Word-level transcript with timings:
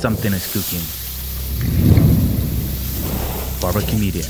something 0.00 0.32
is 0.32 0.46
cooking. 0.52 0.84
Barbecue 3.60 3.98
Media. 3.98 4.24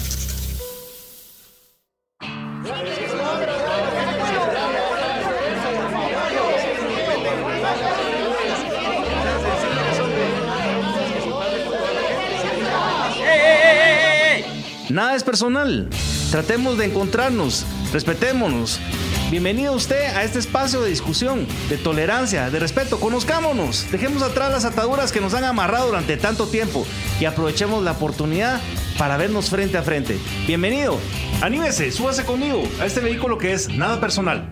Nada 14.88 15.16
es 15.16 15.24
personal. 15.24 15.90
Tratemos 16.30 16.78
de 16.78 16.86
encontrarnos, 16.86 17.66
respetémonos. 17.92 18.80
Bienvenido 19.28 19.74
usted 19.74 20.14
a 20.14 20.22
este 20.22 20.38
espacio 20.38 20.80
de 20.82 20.88
discusión, 20.88 21.48
de 21.68 21.76
tolerancia, 21.78 22.48
de 22.48 22.60
respeto. 22.60 23.00
Conozcámonos, 23.00 23.90
dejemos 23.90 24.22
atrás 24.22 24.52
las 24.52 24.64
ataduras 24.64 25.10
que 25.10 25.20
nos 25.20 25.34
han 25.34 25.42
amarrado 25.42 25.88
durante 25.88 26.16
tanto 26.16 26.46
tiempo 26.46 26.86
y 27.18 27.24
aprovechemos 27.24 27.82
la 27.82 27.90
oportunidad 27.90 28.60
para 28.96 29.16
vernos 29.16 29.50
frente 29.50 29.78
a 29.78 29.82
frente. 29.82 30.16
Bienvenido, 30.46 30.96
anímese, 31.42 31.90
súbase 31.90 32.24
conmigo 32.24 32.62
a 32.80 32.86
este 32.86 33.00
vehículo 33.00 33.36
que 33.36 33.52
es 33.52 33.68
nada 33.68 34.00
personal. 34.00 34.48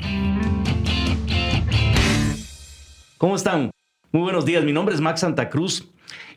¿Cómo 3.16 3.36
están? 3.36 3.70
Muy 4.10 4.22
buenos 4.22 4.44
días, 4.44 4.64
mi 4.64 4.72
nombre 4.72 4.96
es 4.96 5.00
Max 5.00 5.20
Santa 5.20 5.50
Cruz. 5.50 5.88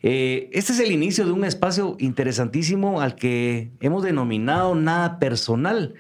Eh, 0.04 0.52
este 0.54 0.73
es 0.73 0.80
el 0.80 0.92
inicio 0.92 1.26
de 1.26 1.31
un 1.31 1.44
espacio 1.44 1.98
interesantísimo 2.00 3.02
al 3.02 3.16
que 3.16 3.72
hemos 3.80 4.04
denominado 4.04 4.76
nada 4.76 5.17
personal. 5.17 5.95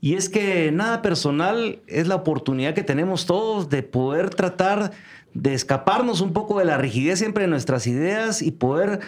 Y 0.00 0.14
es 0.14 0.28
que 0.28 0.70
nada 0.70 1.02
personal 1.02 1.80
es 1.86 2.06
la 2.06 2.14
oportunidad 2.14 2.74
que 2.74 2.84
tenemos 2.84 3.26
todos 3.26 3.68
de 3.68 3.82
poder 3.82 4.30
tratar 4.30 4.92
de 5.34 5.54
escaparnos 5.54 6.20
un 6.20 6.32
poco 6.32 6.58
de 6.58 6.64
la 6.64 6.78
rigidez 6.78 7.18
siempre 7.18 7.44
de 7.44 7.48
nuestras 7.48 7.86
ideas 7.86 8.42
y 8.42 8.50
poder 8.52 9.00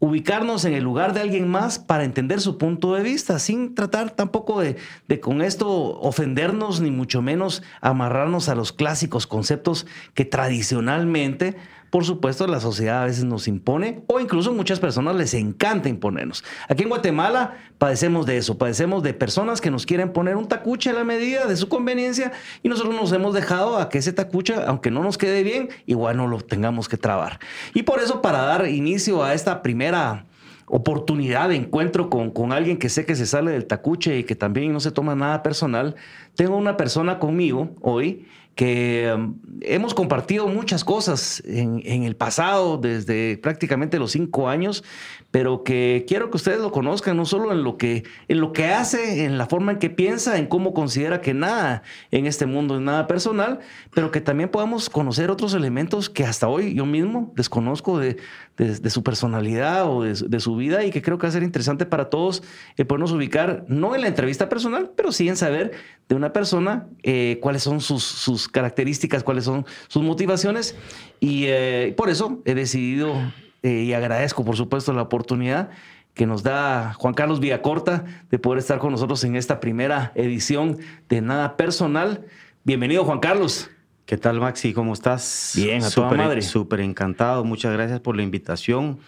ubicarnos 0.00 0.64
en 0.64 0.74
el 0.74 0.84
lugar 0.84 1.12
de 1.12 1.20
alguien 1.20 1.48
más 1.48 1.78
para 1.78 2.04
entender 2.04 2.40
su 2.40 2.56
punto 2.56 2.94
de 2.94 3.02
vista, 3.02 3.38
sin 3.38 3.74
tratar 3.74 4.12
tampoco 4.12 4.60
de, 4.60 4.76
de, 5.08 5.20
con 5.20 5.42
esto 5.42 5.68
ofendernos, 6.00 6.80
ni 6.80 6.90
mucho 6.90 7.20
menos 7.20 7.62
amarrarnos 7.80 8.48
a 8.48 8.54
los 8.54 8.72
clásicos 8.72 9.26
conceptos 9.26 9.86
que 10.14 10.24
tradicionalmente 10.24 11.56
por 11.90 12.04
supuesto, 12.04 12.46
la 12.46 12.60
sociedad 12.60 13.02
a 13.02 13.06
veces 13.06 13.24
nos 13.24 13.48
impone 13.48 14.02
o 14.06 14.20
incluso 14.20 14.52
muchas 14.52 14.78
personas 14.78 15.16
les 15.16 15.32
encanta 15.34 15.88
imponernos. 15.88 16.44
Aquí 16.68 16.82
en 16.82 16.90
Guatemala 16.90 17.56
padecemos 17.78 18.26
de 18.26 18.36
eso, 18.36 18.58
padecemos 18.58 19.02
de 19.02 19.14
personas 19.14 19.60
que 19.60 19.70
nos 19.70 19.86
quieren 19.86 20.12
poner 20.12 20.36
un 20.36 20.48
tacuche 20.48 20.90
a 20.90 20.92
la 20.92 21.04
medida 21.04 21.46
de 21.46 21.56
su 21.56 21.68
conveniencia 21.68 22.32
y 22.62 22.68
nosotros 22.68 22.94
nos 22.94 23.12
hemos 23.12 23.34
dejado 23.34 23.78
a 23.78 23.88
que 23.88 23.98
ese 23.98 24.12
tacuche, 24.12 24.54
aunque 24.66 24.90
no 24.90 25.02
nos 25.02 25.16
quede 25.16 25.42
bien, 25.42 25.70
igual 25.86 26.16
no 26.16 26.26
lo 26.26 26.40
tengamos 26.40 26.88
que 26.88 26.98
trabar. 26.98 27.38
Y 27.74 27.84
por 27.84 28.00
eso, 28.00 28.20
para 28.20 28.42
dar 28.42 28.68
inicio 28.68 29.24
a 29.24 29.32
esta 29.32 29.62
primera 29.62 30.26
oportunidad 30.66 31.48
de 31.48 31.56
encuentro 31.56 32.10
con, 32.10 32.30
con, 32.30 32.52
alguien 32.52 32.76
que 32.76 32.90
sé 32.90 33.06
que 33.06 33.16
se 33.16 33.24
sale 33.24 33.52
del 33.52 33.64
tacuche 33.64 34.18
y 34.18 34.24
que 34.24 34.34
también 34.34 34.70
no 34.72 34.80
se 34.80 34.90
toma 34.90 35.14
nada 35.14 35.42
personal, 35.42 35.96
tengo 36.34 36.56
una 36.56 36.76
persona 36.76 37.18
conmigo 37.18 37.70
hoy 37.80 38.26
que 38.58 39.08
um, 39.14 39.36
hemos 39.60 39.94
compartido 39.94 40.48
muchas 40.48 40.82
cosas 40.82 41.40
en, 41.46 42.02
el 42.02 42.16
pasado, 42.16 42.76
desde 42.76 43.38
prácticamente 43.38 44.00
los 44.00 44.10
cinco 44.10 44.48
años, 44.48 44.82
pero 45.30 45.62
que 45.62 46.04
quiero 46.08 46.28
que 46.28 46.38
ustedes 46.38 46.58
lo 46.58 46.72
conozcan, 46.72 47.16
no 47.16 47.24
solo 47.24 47.52
en 47.52 47.62
lo 47.62 47.76
que, 47.76 48.02
en 48.26 48.40
lo 48.40 48.52
que 48.52 48.66
hace, 48.66 49.24
en 49.24 49.38
la 49.38 49.46
forma 49.46 49.70
en 49.70 49.78
que 49.78 49.90
piensa, 49.90 50.38
en 50.38 50.46
cómo 50.46 50.74
considera 50.74 51.20
que 51.20 51.34
nada 51.34 51.84
en 52.10 52.26
este 52.26 52.46
mundo 52.46 52.74
es 52.74 52.80
nada 52.80 53.06
personal, 53.06 53.60
pero 53.94 54.10
que 54.10 54.20
también 54.20 54.48
podamos 54.48 54.90
conocer 54.90 55.30
otros 55.30 55.54
elementos 55.54 56.10
que 56.10 56.24
hasta 56.24 56.48
hoy 56.48 56.74
yo 56.74 56.84
mismo 56.84 57.32
desconozco 57.36 58.00
de, 58.00 58.16
de, 58.58 58.90
su 58.90 59.04
personalidad 59.04 59.88
o 59.88 60.02
de, 60.02 60.40
su 60.40 60.56
vida 60.56 60.84
y 60.84 60.90
que 60.90 61.00
creo 61.00 61.16
que 61.16 61.26
va 61.26 61.28
a 61.28 61.32
ser 61.32 61.44
interesante 61.44 61.86
para 61.86 62.10
todos 62.10 62.42
el 62.76 62.86
podernos 62.86 63.12
ubicar, 63.12 63.64
no 63.68 63.94
en 63.94 64.00
la 64.00 64.08
entrevista 64.08 64.48
personal, 64.48 64.90
pero 64.96 65.12
sí 65.12 65.28
en 65.28 65.36
saber 65.36 65.72
de 66.08 66.14
una 66.16 66.32
persona 66.32 66.88
eh, 67.04 67.38
cuáles 67.40 67.62
son 67.62 67.80
sus, 67.80 68.02
sus, 68.02 68.47
características, 68.50 69.22
cuáles 69.22 69.44
son 69.44 69.66
sus 69.88 70.02
motivaciones. 70.02 70.76
Y 71.20 71.44
eh, 71.46 71.94
por 71.96 72.10
eso 72.10 72.40
he 72.44 72.54
decidido 72.54 73.14
eh, 73.62 73.84
y 73.84 73.92
agradezco, 73.92 74.44
por 74.44 74.56
supuesto, 74.56 74.92
la 74.92 75.02
oportunidad 75.02 75.70
que 76.14 76.26
nos 76.26 76.42
da 76.42 76.94
Juan 76.94 77.14
Carlos 77.14 77.40
Villacorta 77.40 78.04
de 78.30 78.38
poder 78.38 78.58
estar 78.58 78.78
con 78.78 78.90
nosotros 78.92 79.22
en 79.24 79.36
esta 79.36 79.60
primera 79.60 80.12
edición 80.14 80.78
de 81.08 81.20
Nada 81.20 81.56
Personal. 81.56 82.24
Bienvenido, 82.64 83.04
Juan 83.04 83.20
Carlos. 83.20 83.70
¿Qué 84.04 84.16
tal, 84.16 84.40
Maxi? 84.40 84.72
¿Cómo 84.72 84.94
estás? 84.94 85.52
Bien, 85.54 85.84
a 85.84 85.90
toda 85.90 86.10
madre. 86.12 86.42
Súper 86.42 86.80
encantado. 86.80 87.44
Muchas 87.44 87.72
gracias 87.72 88.00
por 88.00 88.16
la 88.16 88.22
invitación. 88.22 88.98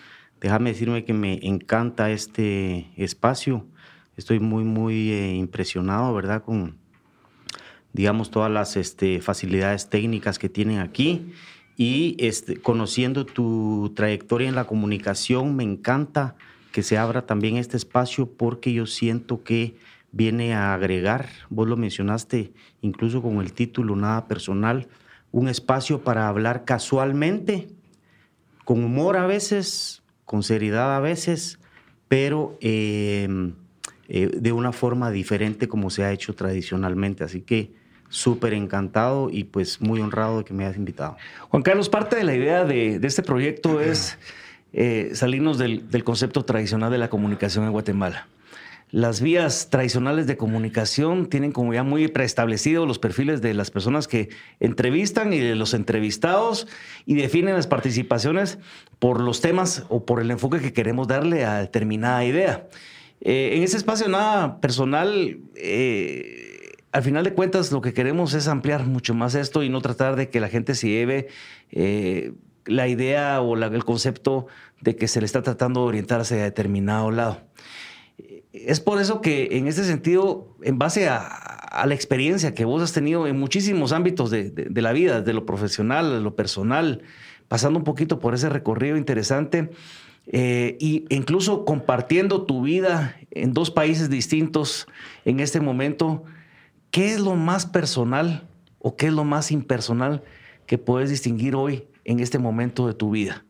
Déjame 0.41 0.71
decirme 0.71 1.05
que 1.05 1.13
me 1.13 1.41
encanta 1.43 2.11
este 2.11 2.91
espacio. 2.97 3.67
Estoy 4.17 4.41
muy, 4.41 4.65
muy 4.65 5.11
eh, 5.11 5.35
impresionado, 5.35 6.13
¿verdad? 6.15 6.43
Con, 6.45 6.77
digamos, 7.93 8.31
todas 8.31 8.51
las 8.51 8.77
este, 8.77 9.21
facilidades 9.21 9.89
técnicas 9.89 10.39
que 10.39 10.49
tienen 10.49 10.79
aquí. 10.79 11.33
Y 11.77 12.17
este, 12.19 12.57
conociendo 12.57 13.25
tu 13.25 13.93
trayectoria 13.95 14.49
en 14.49 14.55
la 14.55 14.67
comunicación, 14.67 15.57
me 15.57 15.65
encanta 15.65 16.37
que 16.73 16.83
se 16.83 16.99
abra 16.99 17.27
también 17.27 17.57
este 17.57 17.77
espacio 17.77 18.31
porque 18.31 18.73
yo 18.73 18.87
siento 18.87 19.43
que 19.43 19.77
viene 20.13 20.55
a 20.55 20.75
agregar, 20.75 21.29
vos 21.49 21.69
lo 21.69 21.77
mencionaste 21.77 22.53
incluso 22.81 23.23
con 23.23 23.41
el 23.41 23.53
título 23.53 23.97
Nada 23.97 24.27
Personal, 24.27 24.89
un 25.33 25.49
espacio 25.49 26.03
para 26.03 26.29
hablar 26.29 26.65
casualmente, 26.65 27.69
con 28.65 28.83
humor 28.85 29.17
a 29.17 29.27
veces, 29.27 30.03
con 30.25 30.43
seriedad 30.43 30.97
a 30.97 31.01
veces, 31.01 31.59
pero 32.09 32.59
em, 32.61 33.55
eh, 34.09 34.29
de 34.29 34.53
una 34.53 34.73
forma 34.73 35.11
diferente 35.11 35.69
como 35.69 35.91
se 35.91 36.05
ha 36.05 36.13
hecho 36.13 36.35
tradicionalmente. 36.35 37.23
Así 37.23 37.43
que 37.43 37.73
súper 38.11 38.53
encantado 38.53 39.31
y 39.31 39.45
pues 39.45 39.81
muy 39.81 40.01
honrado 40.01 40.39
de 40.39 40.45
que 40.45 40.53
me 40.53 40.65
hayas 40.65 40.77
invitado. 40.77 41.17
Juan 41.49 41.63
Carlos, 41.63 41.89
parte 41.89 42.17
de 42.17 42.25
la 42.25 42.35
idea 42.35 42.65
de, 42.65 43.01
este 43.03 43.23
proyecto 43.23 43.81
es 43.81 44.19
eh, 44.75 45.13
salirnos 45.15 45.57
del, 45.57 45.89
del 45.91 46.05
concepto 46.05 46.45
tradicional 46.45 46.91
de 46.91 46.99
la 46.99 47.09
comunicación 47.09 47.65
en 47.65 47.73
Guatemala 47.73 48.27
las 48.93 49.21
vías 49.21 49.71
tradicionales 49.71 50.27
de 50.27 50.37
comunicación 50.37 51.29
tienen 51.29 51.53
como 51.53 51.73
ya 51.73 51.85
muy 51.85 52.09
preestablecidos 52.09 52.89
los 52.89 52.99
perfiles 52.99 53.41
de 53.41 53.55
las 53.55 53.71
personas 53.71 54.09
que 54.09 54.31
entrevistan 54.59 55.33
y 55.33 55.39
de 55.39 55.55
los 55.55 55.75
entrevistados 55.75 56.67
y 57.07 57.15
definen 57.15 57.55
las 57.55 57.69
participaciones 57.69 58.59
por 58.99 59.21
los 59.21 59.41
temas 59.41 59.85
o 59.89 60.05
por 60.05 60.21
el 60.21 60.31
enfoque 60.31 60.59
que 60.59 60.73
queremos 60.73 61.07
darle 61.07 61.45
a 61.45 61.61
determinada 61.61 62.25
idea. 62.25 62.67
Eh, 63.21 63.53
en 63.57 63.63
ese 63.63 63.77
espacio 63.77 64.09
nada 64.09 64.61
personal, 64.61 65.39
eh, 65.55 66.50
al 66.93 67.03
final 67.03 67.25
de 67.25 67.35
cuentas 67.35 67.71
lo 67.73 67.81
que 67.81 67.93
queremos 67.93 68.35
es 68.35 68.49
ampliar 68.49 68.85
mucho 68.87 69.15
más 69.15 69.35
esto 69.35 69.63
y 69.63 69.69
no 69.69 69.81
tratar 69.81 70.17
de 70.17 70.29
que 70.29 70.41
la 70.41 70.49
gente 70.49 70.75
se 70.75 70.89
lleve 70.89 71.29
eh, 71.71 72.33
la 72.67 72.89
idea 72.89 73.41
o 73.41 73.57
el 73.57 73.85
concepto 73.85 74.47
de 74.81 74.97
que 74.97 75.09
se 75.09 75.21
le 75.21 75.27
está 75.27 75.43
tratando 75.43 75.83
de 75.83 75.87
orientar 75.89 76.21
hacia 76.21 76.43
determinado 76.43 77.11
lado. 77.11 77.43
Es 78.53 78.81
por 78.81 79.01
eso 79.01 79.21
que 79.21 79.49
en 79.53 79.69
este 79.69 79.85
sentido, 79.85 80.57
en 80.63 80.79
base 80.79 81.09
a, 81.09 81.47
la 81.87 81.95
experiencia 81.95 82.53
que 82.53 82.65
vos 82.65 82.83
has 82.83 82.93
tenido 82.93 83.29
en 83.29 83.39
muchísimos 83.39 83.93
ámbitos 83.93 84.31
de, 84.31 84.69
la 84.75 84.93
vida, 84.93 85.23
de 85.23 85.33
lo 85.33 85.47
profesional, 85.47 86.11
de 86.11 86.21
lo 86.21 86.35
personal, 86.35 87.03
pasando 87.47 87.79
un 87.79 87.85
poquito 87.85 88.19
por 88.19 88.35
ese 88.35 88.49
recorrido 88.49 88.97
interesante 88.97 89.71
e 90.27 90.77
incluso 91.09 91.65
compartiendo 91.65 92.43
tu 92.45 92.63
vida 92.63 93.17
en 93.31 93.55
dos 93.55 93.71
países 93.71 94.11
distintos 94.11 94.89
en 95.25 95.39
este 95.39 95.61
momento, 95.61 96.25
¿qué 96.91 97.13
es 97.13 97.21
lo 97.21 97.37
más 97.37 97.67
personal 97.67 98.49
o 98.79 98.97
qué 98.97 99.07
es 99.07 99.13
lo 99.13 99.25
más 99.25 99.51
impersonal 99.51 100.23
que 100.67 100.79
puedes 100.79 101.11
distinguir 101.11 101.55
hoy 101.55 101.85
en 102.05 102.21
este 102.21 102.39
momento 102.39 102.87
de 102.87 102.95
tu 102.95 103.11
vida? 103.11 103.45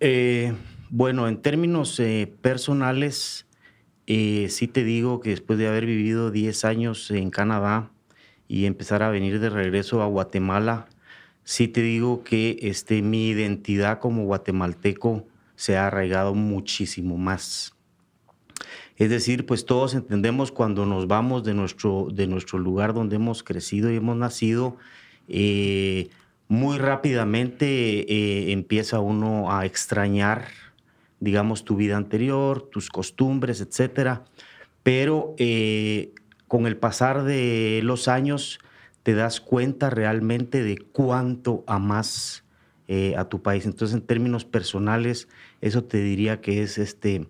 Eh, 0.00 0.54
bueno, 0.90 1.28
en 1.28 1.40
términos 1.40 1.98
eh, 2.00 2.32
personales, 2.40 3.46
eh, 4.06 4.48
sí 4.50 4.68
te 4.68 4.84
digo 4.84 5.20
que 5.20 5.30
después 5.30 5.58
de 5.58 5.68
haber 5.68 5.86
vivido 5.86 6.30
10 6.30 6.64
años 6.64 7.10
en 7.10 7.30
Canadá 7.30 7.90
y 8.48 8.66
empezar 8.66 9.02
a 9.02 9.10
venir 9.10 9.40
de 9.40 9.50
regreso 9.50 10.02
a 10.02 10.06
Guatemala, 10.06 10.88
sí 11.42 11.68
te 11.68 11.82
digo 11.82 12.22
que 12.22 12.58
este, 12.62 13.02
mi 13.02 13.28
identidad 13.28 13.98
como 13.98 14.24
guatemalteco 14.24 15.26
se 15.56 15.76
ha 15.76 15.86
arraigado 15.86 16.34
muchísimo 16.34 17.16
más. 17.16 17.73
Es 18.96 19.10
decir, 19.10 19.44
pues 19.44 19.66
todos 19.66 19.94
entendemos 19.94 20.52
cuando 20.52 20.86
nos 20.86 21.08
vamos 21.08 21.42
de 21.42 21.54
nuestro, 21.54 22.08
de 22.12 22.26
nuestro 22.26 22.58
lugar 22.58 22.94
donde 22.94 23.16
hemos 23.16 23.42
crecido 23.42 23.90
y 23.92 23.96
hemos 23.96 24.16
nacido, 24.16 24.76
eh, 25.28 26.10
muy 26.46 26.78
rápidamente 26.78 27.66
eh, 27.66 28.52
empieza 28.52 29.00
uno 29.00 29.50
a 29.52 29.66
extrañar 29.66 30.46
digamos, 31.20 31.64
tu 31.64 31.76
vida 31.76 31.96
anterior, 31.96 32.68
tus 32.70 32.90
costumbres, 32.90 33.62
etcétera. 33.62 34.24
Pero 34.82 35.34
eh, 35.38 36.12
con 36.48 36.66
el 36.66 36.76
pasar 36.76 37.24
de 37.24 37.80
los 37.82 38.08
años 38.08 38.58
te 39.02 39.14
das 39.14 39.40
cuenta 39.40 39.88
realmente 39.88 40.62
de 40.62 40.76
cuánto 40.76 41.64
amas 41.66 42.42
a 43.16 43.24
tu 43.24 43.40
país. 43.40 43.64
Entonces, 43.64 43.94
en 43.94 44.02
términos 44.02 44.44
personales, 44.44 45.28
eso 45.62 45.82
te 45.84 46.02
diría 46.02 46.42
que 46.42 46.62
es 46.62 46.76
este, 46.76 47.26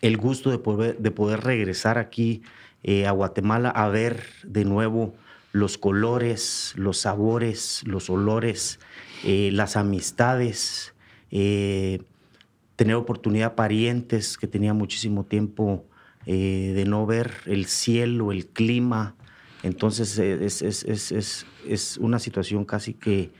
el 0.00 0.16
gusto 0.16 0.50
de 0.50 0.58
poder, 0.58 0.98
de 0.98 1.10
poder 1.10 1.40
regresar 1.40 1.98
aquí 1.98 2.42
eh, 2.82 3.06
a 3.06 3.10
Guatemala 3.10 3.70
a 3.70 3.88
ver 3.88 4.24
de 4.44 4.64
nuevo 4.64 5.14
los 5.52 5.78
colores, 5.78 6.72
los 6.76 6.98
sabores, 6.98 7.82
los 7.84 8.08
olores, 8.08 8.78
eh, 9.24 9.50
las 9.52 9.76
amistades, 9.76 10.94
tener 11.30 12.94
oportunidad 12.96 13.54
parientes 13.54 14.38
que 14.38 14.46
tenía 14.46 14.74
muchísimo 14.74 15.24
tiempo 15.24 15.84
de 16.26 16.84
no 16.86 17.06
ver, 17.06 17.32
el 17.46 17.66
cielo, 17.66 18.32
el 18.32 18.46
clima. 18.46 19.14
Entonces 19.62 20.18
es, 20.18 20.62
es 20.62 21.96
una 21.98 22.18
situación 22.18 22.64
casi 22.64 22.94
que 22.94 23.30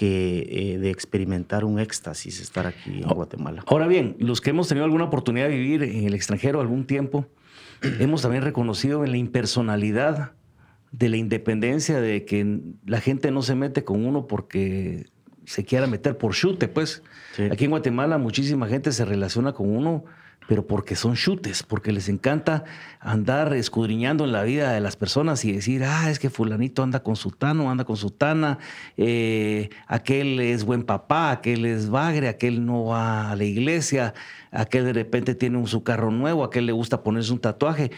que 0.00 0.46
eh, 0.48 0.78
de 0.78 0.88
experimentar 0.88 1.62
un 1.62 1.78
éxtasis 1.78 2.40
estar 2.40 2.66
aquí 2.66 3.02
en 3.02 3.08
Guatemala. 3.10 3.62
Ahora 3.66 3.86
bien, 3.86 4.16
los 4.18 4.40
que 4.40 4.48
hemos 4.48 4.66
tenido 4.66 4.86
alguna 4.86 5.04
oportunidad 5.04 5.48
de 5.50 5.58
vivir 5.58 5.82
en 5.82 6.06
el 6.06 6.14
extranjero 6.14 6.62
algún 6.62 6.86
tiempo, 6.86 7.26
hemos 7.82 8.22
también 8.22 8.42
reconocido 8.42 9.04
en 9.04 9.10
la 9.10 9.18
impersonalidad 9.18 10.32
de 10.90 11.10
la 11.10 11.18
independencia, 11.18 12.00
de 12.00 12.24
que 12.24 12.60
la 12.86 13.02
gente 13.02 13.30
no 13.30 13.42
se 13.42 13.54
mete 13.54 13.84
con 13.84 14.06
uno 14.06 14.26
porque 14.26 15.10
se 15.44 15.66
quiera 15.66 15.86
meter 15.86 16.16
por 16.16 16.32
chute, 16.32 16.66
pues. 16.66 17.02
Aquí 17.52 17.64
en 17.64 17.70
Guatemala 17.70 18.16
muchísima 18.16 18.68
gente 18.68 18.92
se 18.92 19.04
relaciona 19.04 19.52
con 19.52 19.68
uno 19.68 20.06
pero 20.50 20.66
porque 20.66 20.96
son 20.96 21.14
chutes, 21.14 21.62
porque 21.62 21.92
les 21.92 22.08
encanta 22.08 22.64
andar 22.98 23.54
escudriñando 23.54 24.24
en 24.24 24.32
la 24.32 24.42
vida 24.42 24.72
de 24.72 24.80
las 24.80 24.96
personas 24.96 25.44
y 25.44 25.52
decir, 25.52 25.84
ah, 25.84 26.10
es 26.10 26.18
que 26.18 26.28
fulanito 26.28 26.82
anda 26.82 27.04
con 27.04 27.14
su 27.14 27.30
tano, 27.30 27.70
anda 27.70 27.84
con 27.84 27.96
su 27.96 28.10
tana, 28.10 28.58
eh, 28.96 29.70
aquel 29.86 30.40
es 30.40 30.64
buen 30.64 30.82
papá, 30.82 31.30
aquel 31.30 31.66
es 31.66 31.88
bagre, 31.88 32.26
aquel 32.26 32.66
no 32.66 32.86
va 32.86 33.30
a 33.30 33.36
la 33.36 33.44
iglesia, 33.44 34.12
aquel 34.50 34.86
de 34.86 34.92
repente 34.92 35.36
tiene 35.36 35.56
un 35.56 35.68
su 35.68 35.84
carro 35.84 36.10
nuevo, 36.10 36.42
aquel 36.42 36.66
le 36.66 36.72
gusta 36.72 37.04
ponerse 37.04 37.32
un 37.32 37.38
tatuaje. 37.38 37.92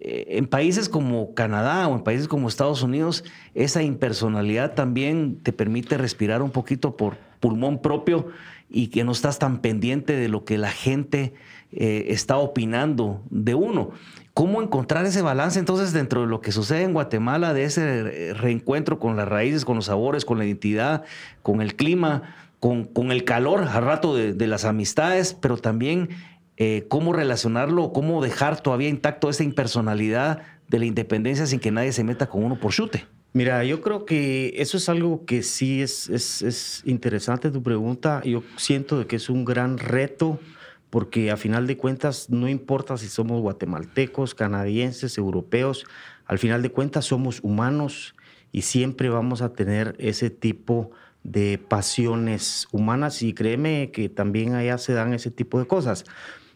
Eh, 0.00 0.38
en 0.38 0.46
países 0.46 0.88
como 0.88 1.34
Canadá 1.34 1.88
o 1.88 1.94
en 1.94 2.04
países 2.04 2.26
como 2.26 2.48
Estados 2.48 2.82
Unidos, 2.82 3.22
esa 3.54 3.82
impersonalidad 3.82 4.72
también 4.72 5.40
te 5.42 5.52
permite 5.52 5.98
respirar 5.98 6.40
un 6.40 6.52
poquito 6.52 6.96
por 6.96 7.18
pulmón 7.38 7.82
propio 7.82 8.28
y 8.70 8.88
que 8.88 9.04
no 9.04 9.12
estás 9.12 9.38
tan 9.38 9.58
pendiente 9.58 10.16
de 10.16 10.28
lo 10.28 10.46
que 10.46 10.56
la 10.56 10.70
gente 10.70 11.34
eh, 11.72 12.06
está 12.08 12.38
opinando 12.38 13.22
de 13.30 13.54
uno. 13.54 13.90
¿Cómo 14.34 14.62
encontrar 14.62 15.04
ese 15.04 15.20
balance 15.20 15.58
entonces 15.58 15.92
dentro 15.92 16.20
de 16.20 16.28
lo 16.28 16.40
que 16.40 16.52
sucede 16.52 16.82
en 16.82 16.92
Guatemala, 16.92 17.52
de 17.54 17.64
ese 17.64 18.32
reencuentro 18.34 18.98
con 18.98 19.16
las 19.16 19.26
raíces, 19.26 19.64
con 19.64 19.76
los 19.76 19.86
sabores, 19.86 20.24
con 20.24 20.38
la 20.38 20.44
identidad, 20.44 21.02
con 21.42 21.60
el 21.60 21.74
clima, 21.74 22.22
con, 22.60 22.84
con 22.84 23.12
el 23.12 23.24
calor 23.24 23.64
al 23.64 23.84
rato 23.84 24.14
de, 24.16 24.46
las 24.46 24.64
amistades, 24.64 25.34
pero 25.34 25.56
también 25.56 26.10
eh, 26.56 26.86
cómo 26.88 27.12
relacionarlo, 27.12 27.92
cómo 27.92 28.22
dejar 28.22 28.60
todavía 28.60 28.88
intacto 28.88 29.28
esa 29.28 29.44
impersonalidad 29.44 30.42
de 30.68 30.78
la 30.78 30.84
independencia 30.84 31.46
sin 31.46 31.60
que 31.60 31.70
nadie 31.70 31.92
se 31.92 32.04
meta 32.04 32.28
con 32.28 32.44
uno 32.44 32.58
por 32.58 32.72
chute? 32.72 33.06
Mira, 33.32 33.62
yo 33.64 33.80
creo 33.80 34.04
que 34.04 34.54
eso 34.56 34.76
es 34.78 34.88
algo 34.88 35.24
que 35.24 35.42
sí 35.42 35.82
es, 35.82 36.08
es, 36.08 36.42
es 36.42 36.82
interesante 36.84 37.50
tu 37.50 37.62
pregunta. 37.62 38.22
Yo 38.24 38.42
siento 38.56 38.98
de 38.98 39.06
que 39.06 39.16
es 39.16 39.28
un 39.28 39.44
gran 39.44 39.78
reto 39.78 40.40
porque 40.90 41.30
a 41.30 41.36
final 41.36 41.66
de 41.66 41.76
cuentas 41.76 42.30
no 42.30 42.48
importa 42.48 42.96
si 42.96 43.08
somos 43.08 43.40
guatemaltecos, 43.40 44.34
canadienses, 44.34 45.18
europeos, 45.18 45.84
al 46.26 46.38
final 46.38 46.62
de 46.62 46.70
cuentas 46.70 47.06
somos 47.06 47.40
humanos 47.42 48.14
y 48.52 48.62
siempre 48.62 49.08
vamos 49.08 49.42
a 49.42 49.52
tener 49.52 49.94
ese 49.98 50.30
tipo 50.30 50.90
de 51.24 51.58
pasiones 51.58 52.68
humanas 52.72 53.22
y 53.22 53.34
créeme 53.34 53.90
que 53.90 54.08
también 54.08 54.54
allá 54.54 54.78
se 54.78 54.94
dan 54.94 55.12
ese 55.12 55.30
tipo 55.30 55.58
de 55.58 55.66
cosas. 55.66 56.04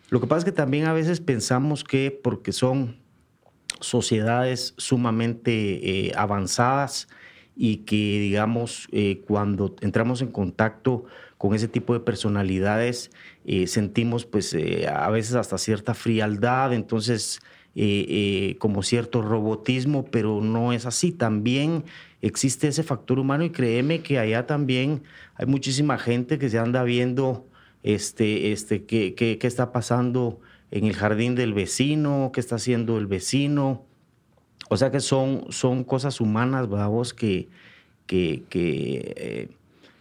Lo 0.08 0.20
que 0.20 0.26
pasa 0.26 0.40
es 0.40 0.44
que 0.44 0.52
también 0.52 0.86
a 0.86 0.92
veces 0.92 1.20
pensamos 1.20 1.84
que 1.84 2.18
porque 2.22 2.52
son 2.52 3.00
sociedades 3.80 4.74
sumamente 4.76 6.06
eh, 6.08 6.12
avanzadas 6.16 7.08
y 7.64 7.76
que 7.84 8.18
digamos 8.18 8.88
eh, 8.90 9.22
cuando 9.24 9.76
entramos 9.82 10.20
en 10.20 10.32
contacto 10.32 11.04
con 11.38 11.54
ese 11.54 11.68
tipo 11.68 11.92
de 11.92 12.00
personalidades 12.00 13.12
eh, 13.44 13.68
sentimos 13.68 14.26
pues 14.26 14.52
eh, 14.52 14.88
a 14.88 15.08
veces 15.10 15.36
hasta 15.36 15.58
cierta 15.58 15.94
frialdad, 15.94 16.72
entonces 16.72 17.40
como 18.58 18.82
cierto 18.82 19.22
robotismo, 19.22 20.04
pero 20.04 20.42
no 20.42 20.74
es 20.74 20.84
así. 20.84 21.10
También 21.10 21.84
existe 22.20 22.68
ese 22.68 22.82
factor 22.82 23.18
humano 23.18 23.44
y 23.44 23.50
créeme 23.50 24.02
que 24.02 24.18
allá 24.18 24.46
también 24.46 25.04
hay 25.36 25.46
muchísima 25.46 25.96
gente 25.96 26.38
que 26.38 26.50
se 26.50 26.58
anda 26.58 26.82
viendo 26.82 27.46
este, 27.82 28.52
este, 28.52 28.84
qué, 28.84 29.14
qué, 29.14 29.38
qué 29.38 29.46
está 29.46 29.72
pasando 29.72 30.40
en 30.70 30.84
el 30.84 30.94
jardín 30.94 31.34
del 31.34 31.54
vecino, 31.54 32.30
qué 32.34 32.40
está 32.40 32.56
haciendo 32.56 32.98
el 32.98 33.06
vecino. 33.06 33.86
O 34.72 34.76
sea 34.78 34.90
que 34.90 35.00
son, 35.00 35.44
son 35.50 35.84
cosas 35.84 36.18
humanas, 36.18 36.66
vos, 36.66 37.12
que, 37.12 37.50
que, 38.06 38.44
que 38.48 39.50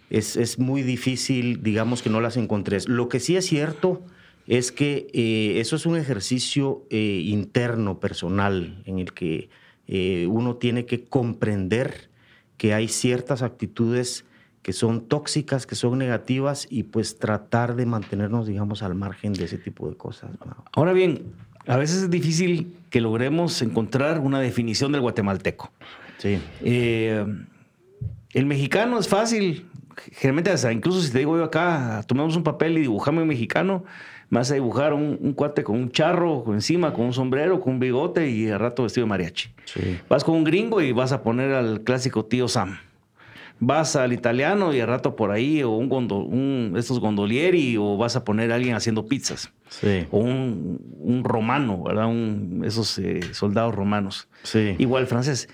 es, 0.09 0.59
muy 0.59 0.81
difícil, 0.81 1.62
digamos, 1.62 2.01
que 2.01 2.09
no 2.09 2.21
las 2.21 2.38
encontres. 2.38 2.88
Lo 2.88 3.09
que 3.09 3.19
sí 3.19 3.35
es 3.35 3.45
cierto 3.45 4.01
es 4.47 4.71
que 4.71 5.07
eh, 5.12 5.59
eso 5.59 5.75
es 5.75 5.85
un 5.85 5.97
ejercicio 5.97 6.85
eh, 6.89 7.21
interno, 7.25 8.00
personal, 8.00 8.81
en 8.85 9.00
el 9.00 9.12
que 9.12 9.50
eh, 9.88 10.25
uno 10.29 10.56
tiene 10.56 10.85
que 10.85 11.03
comprender 11.03 12.09
que 12.56 12.74
hay 12.74 12.88
ciertas 12.88 13.41
actitudes 13.41 14.24
que 14.62 14.71
son 14.71 15.01
tóxicas, 15.01 15.67
que 15.67 15.75
son 15.75 15.97
negativas 15.97 16.65
y 16.69 16.83
pues 16.83 17.19
tratar 17.19 17.75
de 17.75 17.85
mantenernos, 17.85 18.47
digamos, 18.47 18.83
al 18.83 18.95
margen 18.95 19.33
de 19.33 19.44
ese 19.44 19.57
tipo 19.57 19.89
de 19.89 19.97
cosas. 19.97 20.31
Ahora 20.71 20.94
bien, 20.94 21.33
a 21.68 21.78
veces 21.78 22.04
es 22.04 22.10
difícil 22.10 22.75
que 22.90 23.02
logremos 23.02 23.62
encontrar 23.62 24.19
una 24.19 24.40
definición 24.40 24.92
del 24.92 25.02
guatemalteco. 25.02 25.72
Sí. 26.18 26.40
el 26.62 28.46
mexicano 28.46 29.00
es 29.00 29.08
fácil, 29.08 29.66
generalmente, 30.13 30.54
incluso 30.72 31.02
si 31.02 31.12
te 31.12 31.19
digo 31.19 31.36
yo 31.38 31.44
acá, 31.44 32.04
tomemos 32.08 32.36
un 32.36 32.44
papel 32.44 32.78
y 32.78 32.81
dibujame 32.81 33.24
un 33.24 33.28
mexicano, 33.28 33.84
me 34.30 34.40
vas 34.40 34.50
a 34.52 34.54
dibujar 34.54 34.94
un, 34.94 35.34
cuate 35.34 35.63
con 35.63 35.78
un 35.78 35.92
charro 35.92 36.46
encima, 36.54 36.94
con 36.94 37.06
un 37.06 37.13
sombrero, 37.13 37.60
con 37.60 37.74
un 37.74 37.80
bigote 37.80 38.30
y 38.30 38.50
al 38.50 38.60
rato 38.60 38.84
vestido 38.84 39.06
de 39.06 39.10
mariachi. 39.10 39.50
Vas 40.08 40.24
con 40.24 40.36
un 40.36 40.46
gringo 40.46 40.81
y 40.81 40.94
vas 40.94 41.12
a 41.12 41.22
poner 41.22 41.52
al 41.54 41.81
clásico 41.81 42.24
tío 42.25 42.48
Sam. 42.48 42.78
Vas 43.63 43.96
al 43.96 44.12
italiano 44.12 44.74
y 44.74 44.80
al 44.80 44.88
rato 44.88 45.16
por 45.16 45.30
ahí, 45.30 45.62
o 45.62 45.69
un, 45.69 45.92
un 45.92 46.74
estos 46.75 47.00
gondolieri, 47.00 47.78
o 47.78 47.96
vas 47.96 48.16
a 48.16 48.24
poner 48.24 48.52
a 48.52 48.56
alguien 48.56 48.74
haciendo 48.74 49.06
pizzas. 49.06 49.53
O 50.10 50.18
un, 50.18 51.22
romano, 51.24 51.84
¿verdad? 51.84 52.08
Un, 52.08 52.63
esos 52.65 52.98
eh, 52.98 53.20
soldados 53.34 53.75
romanos. 53.75 54.27
Igual 54.80 55.06
francés. 55.06 55.48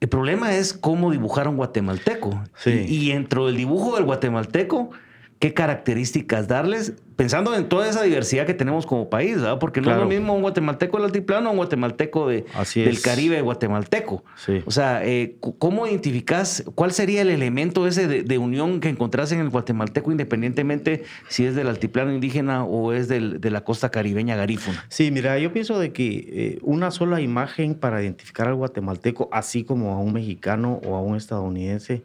El 0.00 0.08
problema 0.10 0.54
es 0.54 0.74
cómo 0.74 1.10
dibujar 1.10 1.48
un 1.48 1.56
guatemalteco. 1.56 2.44
Y, 2.66 3.08
dentro 3.08 3.46
del 3.46 3.56
dibujo 3.56 3.96
del 3.96 4.04
guatemalteco, 4.04 4.90
qué 5.38 5.54
características 5.54 6.48
darles, 6.48 6.94
pensando 7.14 7.54
en 7.54 7.68
toda 7.68 7.88
esa 7.88 8.02
diversidad 8.02 8.44
que 8.44 8.54
tenemos 8.54 8.86
como 8.86 9.08
país, 9.08 9.36
¿verdad? 9.36 9.58
Porque 9.58 9.80
no 9.80 9.92
es 9.92 9.96
lo 9.96 10.06
mismo 10.06 10.34
un 10.34 10.42
guatemalteco 10.42 10.96
del 10.96 11.06
altiplano 11.06 11.48
o 11.48 11.52
un 11.52 11.58
guatemalteco 11.58 12.28
de, 12.28 12.44
del 12.74 13.00
Caribe 13.00 13.40
guatemalteco. 13.40 14.24
O 14.66 14.70
sea, 14.70 15.04
eh, 15.04 15.36
¿cómo 15.58 15.86
identificas 15.86 16.64
cuál 16.74 16.92
sería 16.92 17.22
el 17.22 17.30
elemento 17.30 17.86
ese 17.86 18.08
de, 18.08 18.38
unión 18.38 18.80
que 18.80 18.88
encontrás 18.88 19.30
en 19.30 19.40
el 19.40 19.50
guatemalteco, 19.50 20.10
independientemente 20.10 21.04
si 21.28 21.44
es 21.44 21.54
del 21.54 21.68
altiplano 21.68 22.12
indígena 22.12 22.64
o 22.64 22.92
es 22.92 23.08
de 23.08 23.50
la 23.50 23.62
costa 23.62 23.90
caribeña 23.90 24.34
garífuna? 24.34 24.84
Sí, 24.88 25.10
mira, 25.12 25.38
yo 25.38 25.52
pienso 25.52 25.78
de 25.78 25.92
que 25.92 26.06
eh, 26.08 26.58
una 26.62 26.90
sola 26.90 27.20
imagen 27.20 27.74
para 27.76 28.02
identificar 28.02 28.48
al 28.48 28.56
guatemalteco, 28.56 29.28
así 29.30 29.62
como 29.62 29.92
a 29.92 29.98
un 29.98 30.12
mexicano 30.12 30.80
o 30.84 30.96
a 30.96 31.00
un 31.00 31.16
estadounidense, 31.16 32.02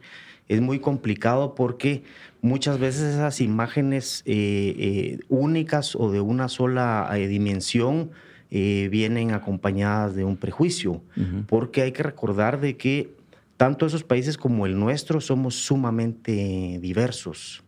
es 0.48 0.60
muy 0.60 0.78
complicado 0.78 1.54
porque 1.54 2.02
muchas 2.44 2.78
veces 2.78 3.14
esas 3.14 3.40
imágenes 3.40 4.22
eh, 4.26 4.74
eh, 4.78 5.18
únicas 5.30 5.96
o 5.96 6.12
de 6.12 6.20
una 6.20 6.50
sola 6.50 7.08
eh, 7.14 7.26
dimensión 7.26 8.10
vienen 8.50 9.32
acompañadas 9.32 10.14
de 10.14 10.22
un 10.22 10.36
prejuicio, 10.36 11.02
porque 11.48 11.82
hay 11.82 11.90
que 11.90 12.04
recordar 12.04 12.60
de 12.60 12.76
que 12.76 13.16
tanto 13.56 13.84
esos 13.84 14.04
países 14.04 14.38
como 14.38 14.64
el 14.64 14.78
nuestro 14.78 15.20
somos 15.20 15.56
sumamente 15.56 16.78
diversos 16.80 17.64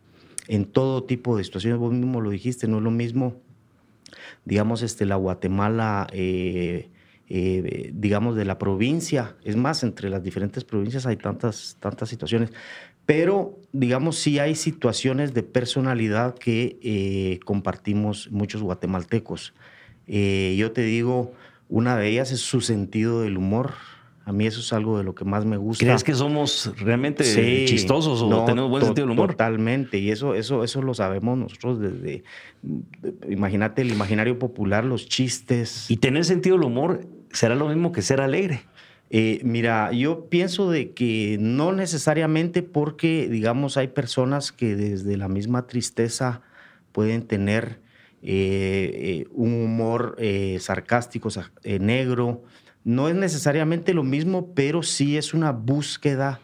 en 0.47 0.63
todo 0.63 1.03
tipo 1.03 1.35
de 1.35 1.43
situaciones. 1.43 1.77
Vos 1.77 1.91
mismo 1.91 2.21
lo 2.21 2.29
dijiste, 2.29 2.69
no 2.69 2.77
es 2.77 2.83
lo 2.83 2.91
mismo, 2.91 3.35
digamos, 4.45 4.81
este, 4.81 5.05
la 5.05 5.17
Guatemala 5.17 6.07
digamos, 7.27 8.37
de 8.37 8.45
la 8.45 8.57
provincia. 8.57 9.35
Es 9.43 9.57
más, 9.57 9.83
entre 9.83 10.09
las 10.09 10.23
diferentes 10.23 10.63
provincias 10.63 11.05
hay 11.05 11.17
tantas, 11.17 11.75
tantas 11.81 12.07
situaciones. 12.07 12.51
Pero, 13.07 13.57
digamos, 13.71 14.17
sí 14.17 14.37
hay 14.37 14.53
situaciones 14.53 15.33
de 15.33 15.41
personalidad 15.41 16.35
que 16.35 16.77
eh, 16.83 17.39
compartimos 17.45 18.29
muchos 18.31 18.61
guatemaltecos. 18.61 19.53
Eh, 20.07 20.55
yo 20.59 20.73
te 20.73 20.81
digo, 20.81 21.31
una 21.69 21.97
de 21.97 22.09
ellas 22.09 22.31
es 22.33 22.41
su 22.41 22.59
sentido 22.59 23.21
del 23.21 23.37
humor. 23.37 23.75
A 24.25 24.33
mí 24.33 24.45
eso 24.45 24.59
es 24.59 24.73
algo 24.73 24.97
de 24.97 25.05
lo 25.05 25.15
que 25.15 25.23
más 25.23 25.45
me 25.45 25.55
gusta. 25.55 25.85
¿Crees 25.85 26.03
que 26.03 26.13
somos 26.13 26.73
realmente 26.79 27.23
chistosos 27.65 28.21
o 28.21 28.43
tenemos 28.43 28.69
buen 28.69 28.83
sentido 28.83 29.07
del 29.07 29.13
humor? 29.13 29.31
Totalmente, 29.31 29.99
y 29.99 30.11
eso, 30.11 30.35
eso, 30.35 30.65
eso 30.65 30.81
lo 30.81 30.93
sabemos 30.93 31.37
nosotros 31.37 31.79
desde, 31.79 32.25
imagínate 33.29 33.83
el 33.83 33.91
imaginario 33.93 34.37
popular, 34.37 34.83
los 34.83 35.07
chistes. 35.07 35.89
Y 35.89 35.95
tener 35.95 36.25
sentido 36.25 36.57
del 36.57 36.65
humor 36.65 37.07
será 37.31 37.55
lo 37.55 37.69
mismo 37.69 37.93
que 37.93 38.01
ser 38.01 38.19
alegre. 38.19 38.63
Eh, 39.09 39.39
mira, 39.43 39.91
yo 39.91 40.25
pienso 40.29 40.69
de 40.69 40.91
que 40.91 41.37
no 41.39 41.71
necesariamente 41.71 42.61
porque, 42.61 43.29
digamos, 43.29 43.77
hay 43.77 43.87
personas 43.87 44.51
que 44.51 44.75
desde 44.75 45.15
la 45.17 45.29
misma 45.29 45.67
tristeza 45.67 46.41
pueden 46.91 47.25
tener 47.25 47.79
eh, 48.21 48.91
eh, 48.93 49.27
un 49.31 49.53
humor 49.53 50.17
sarcástico, 50.59 51.29
negro, 51.63 52.43
no 52.83 53.09
es 53.09 53.15
necesariamente 53.15 53.93
lo 53.93 54.03
mismo, 54.03 54.53
pero 54.53 54.83
sí 54.83 55.17
es 55.17 55.33
una 55.33 55.51
búsqueda, 55.51 56.41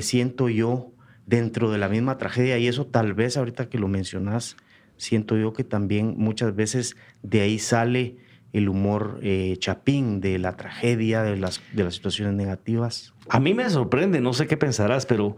siento 0.00 0.48
yo, 0.48 0.92
dentro 1.26 1.70
de 1.70 1.78
la 1.78 1.88
misma 1.88 2.18
tragedia. 2.18 2.58
Y 2.58 2.68
eso 2.68 2.86
tal 2.86 3.14
vez 3.14 3.36
ahorita 3.36 3.68
que 3.68 3.78
lo 3.78 3.88
mencionas, 3.88 4.56
siento 4.96 5.36
yo 5.36 5.52
que 5.52 5.64
también 5.64 6.14
muchas 6.16 6.54
veces 6.54 6.96
de 7.22 7.40
ahí 7.42 7.58
sale 7.58 8.16
el 8.52 8.68
humor 8.68 9.20
eh, 9.22 9.56
chapín 9.58 10.20
de 10.20 10.38
la 10.38 10.56
tragedia, 10.56 11.22
de 11.22 11.36
las, 11.36 11.60
de 11.72 11.84
las 11.84 11.94
situaciones 11.94 12.34
negativas. 12.34 13.14
A 13.28 13.40
mí 13.40 13.54
me 13.54 13.68
sorprende, 13.68 14.20
no 14.20 14.32
sé 14.32 14.46
qué 14.46 14.56
pensarás, 14.56 15.06
pero 15.06 15.36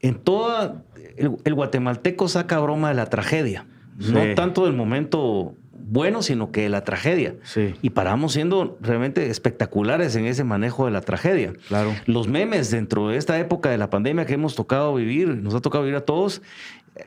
en 0.00 0.14
toda 0.16 0.82
el, 1.16 1.54
guatemalteco 1.54 2.28
saca 2.28 2.58
broma 2.58 2.88
de 2.88 2.94
la 2.94 3.06
tragedia, 3.06 3.66
no 3.98 4.34
tanto 4.34 4.64
del 4.64 4.74
momento 4.74 5.54
bueno, 5.88 6.20
sino 6.22 6.50
que 6.50 6.68
la 6.68 6.82
tragedia. 6.82 7.36
Y 7.80 7.90
paramos 7.90 8.32
siendo 8.32 8.76
realmente 8.80 9.30
espectaculares 9.30 10.16
en 10.16 10.26
ese 10.26 10.42
manejo 10.42 10.86
de 10.86 10.90
la 10.90 11.00
tragedia. 11.00 11.52
Claro. 11.68 11.94
Los 12.06 12.26
memes 12.26 12.70
dentro 12.72 13.08
de 13.08 13.16
esta 13.16 13.38
época 13.38 13.70
de 13.70 13.78
la 13.78 13.88
pandemia 13.88 14.26
que 14.26 14.34
hemos 14.34 14.56
tocado 14.56 14.94
vivir, 14.94 15.28
nos 15.28 15.54
ha 15.54 15.60
tocado 15.60 15.84
vivir 15.84 15.96
a 15.96 16.04
todos, 16.04 16.42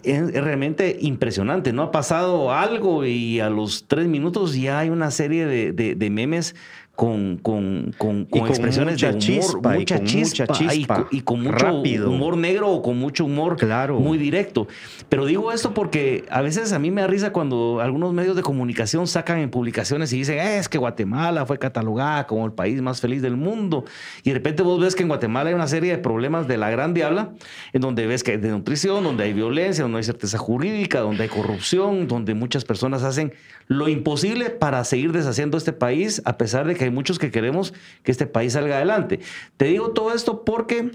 es, 0.04 0.34
realmente 0.34 0.98
impresionante. 1.02 1.74
No 1.74 1.84
ha 1.84 1.92
pasado 1.92 2.52
algo 2.52 3.06
y 3.06 3.40
a 3.40 3.50
los 3.50 3.86
tres 3.88 4.08
minutos 4.08 4.56
ya 4.56 4.80
hay 4.80 4.90
una 4.90 5.12
serie 5.12 5.46
de, 5.46 5.74
de 5.74 6.10
memes 6.10 6.56
con, 7.00 7.38
con, 7.38 7.96
con, 7.98 8.28
expresiones 8.30 9.00
de 9.00 9.08
humor, 9.08 9.20
chispa, 9.22 9.74
mucha, 9.74 10.00
y 10.00 10.04
chispa, 10.04 11.08
y, 11.12 11.22
con 11.22 11.42
mucho 11.42 11.82
humor 12.10 12.36
negro 12.36 12.70
o 12.72 12.82
con 12.82 13.00
mucho 13.00 13.24
humor 13.24 13.56
claro. 13.56 14.02
muy 14.02 14.18
directo. 14.18 14.68
Pero 15.08 15.26
digo 15.26 15.54
esto 15.54 15.74
porque 15.74 16.26
a 16.30 16.42
veces 16.42 16.74
a 16.74 16.78
mí 16.78 16.92
me 16.92 17.00
da 17.00 17.08
risa 17.08 17.32
cuando 17.32 17.80
algunos 17.80 18.12
medios 18.12 18.36
de 18.36 18.42
comunicación 18.42 19.08
sacan 19.08 19.38
en 19.38 19.50
publicaciones 19.50 20.12
y 20.12 20.18
dicen, 20.18 20.40
es 20.40 20.68
que 20.68 20.78
Guatemala 20.78 21.46
fue 21.46 21.58
catalogada 21.58 22.28
como 22.28 22.46
el 22.46 22.52
país 22.52 22.82
más 22.82 23.00
feliz 23.00 23.22
del 23.22 23.38
mundo. 23.38 23.86
Y 24.24 24.32
de 24.32 24.34
repente 24.34 24.62
vos 24.62 24.82
ves 24.82 24.94
que 24.94 25.04
en 25.04 25.08
Guatemala 25.08 25.52
hay 25.52 25.56
una 25.56 25.70
serie 25.70 25.92
de 25.92 26.00
problemas 26.00 26.50
de 26.50 26.58
la 26.58 26.70
gran 26.70 26.94
diabla, 26.94 27.30
en 27.72 27.80
donde 27.80 28.08
ves 28.08 28.24
que 28.24 28.32
hay 28.32 28.38
desnutrición, 28.40 29.06
donde 29.06 29.24
hay 29.24 29.32
violencia, 29.32 29.86
donde 29.86 30.00
hay 30.00 30.04
certeza 30.04 30.38
jurídica, 30.38 31.00
donde 31.00 31.24
hay 31.24 31.30
corrupción, 31.30 32.10
donde 32.10 32.34
muchas 32.34 32.66
personas 32.66 33.04
hacen 33.04 33.32
lo 33.70 33.88
imposible 33.88 34.50
para 34.50 34.84
seguir 34.84 35.12
deshaciendo 35.14 35.56
este 35.56 35.72
país, 35.72 36.24
a 36.26 36.38
pesar 36.38 36.68
de 36.68 36.76
que 36.76 36.86
hay 36.86 36.89
muchos 36.90 37.20
que 37.20 37.32
queremos 37.32 37.74
que 38.04 38.12
este 38.12 38.26
país 38.26 38.54
salga 38.54 38.78
adelante. 38.78 39.20
Te 39.58 39.66
digo 39.66 39.92
todo 39.92 40.14
esto 40.14 40.44
porque 40.44 40.92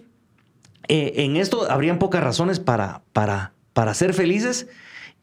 eh, 0.89 1.13
en 1.17 1.37
esto 1.37 1.71
habrían 1.71 1.99
pocas 1.99 2.23
razones 2.23 2.61
para, 2.61 3.03
para, 3.13 3.53
para 3.73 3.95
ser 3.95 4.15
felices. 4.15 4.69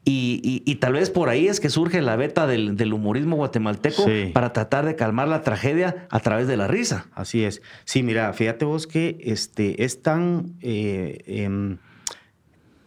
Y, 0.04 0.76
tal 0.82 0.94
vez 0.94 1.12
por 1.12 1.30
ahí 1.30 1.48
es 1.48 1.60
que 1.60 1.70
surge 1.70 2.02
la 2.02 2.16
beta 2.16 2.48
del, 2.48 2.94
humorismo 2.94 3.36
guatemalteco 3.36 4.04
para 4.34 4.52
tratar 4.52 4.84
de 4.84 4.96
calmar 4.96 5.28
la 5.28 5.44
tragedia 5.44 6.08
a 6.10 6.20
través 6.20 6.48
de 6.48 6.58
la 6.58 6.68
risa. 6.68 7.06
Así 7.14 7.44
es. 7.44 7.62
Sí, 7.86 8.02
mira, 8.02 8.34
fíjate 8.34 8.66
vos 8.66 8.88
que 8.88 9.18
este, 9.22 9.84
es 9.84 10.02
tan... 10.02 10.56
Eh, 10.62 11.20
em, 11.28 11.78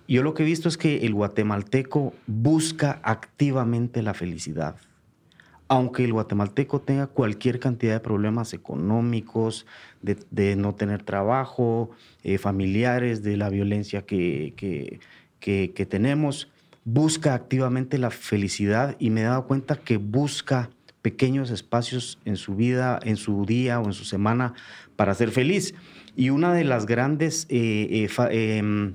yo 0.09 0.23
lo 0.23 0.35
que 0.35 0.43
he 0.43 0.47
visto 0.47 0.69
es 0.69 0.77
que 0.77 1.07
el 1.07 1.15
guatemalteco 1.15 2.13
busca 2.27 3.01
activamente 3.05 4.03
la 4.03 4.13
felicidad. 4.13 4.77
Aunque 5.75 6.05
el 6.05 6.13
guatemalteco 6.13 6.81
tenga 6.81 7.09
cualquier 7.09 7.59
cantidad 7.59 7.95
de 7.95 8.01
problemas 8.01 8.53
económicos, 8.53 9.67
de, 10.03 10.55
no 10.55 10.77
tener 10.77 11.03
trabajo, 11.03 11.91
eh, 12.23 12.39
familiares, 12.39 13.25
de 13.25 13.37
la 13.37 13.49
violencia 13.49 14.03
que, 14.03 14.55
que, 15.41 15.87
tenemos, 15.87 16.49
busca 16.85 17.35
activamente 17.35 17.99
la 17.99 18.11
felicidad 18.11 18.95
y 19.01 19.11
me 19.11 19.23
he 19.23 19.25
dado 19.25 19.49
cuenta 19.49 19.75
que 19.75 19.97
busca 19.97 20.71
pequeños 21.03 21.51
espacios 21.51 22.21
en 22.25 22.37
su 22.37 22.55
vida, 22.55 23.01
en 23.03 23.17
su 23.17 23.45
día 23.45 23.81
o 23.81 23.87
en 23.87 23.95
su 23.95 24.05
semana 24.05 24.55
para 24.95 25.13
ser 25.15 25.33
feliz. 25.33 25.75
Y 26.15 26.31
una 26.31 26.55
de 26.55 26.63
las 26.63 26.87
grandes 26.87 27.47
eh, 27.49 28.07
eh, 28.09 28.59
em, 28.59 28.95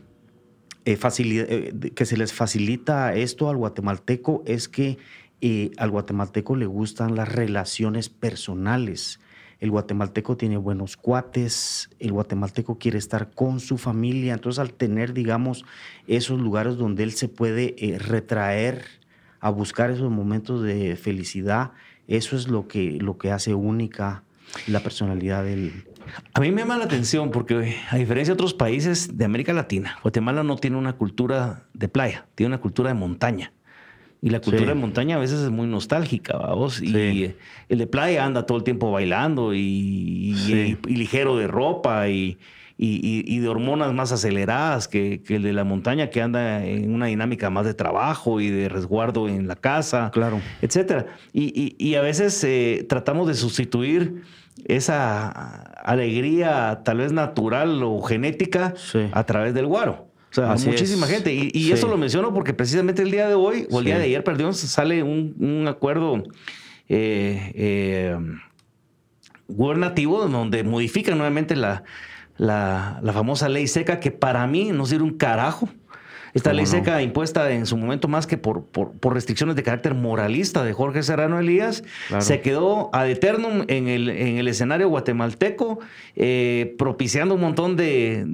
eh, 0.86 1.92
que 1.94 2.06
se 2.06 2.18
les 2.18 2.34
facilita 2.34 3.14
esto 3.14 3.50
al 3.50 3.58
guatemalteco 3.58 4.44
es 4.46 4.68
que 4.70 4.98
eh, 5.42 5.72
al 5.78 5.92
guatemalteco 5.92 6.56
le 6.56 6.66
gustan 6.66 7.16
las 7.16 7.30
relaciones 7.30 8.10
personales. 8.10 9.20
El 9.60 9.72
guatemalteco 9.72 10.38
tiene 10.38 10.58
buenos 10.58 10.96
cuates, 10.96 11.90
el 12.00 12.14
guatemalteco 12.14 12.78
quiere 12.78 12.98
estar 12.98 13.32
con 13.32 13.60
su 13.60 13.78
familia, 13.78 14.34
entonces 14.34 14.60
al 14.60 14.74
tener, 14.74 15.14
digamos, 15.14 15.66
esos 16.08 16.40
lugares 16.40 16.78
donde 16.78 17.04
él 17.04 17.12
se 17.12 17.28
puede 17.28 17.76
retraer 18.00 18.86
a 19.42 19.50
buscar 19.50 19.92
esos 19.92 20.10
momentos 20.10 20.64
de 20.64 20.96
felicidad, 20.96 21.72
eso 22.08 22.38
es 22.38 22.48
lo 22.48 22.70
que, 22.70 23.00
lo 23.02 23.18
que 23.18 23.32
hace 23.32 23.54
única 23.54 24.24
la 24.68 24.80
personalidad 24.80 25.44
del, 25.44 25.86
a 26.34 26.40
mí 26.40 26.52
me 26.52 26.62
llama 26.62 26.78
la 26.78 26.86
atención 26.86 27.32
porque, 27.32 27.76
a 27.90 27.96
diferencia 27.98 28.34
de 28.34 28.36
otros 28.36 28.54
países 28.54 29.18
de 29.18 29.26
América 29.26 29.54
Latina, 29.54 29.98
Guatemala 30.02 30.44
no 30.44 30.56
tiene 30.58 30.78
una 30.78 30.94
cultura 30.94 31.64
de 31.74 31.88
playa, 31.88 32.28
tiene 32.36 32.50
una 32.50 32.62
cultura 32.62 32.90
de 32.90 32.96
montaña. 32.96 33.54
Y 34.22 34.32
la 34.32 34.42
cultura 34.42 34.68
de 34.68 34.76
montaña 34.76 35.16
a 35.16 35.20
veces 35.20 35.40
es 35.40 35.50
muy 35.50 35.68
nostálgica, 35.68 36.38
vamos. 36.38 36.82
Y 36.82 37.34
el 37.70 37.78
de 37.78 37.88
playa 37.88 38.26
anda 38.26 38.46
todo 38.46 38.58
el 38.58 38.64
tiempo 38.64 38.92
bailando 38.92 39.54
y, 39.54 40.34
ligero 40.88 41.38
de 41.38 41.48
ropa 41.48 42.10
y, 42.10 42.38
de 42.78 43.48
hormonas 43.48 43.94
más 43.94 44.12
aceleradas 44.12 44.90
que, 44.90 45.22
el 45.30 45.44
de 45.44 45.54
la 45.54 45.64
montaña 45.64 46.10
que 46.10 46.22
anda 46.22 46.66
en 46.66 46.94
una 46.94 47.06
dinámica 47.06 47.50
más 47.50 47.66
de 47.66 47.74
trabajo 47.74 48.42
y 48.42 48.50
de 48.50 48.68
resguardo 48.68 49.30
en 49.30 49.48
la 49.48 49.56
casa, 49.56 50.12
claro. 50.14 50.42
etcétera. 50.62 51.06
Y, 51.32 51.96
a 51.96 52.02
veces 52.02 52.44
eh, 52.44 52.86
tratamos 52.90 53.26
de 53.28 53.36
sustituir 53.36 54.24
esa 54.66 55.64
alegría 55.76 56.82
tal 56.84 56.98
vez 56.98 57.14
natural 57.14 57.82
o 57.84 58.02
genética 58.02 58.74
a 59.14 59.24
través 59.24 59.54
del 59.54 59.68
guaro. 59.68 60.09
O 60.32 60.34
sea, 60.34 60.56
muchísima 60.70 61.08
gente. 61.08 61.34
Y, 61.34 61.72
eso 61.72 61.88
lo 61.88 61.98
menciono 61.98 62.34
porque 62.34 62.54
precisamente 62.54 63.02
el 63.02 63.12
día 63.12 63.28
de 63.28 63.34
hoy, 63.34 63.68
o 63.72 63.80
el 63.80 63.86
día 63.86 63.98
de 63.98 64.06
ayer, 64.06 64.24
perdón, 64.24 64.54
sale 64.54 65.02
un, 65.04 65.66
acuerdo 65.68 66.24
eh, 66.88 67.52
eh, 67.56 68.18
gubernativo 69.48 70.28
donde 70.28 70.64
modifica 70.64 71.16
nuevamente 71.16 71.56
la, 71.56 71.84
la, 72.38 73.00
la, 73.02 73.14
famosa 73.14 73.50
ley 73.50 73.68
seca 73.68 74.00
que 74.00 74.12
para 74.12 74.46
mí 74.46 74.72
no 74.72 74.86
sirve 74.86 75.04
un 75.04 75.18
carajo. 75.18 75.70
Esta 76.34 76.54
ley 76.54 76.66
seca 76.66 77.02
impuesta 77.02 77.52
en 77.52 77.66
su 77.66 77.78
momento 77.78 78.08
más 78.08 78.28
que 78.28 78.38
por, 78.38 78.66
por, 78.66 79.14
restricciones 79.14 79.56
de 79.56 79.64
carácter 79.64 79.96
moralista 79.96 80.64
de 80.64 80.74
Jorge 80.74 81.04
Serrano 81.04 81.40
Elías, 81.40 81.84
se 82.20 82.42
quedó 82.42 82.90
ad 82.94 83.10
eternum 83.10 83.64
en 83.68 83.88
el, 83.88 84.10
en 84.10 84.38
el 84.38 84.48
escenario 84.48 84.90
guatemalteco, 84.90 85.80
eh, 86.16 86.76
propiciando 86.78 87.36
un 87.36 87.42
montón 87.42 87.76
de, 87.76 88.26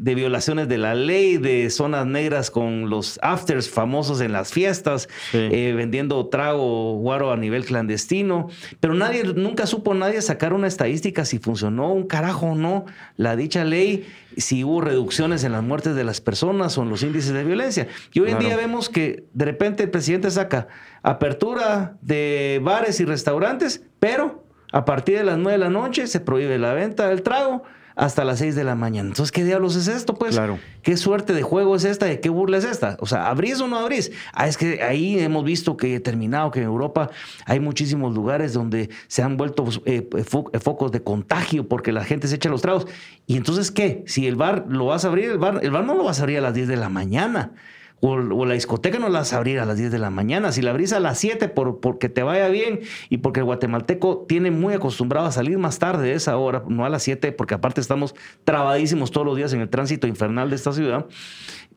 violaciones 0.00 0.68
de 0.68 0.78
la 0.78 0.94
ley, 0.94 1.36
de 1.36 1.70
zonas 1.70 2.06
negras 2.06 2.50
con 2.50 2.90
los 2.90 3.18
afters 3.22 3.68
famosos 3.68 4.20
en 4.20 4.32
las 4.32 4.52
fiestas, 4.52 5.08
eh, 5.32 5.72
vendiendo 5.76 6.26
trago 6.26 6.96
guaro 6.96 7.32
a 7.32 7.36
nivel 7.36 7.64
clandestino. 7.64 8.48
Pero 8.80 8.94
nadie, 8.94 9.24
nunca 9.24 9.66
supo 9.66 9.94
nadie 9.94 10.22
sacar 10.22 10.52
una 10.52 10.66
estadística 10.66 11.24
si 11.24 11.38
funcionó 11.38 11.92
un 11.92 12.06
carajo 12.06 12.46
o 12.46 12.54
no 12.54 12.84
la 13.16 13.36
dicha 13.36 13.64
ley 13.64 14.06
si 14.36 14.64
hubo 14.64 14.80
reducciones 14.80 15.44
en 15.44 15.52
las 15.52 15.62
muertes 15.62 15.94
de 15.94 16.04
las 16.04 16.20
personas 16.20 16.78
o 16.78 16.82
en 16.82 16.90
los 16.90 17.02
índices 17.02 17.32
de 17.32 17.39
violencia. 17.44 17.88
Y 18.12 18.20
hoy 18.20 18.30
en 18.30 18.38
día 18.38 18.56
vemos 18.56 18.88
que 18.88 19.24
de 19.32 19.44
repente 19.44 19.82
el 19.82 19.90
presidente 19.90 20.30
saca 20.30 20.68
apertura 21.02 21.96
de 22.02 22.60
bares 22.62 23.00
y 23.00 23.04
restaurantes, 23.04 23.84
pero 23.98 24.44
a 24.72 24.84
partir 24.84 25.18
de 25.18 25.24
las 25.24 25.38
9 25.38 25.52
de 25.52 25.58
la 25.58 25.70
noche 25.70 26.06
se 26.06 26.20
prohíbe 26.20 26.58
la 26.58 26.74
venta 26.74 27.08
del 27.08 27.22
trago 27.22 27.62
hasta 28.00 28.24
las 28.24 28.38
6 28.38 28.54
de 28.54 28.64
la 28.64 28.74
mañana. 28.74 29.10
Entonces, 29.10 29.30
¿qué 29.30 29.44
diablos 29.44 29.76
es 29.76 29.86
esto? 29.86 30.14
Pues, 30.14 30.34
claro. 30.34 30.58
¿qué 30.82 30.96
suerte 30.96 31.34
de 31.34 31.42
juego 31.42 31.76
es 31.76 31.84
esta? 31.84 32.06
¿De 32.06 32.18
qué 32.18 32.30
burla 32.30 32.56
es 32.56 32.64
esta? 32.64 32.96
O 33.00 33.06
sea, 33.06 33.28
¿abrís 33.28 33.60
o 33.60 33.68
no 33.68 33.78
abrís? 33.78 34.10
Ah, 34.32 34.48
es 34.48 34.56
que 34.56 34.82
ahí 34.82 35.18
hemos 35.18 35.44
visto 35.44 35.76
que 35.76 35.96
he 35.96 36.00
terminado, 36.00 36.50
que 36.50 36.60
en 36.60 36.64
Europa 36.64 37.10
hay 37.44 37.60
muchísimos 37.60 38.14
lugares 38.14 38.54
donde 38.54 38.88
se 39.06 39.22
han 39.22 39.36
vuelto 39.36 39.68
eh, 39.84 40.08
eh, 40.16 40.24
focos 40.24 40.92
de 40.92 41.02
contagio 41.02 41.68
porque 41.68 41.92
la 41.92 42.02
gente 42.02 42.26
se 42.26 42.36
echa 42.36 42.48
los 42.48 42.62
tragos. 42.62 42.86
¿Y 43.26 43.36
entonces 43.36 43.70
qué? 43.70 44.02
Si 44.06 44.26
el 44.26 44.34
bar 44.34 44.64
lo 44.66 44.86
vas 44.86 45.04
a 45.04 45.08
abrir, 45.08 45.32
el 45.32 45.38
bar, 45.38 45.60
el 45.62 45.70
bar 45.70 45.84
no 45.84 45.94
lo 45.94 46.04
vas 46.04 46.20
a 46.20 46.22
abrir 46.22 46.38
a 46.38 46.40
las 46.40 46.54
10 46.54 46.68
de 46.68 46.76
la 46.78 46.88
mañana 46.88 47.52
o, 48.00 48.46
la 48.46 48.54
discoteca 48.54 48.98
no 48.98 49.08
la 49.08 49.20
vas 49.20 49.32
a 49.32 49.36
abrir 49.36 49.60
a 49.60 49.66
las 49.66 49.76
10 49.76 49.90
de 49.90 49.98
la 49.98 50.10
mañana. 50.10 50.52
Si 50.52 50.62
la 50.62 50.70
abrís 50.70 50.92
a 50.92 51.00
las 51.00 51.18
7 51.18 51.48
por, 51.48 51.80
porque 51.80 52.08
te 52.08 52.22
vaya 52.22 52.48
bien 52.48 52.80
y 53.10 53.18
porque 53.18 53.40
el 53.40 53.44
guatemalteco 53.44 54.24
tiene 54.26 54.50
muy 54.50 54.74
acostumbrado 54.74 55.26
a 55.26 55.32
salir 55.32 55.58
más 55.58 55.78
tarde 55.78 56.08
de 56.08 56.14
esa 56.14 56.36
hora, 56.36 56.62
no 56.66 56.84
a 56.84 56.88
las 56.88 57.02
7, 57.02 57.32
porque 57.32 57.54
aparte 57.54 57.80
estamos 57.80 58.14
trabadísimos 58.44 59.10
todos 59.10 59.26
los 59.26 59.36
días 59.36 59.52
en 59.52 59.60
el 59.60 59.68
tránsito 59.68 60.06
infernal 60.06 60.48
de 60.48 60.56
esta 60.56 60.72
ciudad. 60.72 61.06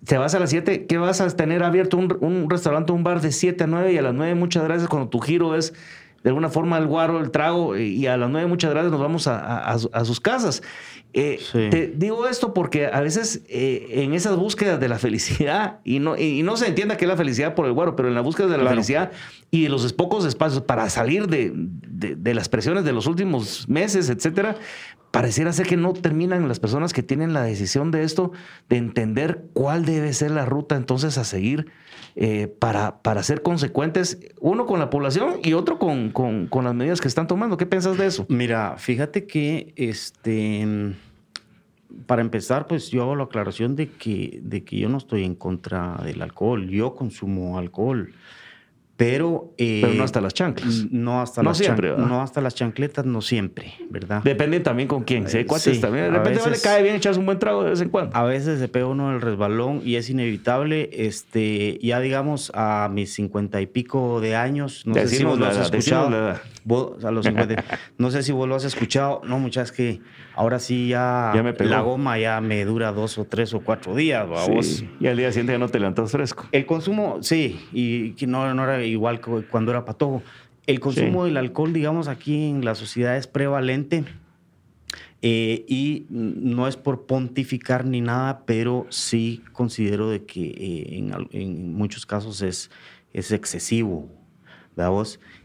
Te 0.06 0.18
vas 0.18 0.34
a 0.34 0.40
las 0.40 0.50
7, 0.50 0.86
¿qué 0.86 0.98
vas 0.98 1.20
a 1.20 1.28
tener 1.36 1.64
abierto 1.64 1.98
un, 1.98 2.18
un 2.22 2.50
restaurante, 2.50 2.94
un 2.94 3.04
bar 3.04 3.22
de 3.22 3.32
7 3.32 3.66
a 3.66 3.68
9 3.68 3.94
y 3.94 3.98
a 3.98 4.02
las 4.02 4.14
9 4.14 4.36
muchas 4.36 4.64
gracias 4.64 4.88
cuando 4.88 5.10
tu 5.10 5.20
giro 5.20 5.56
es 5.56 5.74
de 6.24 6.30
alguna 6.30 6.50
forma 6.50 6.78
el 6.78 6.88
guaro, 6.88 7.20
el 7.20 7.32
trago, 7.32 7.78
y 7.78 8.08
a 8.08 8.16
las 8.16 8.30
nueve 8.30 8.48
muchas 8.48 8.72
gracias 8.72 8.92
nos 8.92 9.02
vamos 9.02 9.28
a, 9.28 9.78
sus 10.06 10.20
casas. 10.20 10.64
Eh, 11.16 11.40
te 11.52 11.94
digo 11.96 12.28
esto 12.28 12.56
porque 12.56 12.88
a 12.88 13.00
veces 13.02 13.44
eh, 13.48 13.88
en 13.90 14.14
esas 14.14 14.36
búsquedas 14.36 14.80
de 14.80 14.88
la 14.88 14.98
felicidad, 14.98 15.80
y 15.84 16.00
no, 16.00 16.18
y, 16.18 16.42
no 16.42 16.58
se 16.58 16.68
entienda 16.68 16.98
que 16.98 17.06
es 17.06 17.10
la 17.10 17.18
felicidad 17.18 17.56
por 17.56 17.66
el 17.66 17.74
guaro, 17.74 17.96
pero 17.96 18.08
en 18.08 18.16
la 18.16 18.22
búsqueda 18.22 18.48
de 18.48 18.58
la 18.58 18.70
felicidad 18.70 19.12
y 19.52 19.64
de 19.64 19.70
los 19.70 19.92
pocos 19.94 20.26
espacios 20.26 20.64
para 20.64 20.90
salir 20.90 21.28
de, 21.28 21.52
de, 21.54 22.34
las 22.34 22.50
presiones 22.50 22.86
de 22.86 22.94
los 22.94 23.06
últimos 23.06 23.68
meses, 23.68 24.10
etcétera, 24.10 24.56
pareciera 25.12 25.54
ser 25.54 25.68
que 25.68 25.78
no 25.78 25.94
terminan 25.94 26.48
las 26.48 26.60
personas 26.60 26.94
que 26.94 27.04
tienen 27.04 27.34
la 27.34 27.44
decisión 27.44 27.92
de 27.92 28.04
esto, 28.04 28.32
de 28.70 28.78
entender 28.78 29.46
cuál 29.54 29.86
debe 29.86 30.14
ser 30.14 30.32
la 30.32 30.46
ruta 30.46 30.76
entonces 30.76 31.18
a 31.18 31.26
seguir 31.26 31.68
eh, 32.16 32.48
para, 32.48 33.02
para 33.02 33.24
ser 33.24 33.42
consecuentes, 33.42 34.20
uno 34.40 34.66
con 34.68 34.80
la 34.80 34.90
población 34.92 35.40
y 35.44 35.54
otro 35.54 35.80
con, 35.80 36.12
con, 36.12 36.64
las 36.64 36.76
medidas 36.76 37.02
que 37.02 37.08
están 37.08 37.28
tomando. 37.28 37.58
¿Qué 37.58 37.66
piensas 37.66 37.98
de 37.98 38.06
eso? 38.06 38.26
Mira, 38.30 38.76
fíjate 38.78 39.26
que 39.26 39.74
este, 39.76 40.94
para 42.06 42.22
empezar, 42.22 42.68
pues 42.68 42.90
yo 42.90 43.02
hago 43.02 43.16
la 43.16 43.24
aclaración 43.24 43.76
de 43.76 43.90
que, 43.90 44.40
de 44.44 44.64
que 44.64 44.78
yo 44.78 44.90
no 44.90 44.98
estoy 44.98 45.24
en 45.24 45.34
contra 45.34 45.98
del 46.04 46.22
alcohol. 46.22 46.70
Yo 46.70 46.94
consumo 46.94 47.58
alcohol. 47.58 48.14
Pero, 48.96 49.56
eh, 49.58 49.80
pero 49.82 49.96
no 49.96 50.04
hasta 50.04 50.22
las 50.22 50.36
chanclas. 50.36 50.86
No 50.92 51.20
hasta, 51.20 51.42
las 51.42 51.58
siempre, 51.58 51.98
no 51.98 52.22
hasta 52.22 52.42
las 52.42 52.54
chancletas, 52.54 53.06
no 53.06 53.22
siempre, 53.22 53.74
¿verdad? 53.90 54.22
Depende 54.24 54.60
también 54.60 54.88
con 54.88 55.04
quién. 55.04 55.28
¿sí? 55.28 55.46
sí, 55.58 55.82
también. 55.82 56.06
De 56.06 56.20
repente 56.20 56.48
le 56.48 56.60
cae 56.62 56.84
bien 56.84 56.96
echarse 56.96 57.20
un 57.20 57.26
buen 57.26 57.40
trago 57.40 57.64
de 57.64 57.72
vez 57.72 57.82
en 57.82 57.90
cuando. 57.90 58.16
A 58.16 58.24
veces 58.24 58.60
se 58.60 58.68
pega 58.68 58.86
uno 58.86 59.12
el 59.12 59.22
resbalón 59.22 59.82
y 59.84 59.96
es 59.96 60.12
inevitable. 60.12 60.92
Este, 60.94 61.80
ya 61.82 62.00
digamos, 62.00 62.52
a 62.54 62.88
mis 62.94 63.12
cincuenta 63.12 63.62
y 63.62 63.66
pico 63.66 64.22
de 64.22 64.36
años, 64.36 64.86
no 64.86 64.94
sé 64.94 65.08
si 65.08 65.24
vos 65.24 65.40
lo 65.40 65.48
has 65.48 65.58
escuchado. 65.58 66.08
a 67.04 67.12
los 67.12 67.26
50, 67.26 67.64
no 67.98 68.12
sé 68.12 68.22
si 68.22 68.32
vos 68.32 68.48
lo 68.48 68.54
has 68.54 68.64
escuchado. 68.64 69.22
No, 69.26 69.40
muchachos, 69.40 69.72
que 69.72 70.02
ahora 70.36 70.60
sí 70.60 70.90
ya, 70.90 71.34
la 71.60 71.82
goma 71.82 72.20
ya 72.20 72.42
me 72.42 72.64
dura 72.64 72.92
dos 72.92 73.18
o 73.18 73.26
tres 73.26 73.56
o 73.56 73.62
cuatro 73.62 73.96
días. 73.96 74.28
Sí. 74.62 74.88
Y 75.00 75.08
al 75.08 75.18
día 75.18 75.32
siguiente 75.32 75.54
ya 75.54 75.58
no 75.58 75.70
te 75.70 75.80
levantas 75.80 76.12
fresco. 76.12 76.46
El 76.52 76.68
consumo, 76.68 77.18
sí, 77.22 77.60
y 77.74 78.14
no, 78.28 78.54
no 78.54 78.64
era 78.64 78.83
igual 78.88 79.22
que 79.22 79.44
cuando 79.50 79.72
era 79.72 79.86
patojo. 79.86 80.22
El 80.66 80.80
consumo 80.80 81.26
del 81.26 81.38
alcohol, 81.38 81.74
digamos, 81.74 82.08
aquí 82.08 82.50
en 82.50 82.64
la 82.64 82.76
sociedad 82.76 83.18
es 83.18 83.28
prevalente. 83.28 84.06
Eh, 85.26 85.64
y 85.70 86.06
no 86.10 86.68
es 86.68 86.76
por 86.76 87.06
pontificar 87.06 87.86
ni 87.86 88.02
nada, 88.02 88.44
pero 88.46 88.86
sí 88.90 89.42
considero 89.54 90.10
de 90.10 90.26
que 90.26 90.48
eh, 90.48 91.30
en, 91.32 91.74
muchos 91.74 92.06
casos 92.06 92.42
es, 92.42 92.70
es 93.14 93.32
excesivo, 93.32 94.10
¿verdad 94.76 94.92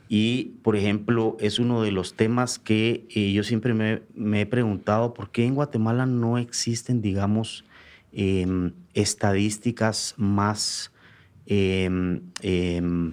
Y, 0.08 0.56
por 0.64 0.74
ejemplo, 0.74 1.36
es 1.38 1.60
uno 1.60 1.80
de 1.82 1.92
los 1.92 2.14
temas 2.14 2.58
que 2.58 3.06
eh, 3.14 3.32
yo 3.32 3.44
siempre 3.44 3.72
me, 3.72 4.02
me, 4.16 4.40
he 4.40 4.46
preguntado, 4.46 5.14
¿por 5.14 5.30
qué 5.30 5.44
en 5.44 5.54
Guatemala 5.54 6.06
no 6.06 6.38
existen, 6.38 7.00
digamos, 7.00 7.64
em, 8.12 8.72
estadísticas 8.94 10.14
más 10.16 10.90
em, 11.46 12.22
em, 12.42 13.12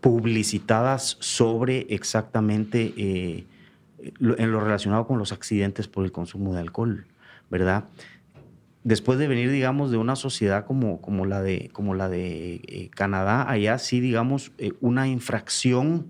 publicitadas 0.00 1.16
sobre 1.20 1.86
exactamente 1.90 2.94
eh, 2.96 3.46
en 3.98 4.52
lo 4.52 4.60
relacionado 4.60 5.06
con 5.06 5.18
los 5.18 5.32
accidentes 5.32 5.88
por 5.88 6.04
el 6.04 6.12
consumo 6.12 6.54
de 6.54 6.60
alcohol, 6.60 7.06
¿verdad? 7.50 7.84
Después 8.82 9.18
de 9.18 9.28
venir, 9.28 9.50
digamos, 9.50 9.90
de 9.90 9.98
una 9.98 10.16
sociedad 10.16 10.64
como, 10.64 11.02
como 11.02 11.26
la 11.26 11.42
de, 11.42 11.68
como 11.72 11.94
la 11.94 12.08
de 12.08 12.62
eh, 12.66 12.90
Canadá, 12.94 13.48
allá 13.48 13.78
sí, 13.78 14.00
digamos, 14.00 14.52
eh, 14.56 14.72
una 14.80 15.06
infracción 15.06 16.06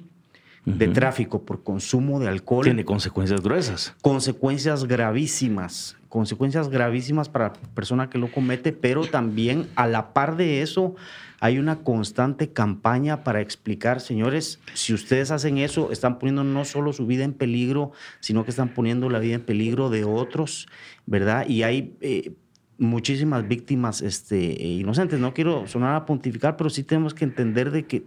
de 0.64 0.88
tráfico 0.88 1.42
por 1.42 1.64
consumo 1.64 2.20
de 2.20 2.28
alcohol. 2.28 2.64
Tiene 2.64 2.84
consecuencias 2.84 3.40
gruesas. 3.40 3.96
Consecuencias 4.02 4.84
gravísimas, 4.84 5.96
consecuencias 6.08 6.68
gravísimas 6.68 7.28
para 7.28 7.48
la 7.48 7.52
persona 7.74 8.10
que 8.10 8.18
lo 8.18 8.30
comete, 8.30 8.72
pero 8.72 9.04
también 9.06 9.66
a 9.74 9.88
la 9.88 10.12
par 10.12 10.36
de 10.36 10.62
eso 10.62 10.94
hay 11.40 11.58
una 11.58 11.82
constante 11.82 12.52
campaña 12.52 13.24
para 13.24 13.40
explicar, 13.40 14.00
señores, 14.00 14.60
si 14.74 14.92
ustedes 14.92 15.30
hacen 15.30 15.56
eso, 15.56 15.90
están 15.90 16.18
poniendo 16.18 16.44
no 16.44 16.66
solo 16.66 16.92
su 16.92 17.06
vida 17.06 17.24
en 17.24 17.32
peligro, 17.32 17.92
sino 18.20 18.44
que 18.44 18.50
están 18.50 18.74
poniendo 18.74 19.08
la 19.08 19.18
vida 19.18 19.36
en 19.36 19.40
peligro 19.40 19.88
de 19.88 20.04
otros, 20.04 20.68
¿verdad? 21.06 21.48
Y 21.48 21.62
hay 21.62 21.96
eh, 22.02 22.34
muchísimas 22.76 23.48
víctimas 23.48 24.02
este, 24.02 24.38
inocentes. 24.62 25.18
No 25.18 25.32
quiero 25.32 25.66
sonar 25.66 25.94
a 25.94 26.04
pontificar, 26.04 26.58
pero 26.58 26.68
sí 26.68 26.84
tenemos 26.84 27.14
que 27.14 27.24
entender 27.24 27.70
de 27.70 27.86
que 27.86 28.04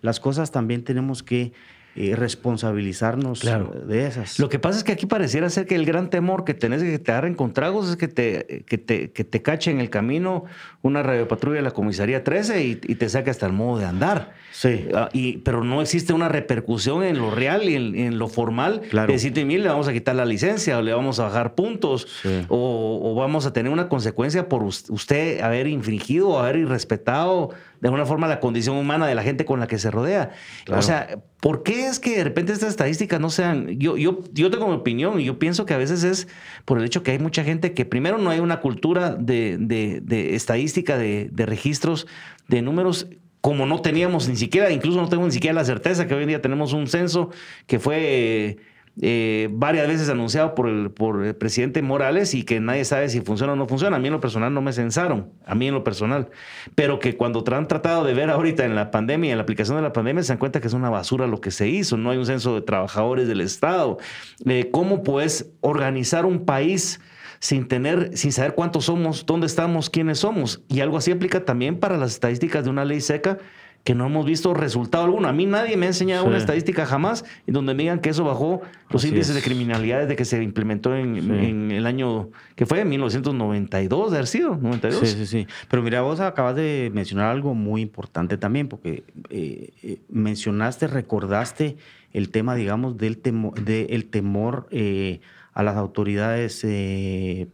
las 0.00 0.18
cosas 0.18 0.50
también 0.50 0.82
tenemos 0.82 1.22
que 1.22 1.52
y 1.94 2.14
responsabilizarnos 2.14 3.40
de 3.40 4.06
esas. 4.06 4.38
Lo 4.38 4.48
que 4.48 4.58
pasa 4.58 4.78
es 4.78 4.84
que 4.84 4.92
aquí 4.92 5.06
pareciera 5.06 5.50
ser 5.50 5.66
que 5.66 5.74
el 5.74 5.84
gran 5.84 6.08
temor 6.08 6.44
que 6.44 6.54
tenés 6.54 6.82
de 6.82 6.90
que 6.90 6.98
te 6.98 7.10
agarren 7.10 7.34
con 7.34 7.52
tragos 7.52 7.88
es 7.90 7.96
que 7.96 8.08
te, 8.08 8.64
que 8.66 8.78
te, 8.78 9.10
que 9.10 9.24
te 9.24 9.42
cache 9.42 9.70
en 9.70 9.80
el 9.80 9.90
camino 9.90 10.44
una 10.82 11.02
radiopatrulla 11.02 11.56
de 11.56 11.62
la 11.62 11.72
comisaría 11.72 12.24
13 12.24 12.64
y, 12.64 12.74
te 12.76 13.08
saque 13.08 13.30
hasta 13.30 13.46
el 13.46 13.52
modo 13.52 13.78
de 13.78 13.86
andar. 13.86 14.34
Sí. 14.52 14.88
Ah, 14.94 15.08
y, 15.12 15.38
pero 15.38 15.64
no 15.64 15.82
existe 15.82 16.12
una 16.12 16.28
repercusión 16.28 17.02
en 17.02 17.18
lo 17.18 17.30
real 17.30 17.68
y 17.68 17.74
en, 17.76 18.18
lo 18.18 18.28
formal. 18.28 18.82
Claro. 18.90 19.08
De 19.08 19.14
decirte, 19.14 19.44
mil 19.44 19.62
le 19.62 19.68
vamos 19.68 19.88
a 19.88 19.92
quitar 19.92 20.14
la 20.14 20.24
licencia 20.24 20.78
o 20.78 20.82
le 20.82 20.92
vamos 20.92 21.18
a 21.18 21.24
bajar 21.24 21.54
puntos 21.54 22.06
o, 22.48 23.00
o, 23.02 23.14
vamos 23.14 23.46
a 23.46 23.52
tener 23.52 23.72
una 23.72 23.88
consecuencia 23.88 24.48
por 24.48 24.62
usted 24.62 25.40
haber 25.40 25.66
infringido 25.66 26.30
o 26.30 26.38
haber 26.38 26.56
irrespetado 26.56 27.50
de 27.80 27.88
alguna 27.88 28.06
forma 28.06 28.28
la 28.28 28.40
condición 28.40 28.76
humana 28.76 29.06
de 29.06 29.14
la 29.14 29.22
gente 29.22 29.44
con 29.44 29.60
la 29.60 29.66
que 29.66 29.78
se 29.78 29.90
rodea. 29.90 30.30
O 30.70 30.82
sea, 30.82 31.18
¿por 31.40 31.62
qué 31.62 31.86
es 31.86 31.98
que 31.98 32.16
de 32.16 32.24
repente 32.24 32.52
estas 32.52 32.70
estadísticas 32.70 33.20
no 33.20 33.30
sean... 33.30 33.68
Yo, 33.78 33.96
yo, 33.96 34.20
yo 34.32 34.50
tengo 34.50 34.68
mi 34.68 34.74
opinión 34.74 35.20
y 35.20 35.24
yo 35.24 35.38
pienso 35.38 35.66
que 35.66 35.74
a 35.74 35.78
veces 35.78 36.04
es 36.04 36.28
por 36.64 36.78
el 36.78 36.84
hecho 36.84 37.02
que 37.02 37.12
hay 37.12 37.18
mucha 37.18 37.42
gente 37.42 37.72
que 37.72 37.84
primero 37.84 38.18
no 38.18 38.30
hay 38.30 38.40
una 38.40 38.60
cultura 38.60 39.14
de, 39.14 39.56
de, 39.58 40.34
estadística, 40.34 40.98
de, 40.98 41.30
de 41.32 41.46
registros, 41.46 42.06
de 42.48 42.62
números 42.62 43.08
como 43.40 43.64
no 43.64 43.80
teníamos 43.80 44.28
ni 44.28 44.36
siquiera, 44.36 44.70
incluso 44.70 45.00
no 45.00 45.08
tengo 45.08 45.24
ni 45.24 45.32
siquiera 45.32 45.54
la 45.54 45.64
certeza 45.64 46.06
que 46.06 46.14
hoy 46.14 46.22
en 46.22 46.28
día 46.28 46.42
tenemos 46.42 46.74
un 46.74 46.86
censo 46.86 47.30
que 47.66 47.78
fue 47.78 48.58
eh, 49.00 49.48
varias 49.52 49.86
veces 49.88 50.08
anunciado 50.08 50.54
por 50.54 50.68
el, 50.68 50.90
por 50.90 51.24
el 51.24 51.34
presidente 51.34 51.80
Morales 51.80 52.34
y 52.34 52.42
que 52.42 52.60
nadie 52.60 52.84
sabe 52.84 53.08
si 53.08 53.20
funciona 53.20 53.52
o 53.52 53.56
no 53.56 53.66
funciona. 53.66 53.96
A 53.96 53.98
mí 54.00 54.08
en 54.08 54.12
lo 54.12 54.20
personal 54.20 54.52
no 54.52 54.60
me 54.60 54.72
censaron, 54.72 55.30
a 55.46 55.54
mí 55.54 55.68
en 55.68 55.74
lo 55.74 55.84
personal. 55.84 56.28
Pero 56.74 56.98
que 56.98 57.16
cuando 57.16 57.44
han 57.54 57.68
tratado 57.68 58.04
de 58.04 58.14
ver 58.14 58.30
ahorita 58.30 58.64
en 58.64 58.74
la 58.74 58.90
pandemia, 58.90 59.30
en 59.30 59.38
la 59.38 59.42
aplicación 59.42 59.76
de 59.76 59.82
la 59.82 59.92
pandemia, 59.92 60.22
se 60.22 60.32
dan 60.32 60.38
cuenta 60.38 60.60
que 60.60 60.66
es 60.66 60.74
una 60.74 60.90
basura 60.90 61.26
lo 61.26 61.40
que 61.40 61.50
se 61.50 61.68
hizo. 61.68 61.96
No 61.96 62.10
hay 62.10 62.18
un 62.18 62.26
censo 62.26 62.54
de 62.54 62.62
trabajadores 62.62 63.28
del 63.28 63.40
Estado. 63.40 63.98
Eh, 64.44 64.70
¿Cómo 64.70 65.02
puedes 65.02 65.50
organizar 65.60 66.26
un 66.26 66.44
país? 66.44 67.00
sin 67.42 67.68
tener, 67.68 68.18
sin 68.18 68.32
saber 68.32 68.54
cuántos 68.54 68.84
somos, 68.84 69.24
dónde 69.24 69.46
estamos, 69.46 69.88
quiénes 69.88 70.18
somos. 70.18 70.62
Y 70.68 70.80
algo 70.80 70.98
así 70.98 71.10
aplica 71.10 71.46
también 71.46 71.80
para 71.80 71.96
las 71.96 72.12
estadísticas 72.12 72.64
de 72.64 72.70
una 72.70 72.84
ley 72.84 73.00
seca 73.00 73.38
que 73.84 73.94
no 73.94 74.06
hemos 74.06 74.26
visto 74.26 74.52
resultado 74.52 75.04
alguno. 75.04 75.28
A 75.28 75.32
mí 75.32 75.46
nadie 75.46 75.76
me 75.76 75.86
ha 75.86 75.88
enseñado 75.88 76.24
una 76.24 76.36
estadística 76.36 76.84
jamás 76.84 77.24
en 77.46 77.54
donde 77.54 77.74
me 77.74 77.84
digan 77.84 78.00
que 78.00 78.10
eso 78.10 78.24
bajó 78.24 78.60
los 78.90 79.04
índices 79.04 79.34
de 79.34 79.40
criminalidad 79.40 80.00
desde 80.00 80.16
que 80.16 80.24
se 80.24 80.42
implementó 80.42 80.94
en, 80.94 81.70
el 81.70 81.86
año 81.86 82.28
que 82.56 82.66
fue, 82.66 82.84
1992, 82.84 84.10
de 84.10 84.16
haber 84.18 84.26
sido, 84.26 84.56
92. 84.56 85.08
Sí, 85.08 85.16
sí, 85.16 85.26
sí. 85.26 85.46
Pero 85.68 85.82
mira, 85.82 86.02
vos 86.02 86.20
acabas 86.20 86.56
de 86.56 86.90
mencionar 86.92 87.30
algo 87.30 87.54
muy 87.54 87.80
importante 87.80 88.36
también, 88.36 88.68
porque 88.68 89.04
eh, 89.30 89.70
eh, 89.82 89.98
mencionaste, 90.10 90.86
recordaste 90.86 91.76
el 92.12 92.30
tema, 92.30 92.54
digamos, 92.54 92.98
del, 92.98 93.20
del 93.64 94.06
temor 94.06 94.68
eh, 94.70 95.20
a 95.54 95.62
las 95.62 95.76
autoridades 95.76 96.66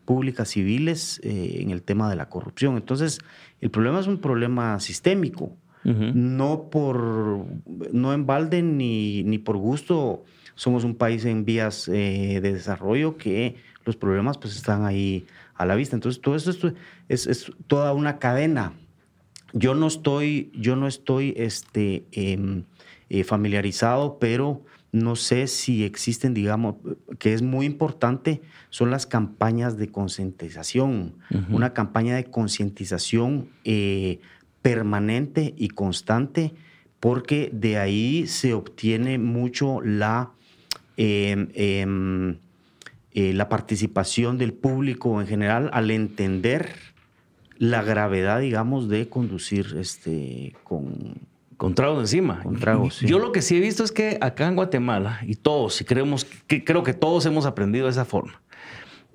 públicas 0.05 0.49
civiles 0.49 1.21
en 1.23 1.71
el 1.71 1.83
tema 1.83 2.11
de 2.11 2.17
la 2.17 2.29
corrupción. 2.29 2.77
Entonces, 2.77 3.21
el 3.61 3.71
problema 3.71 4.01
es 4.01 4.07
un 4.07 4.19
problema 4.19 4.79
sistémico 4.81 5.53
no 5.87 6.68
por, 6.68 7.46
no 7.92 8.12
en 8.12 8.27
balde 8.27 8.62
ni, 8.62 9.22
ni, 9.22 9.38
por 9.38 9.57
gusto. 9.57 10.25
Somos 10.57 10.85
un 10.85 10.96
país 10.96 11.25
en 11.25 11.44
vías 11.44 11.88
eh, 11.88 12.40
de 12.42 12.53
desarrollo 12.53 13.16
que 13.16 13.57
los 13.85 13.96
problemas 13.96 14.37
pues 14.37 14.57
están 14.57 14.85
ahí 14.85 15.27
a 15.55 15.64
la 15.64 15.77
vista. 15.77 15.94
Entonces 15.94 16.20
todo 16.20 16.35
esto 16.35 16.72
es, 17.09 17.27
es, 17.27 17.53
toda 17.66 17.92
una 17.92 18.18
cadena. 18.18 18.72
Yo 19.53 19.75
no 19.75 19.87
estoy, 19.87 20.51
yo 20.55 20.75
no 20.75 20.88
estoy 20.88 21.35
este, 21.37 22.05
em, 22.12 22.64
eh, 23.09 23.22
familiarizado, 23.22 24.18
pero 24.18 24.62
no 24.92 25.14
sé 25.14 25.46
si 25.46 25.85
existen, 25.85 26.35
digamos, 26.35 26.77
que 27.18 27.35
es 27.35 27.42
muy 27.42 27.66
importante, 27.66 28.42
son 28.70 28.90
las 28.90 29.07
campañas 29.07 29.77
de 29.77 29.88
concientización. 29.88 31.14
Una 31.51 31.75
campaña 31.75 32.16
de 32.16 32.25
concientización 32.25 33.51
eh, 33.64 34.20
permanente 34.66 35.55
y 35.57 35.68
constante, 35.68 36.52
porque 36.98 37.50
de 37.52 37.79
ahí 37.79 38.26
se 38.26 38.52
obtiene 38.52 39.16
mucho 39.16 39.81
la, 39.81 40.33
em, 40.96 41.50
em, 41.55 42.38
eh, 43.12 43.33
la 43.33 43.48
participación 43.48 44.38
del 44.38 44.52
público 44.55 45.20
en 45.20 45.29
general 45.29 45.70
al 45.72 45.92
entender 45.92 46.74
la 47.59 47.85
gravedad, 47.85 48.40
digamos, 48.40 48.88
de 48.88 49.09
conducir 49.09 49.76
este, 49.79 50.57
con, 50.64 51.14
con 51.57 51.76
tragos 51.76 52.00
encima. 52.00 52.42
Con 52.42 52.59
tragos, 52.59 53.02
Yo 53.02 53.20
lo 53.20 53.31
que 53.31 53.42
sí 53.42 53.59
he 53.59 53.61
visto 53.61 53.85
es 53.85 53.92
que 53.92 54.18
acá 54.20 54.48
en 54.48 54.57
Guatemala, 54.57 55.20
y 55.24 55.37
todos, 55.37 55.81
y 55.81 55.85
creemos, 55.85 56.24
que, 56.48 56.64
creo 56.64 56.83
que 56.83 56.92
todos 56.92 57.24
hemos 57.24 57.46
aprendido 57.46 57.85
de 57.85 57.92
esa 57.92 58.05
forma. 58.05 58.42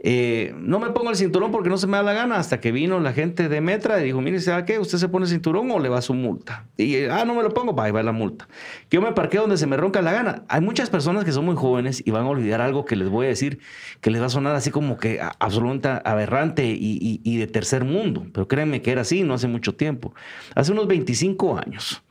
Eh, 0.03 0.55
no 0.57 0.79
me 0.79 0.89
pongo 0.89 1.11
el 1.11 1.15
cinturón 1.15 1.51
porque 1.51 1.69
no 1.69 1.77
se 1.77 1.85
me 1.85 1.95
da 1.95 2.01
la 2.01 2.13
gana 2.13 2.37
hasta 2.37 2.59
que 2.59 2.71
vino 2.71 2.99
la 2.99 3.13
gente 3.13 3.49
de 3.49 3.61
Metra 3.61 4.01
y 4.01 4.05
dijo, 4.05 4.19
mire, 4.19 4.39
¿sabe 4.39 4.65
qué? 4.65 4.79
¿Usted 4.79 4.97
se 4.97 5.07
pone 5.09 5.25
el 5.25 5.31
cinturón 5.31 5.69
o 5.69 5.77
le 5.77 5.89
va 5.89 6.01
su 6.01 6.15
multa? 6.15 6.65
Y, 6.75 7.03
ah, 7.03 7.23
no 7.23 7.35
me 7.35 7.43
lo 7.43 7.53
pongo, 7.53 7.75
para 7.75 7.85
ahí 7.85 7.91
va 7.91 8.01
la 8.01 8.11
multa. 8.11 8.47
Yo 8.89 8.99
me 8.99 9.11
parqueo 9.11 9.41
donde 9.41 9.57
se 9.57 9.67
me 9.67 9.77
ronca 9.77 10.01
la 10.01 10.11
gana. 10.11 10.43
Hay 10.47 10.61
muchas 10.61 10.89
personas 10.89 11.23
que 11.23 11.31
son 11.31 11.45
muy 11.45 11.55
jóvenes 11.55 12.01
y 12.03 12.09
van 12.09 12.25
a 12.25 12.29
olvidar 12.29 12.61
algo 12.61 12.83
que 12.83 12.95
les 12.95 13.09
voy 13.09 13.27
a 13.27 13.29
decir, 13.29 13.59
que 14.01 14.09
les 14.09 14.19
va 14.19 14.25
a 14.25 14.29
sonar 14.29 14.55
así 14.55 14.71
como 14.71 14.97
que 14.97 15.19
absolutamente 15.39 15.89
aberrante 16.03 16.65
y, 16.65 17.37
de 17.37 17.47
tercer 17.47 17.83
mundo. 17.83 18.25
Pero 18.33 18.47
créanme 18.47 18.81
que 18.81 18.91
era 18.91 19.01
así 19.01 19.21
no 19.21 19.35
hace 19.35 19.47
mucho 19.47 19.75
tiempo. 19.75 20.15
Hace 20.55 20.71
unos 20.71 20.87
25 20.87 21.57
años 21.59 22.03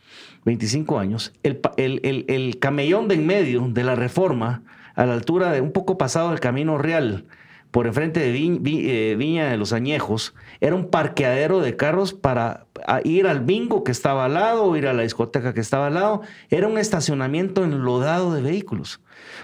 25 0.45 0.99
años, 0.99 1.33
el, 1.43 1.61
el, 1.77 2.59
camellón 2.59 3.09
de 3.09 3.17
en 3.17 3.27
medio 3.27 3.69
de 3.69 3.85
la 3.85 3.95
reforma, 3.95 4.63
a 4.95 5.05
la 5.05 5.13
altura 5.13 5.53
de 5.53 5.61
un 5.61 5.73
poco 5.73 5.99
pasado 5.99 6.31
del 6.31 6.41
Camino 6.41 6.79
Real, 6.79 7.27
por 7.71 7.87
enfrente 7.87 8.21
de 8.21 8.31
eh, 8.35 9.17
Viña 9.17 9.51
de 9.51 9.57
los 9.57 9.73
Añejos, 9.73 10.35
era 10.61 10.75
un 10.75 10.89
parqueadero 10.91 11.61
de 11.61 11.77
carros 11.77 12.13
para 12.13 12.67
ir 13.05 13.27
al 13.27 13.41
bingo 13.41 13.85
que 13.85 13.93
estaba 13.93 14.25
al 14.25 14.35
lado, 14.35 14.65
o 14.65 14.77
ir 14.77 14.87
a 14.87 14.93
la 14.93 15.03
discoteca 15.03 15.55
que 15.55 15.61
estaba 15.61 15.87
al 15.87 15.95
lado. 15.95 16.23
Era 16.49 16.67
un 16.67 16.79
estacionamiento 16.79 17.65
enlodado 17.65 18.35
de 18.35 18.43
vehículos. 18.43 19.01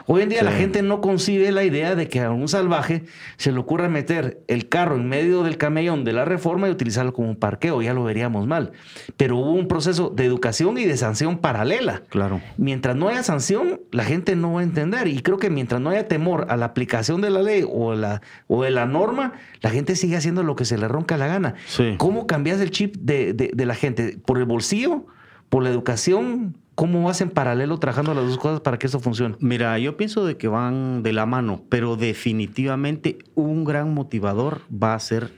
Hoy 0.06 0.22
en 0.22 0.28
día 0.28 0.42
la 0.42 0.52
gente 0.52 0.82
no 0.82 1.00
concibe 1.00 1.50
la 1.50 1.64
idea 1.64 1.94
de 1.94 2.08
que 2.08 2.20
a 2.20 2.30
un 2.30 2.48
salvaje 2.48 3.04
se 3.36 3.50
le 3.50 3.58
ocurra 3.58 3.88
meter 3.88 4.40
el 4.46 4.68
carro 4.68 4.96
en 4.96 5.08
medio 5.08 5.42
del 5.42 5.56
camellón 5.56 6.04
de 6.04 6.12
la 6.12 6.24
reforma 6.24 6.68
y 6.68 6.70
utilizarlo 6.70 7.12
como 7.12 7.28
un 7.28 7.36
parqueo, 7.36 7.82
ya 7.82 7.92
lo 7.92 8.04
veríamos 8.04 8.46
mal. 8.46 8.72
Pero 9.16 9.36
hubo 9.36 9.52
un 9.52 9.66
proceso 9.66 10.10
de 10.10 10.24
educación 10.24 10.78
y 10.78 10.84
de 10.84 10.96
sanción 10.96 11.38
paralela. 11.38 12.02
Claro. 12.08 12.40
Mientras 12.56 12.94
no 12.94 13.08
haya 13.08 13.22
sanción, 13.22 13.80
la 13.90 14.04
gente 14.04 14.36
no 14.36 14.54
va 14.54 14.60
a 14.60 14.64
entender. 14.64 15.08
Y 15.08 15.22
creo 15.22 15.38
que 15.38 15.50
mientras 15.50 15.80
no 15.80 15.90
haya 15.90 16.06
temor 16.06 16.46
a 16.50 16.56
la 16.56 16.66
aplicación 16.66 17.20
de 17.20 17.30
la 17.30 17.42
ley 17.42 17.64
o, 17.68 17.94
la, 17.94 18.22
o 18.46 18.62
de 18.62 18.70
la 18.70 18.86
norma, 18.86 19.32
la 19.60 19.70
gente 19.70 19.96
sigue 19.96 20.16
haciendo 20.16 20.42
lo 20.42 20.56
que 20.56 20.64
se 20.64 20.78
le 20.78 20.88
ronca 20.88 21.16
la 21.16 21.26
gana. 21.26 21.54
¿Cómo 21.98 22.26
cambias 22.26 22.60
el 22.60 22.70
chip 22.70 22.96
de, 22.96 23.32
de 23.32 23.66
la 23.66 23.74
gente? 23.74 24.18
¿Por 24.24 24.38
el 24.38 24.44
bolsillo? 24.44 25.06
¿Por 25.48 25.62
la 25.62 25.70
educación? 25.70 26.56
¿Cómo 26.76 27.08
hacen 27.08 27.30
paralelo 27.30 27.78
trabajando 27.78 28.12
las 28.12 28.26
dos 28.26 28.36
cosas 28.36 28.60
para 28.60 28.78
que 28.78 28.86
eso 28.86 29.00
funcione? 29.00 29.34
Mira, 29.40 29.78
yo 29.78 29.96
pienso 29.96 30.26
de 30.26 30.36
que 30.36 30.46
van 30.46 31.02
de 31.02 31.14
la 31.14 31.24
mano, 31.24 31.62
pero 31.70 31.96
definitivamente 31.96 33.16
un 33.34 33.64
gran 33.64 33.94
motivador 33.94 34.60
va 34.70 34.92
a 34.92 35.00
ser 35.00 35.32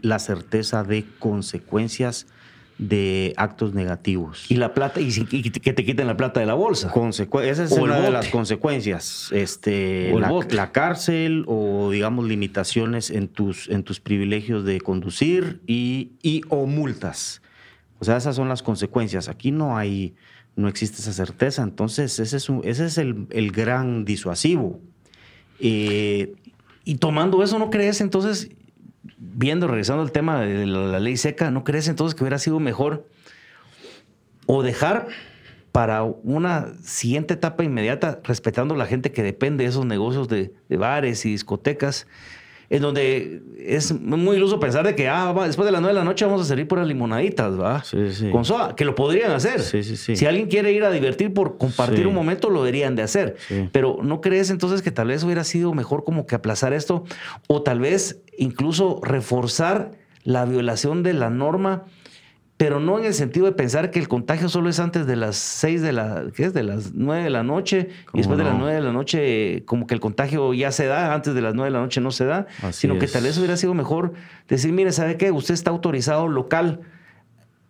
la 0.00 0.18
certeza 0.18 0.82
de 0.82 1.04
consecuencias 1.18 2.26
de 2.78 3.34
actos 3.36 3.74
negativos. 3.74 4.50
Y 4.50 4.54
la 4.54 4.72
plata, 4.72 4.98
y, 4.98 5.10
que 5.10 5.74
te 5.74 5.84
quiten 5.84 6.06
la 6.06 6.16
plata 6.16 6.40
de 6.40 6.46
la 6.46 6.54
bolsa. 6.54 6.90
esa 7.44 7.64
es 7.64 7.72
una 7.72 8.00
de 8.00 8.10
las 8.10 8.28
consecuencias. 8.28 9.28
Este, 9.30 10.10
la, 10.18 10.32
la, 10.50 10.72
cárcel 10.72 11.44
o, 11.48 11.90
digamos, 11.90 12.26
limitaciones 12.26 13.10
en 13.10 13.28
tus, 13.28 13.68
en 13.68 13.84
tus 13.84 14.00
privilegios 14.00 14.64
de 14.64 14.80
conducir 14.80 15.60
y, 15.66 16.12
y 16.22 16.40
o 16.48 16.64
multas. 16.64 17.42
O 17.98 18.06
sea, 18.06 18.16
esas 18.16 18.34
son 18.36 18.48
las 18.48 18.62
consecuencias. 18.62 19.28
Aquí 19.28 19.50
no 19.50 19.76
hay 19.76 20.14
no 20.56 20.68
existe 20.68 20.98
esa 21.00 21.12
certeza. 21.12 21.62
Entonces, 21.62 22.18
ese 22.18 22.36
es, 22.36 22.50
ese 22.64 22.86
es 22.86 22.98
el, 22.98 23.52
gran 23.52 24.04
disuasivo. 24.04 24.80
Eh, 25.58 26.34
y 26.84 26.96
tomando 26.96 27.42
eso, 27.42 27.58
¿no 27.58 27.70
crees 27.70 28.00
entonces, 28.00 28.50
viendo, 29.18 29.68
regresando 29.68 30.02
al 30.02 30.12
tema 30.12 30.40
de 30.40 30.66
la, 30.66 31.00
ley 31.00 31.16
seca, 31.16 31.50
¿no 31.50 31.64
crees 31.64 31.88
entonces 31.88 32.14
que 32.14 32.24
hubiera 32.24 32.38
sido 32.38 32.60
mejor 32.60 33.06
o 34.46 34.62
dejar 34.62 35.08
para 35.70 36.02
una 36.02 36.74
siguiente 36.82 37.34
etapa 37.34 37.64
inmediata, 37.64 38.20
respetando 38.24 38.74
a 38.74 38.78
la 38.78 38.86
gente 38.86 39.12
que 39.12 39.22
depende 39.22 39.64
de 39.64 39.70
esos 39.70 39.86
negocios 39.86 40.28
de 40.28 40.52
bares 40.68 41.24
y 41.24 41.30
discotecas, 41.30 42.06
en 42.72 42.80
donde 42.80 43.42
es 43.58 43.92
muy 44.00 44.36
iluso 44.36 44.58
pensar 44.58 44.86
de 44.86 44.94
que 44.94 45.06
ah, 45.06 45.34
después 45.46 45.66
de 45.66 45.72
las 45.72 45.82
nueve 45.82 45.92
de 45.92 46.00
la 46.00 46.06
noche 46.06 46.24
vamos 46.24 46.40
a 46.40 46.44
salir 46.46 46.66
por 46.66 46.78
las 46.78 46.88
limonaditas, 46.88 47.60
¿va? 47.60 47.84
Sí, 47.84 48.10
sí. 48.12 48.30
Con 48.30 48.46
soda, 48.46 48.74
que 48.74 48.86
lo 48.86 48.94
podrían 48.94 49.30
hacer. 49.30 49.60
Sí, 49.60 49.82
sí, 49.82 49.94
sí. 49.98 50.16
Si 50.16 50.24
alguien 50.24 50.48
quiere 50.48 50.72
ir 50.72 50.82
a 50.82 50.90
divertir 50.90 51.34
por 51.34 51.58
compartir 51.58 52.06
un 52.06 52.14
momento, 52.14 52.48
lo 52.48 52.64
deberían 52.64 52.96
de 52.96 53.02
hacer. 53.02 53.36
Pero 53.72 53.98
¿no 54.02 54.22
crees 54.22 54.48
entonces 54.48 54.80
que 54.80 54.90
tal 54.90 55.08
vez 55.08 55.22
hubiera 55.22 55.44
sido 55.44 55.74
mejor 55.74 56.02
como 56.02 56.24
que 56.24 56.34
aplazar 56.34 56.72
esto? 56.72 57.04
O 57.46 57.62
tal 57.62 57.78
vez 57.78 58.22
incluso 58.38 59.00
reforzar 59.02 59.90
la 60.24 60.46
violación 60.46 61.02
de 61.02 61.12
la 61.12 61.28
norma 61.28 61.84
pero 62.62 62.78
no 62.78 62.96
en 62.96 63.06
el 63.06 63.12
sentido 63.12 63.46
de 63.46 63.50
pensar 63.50 63.90
que 63.90 63.98
el 63.98 64.06
contagio 64.06 64.48
solo 64.48 64.70
es 64.70 64.78
antes 64.78 65.04
de 65.04 65.16
las 65.16 65.34
seis 65.34 65.82
de 65.82 65.90
la, 65.90 66.26
¿qué 66.32 66.44
es? 66.44 66.54
De 66.54 66.62
las 66.62 66.92
nueve 66.94 67.24
de 67.24 67.30
la 67.30 67.42
noche, 67.42 67.88
y 68.14 68.18
después 68.18 68.38
de 68.38 68.44
las 68.44 68.56
nueve 68.56 68.76
de 68.76 68.80
la 68.80 68.92
noche, 68.92 69.64
como 69.64 69.88
que 69.88 69.94
el 69.94 70.00
contagio 70.00 70.54
ya 70.54 70.70
se 70.70 70.86
da, 70.86 71.12
antes 71.12 71.34
de 71.34 71.42
las 71.42 71.56
nueve 71.56 71.70
de 71.70 71.74
la 71.76 71.80
noche 71.80 72.00
no 72.00 72.12
se 72.12 72.24
da, 72.24 72.46
sino 72.70 73.00
que 73.00 73.08
tal 73.08 73.24
vez 73.24 73.36
hubiera 73.36 73.56
sido 73.56 73.74
mejor 73.74 74.12
decir, 74.46 74.72
mire, 74.72 74.92
¿sabe 74.92 75.16
qué? 75.16 75.32
Usted 75.32 75.54
está 75.54 75.72
autorizado 75.72 76.28
local, 76.28 76.82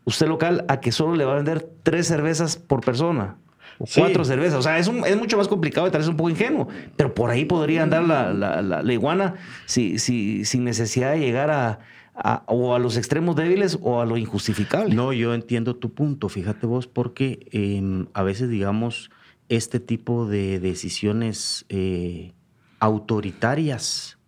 usted 0.04 0.26
local, 0.26 0.66
a 0.68 0.80
que 0.80 0.92
solo 0.92 1.16
le 1.16 1.24
va 1.24 1.32
a 1.32 1.36
vender 1.36 1.66
tres 1.82 2.06
cervezas 2.06 2.58
por 2.58 2.82
persona. 2.82 3.36
O 3.78 3.86
cuatro 3.96 4.26
cervezas. 4.26 4.58
O 4.58 4.62
sea, 4.62 4.76
es, 4.76 4.88
es 4.88 5.16
mucho 5.16 5.38
más 5.38 5.48
complicado 5.48 5.86
y 5.86 5.90
tal 5.90 6.02
vez 6.02 6.08
un 6.08 6.18
poco 6.18 6.28
ingenuo. 6.28 6.68
Pero 6.96 7.14
por 7.14 7.30
ahí 7.30 7.46
podría 7.46 7.82
andar 7.82 8.02
la, 8.02 8.34
la, 8.34 8.60
la, 8.60 8.92
iguana 8.92 9.36
si, 9.64 9.98
si, 9.98 10.44
sin 10.44 10.64
necesidad 10.64 11.12
de 11.12 11.20
llegar 11.20 11.50
a, 11.50 11.78
o 12.14 12.74
a 12.74 12.78
los 12.78 12.96
extremos 12.96 13.36
débiles 13.36 13.78
o 13.80 14.00
a 14.00 14.06
lo 14.06 14.16
injustificable. 14.16 14.94
No, 14.94 15.12
yo 15.12 15.34
entiendo 15.34 15.76
tu 15.76 15.92
punto, 15.92 16.28
fíjate 16.28 16.66
vos, 16.66 16.86
porque 16.86 17.46
em, 17.52 18.06
a 18.12 18.22
veces, 18.22 18.48
digamos, 18.50 19.10
este 19.48 19.80
tipo 19.80 20.26
de 20.26 20.60
decisiones 20.60 21.64
eh, 21.68 22.32
autoritarias, 22.78 24.18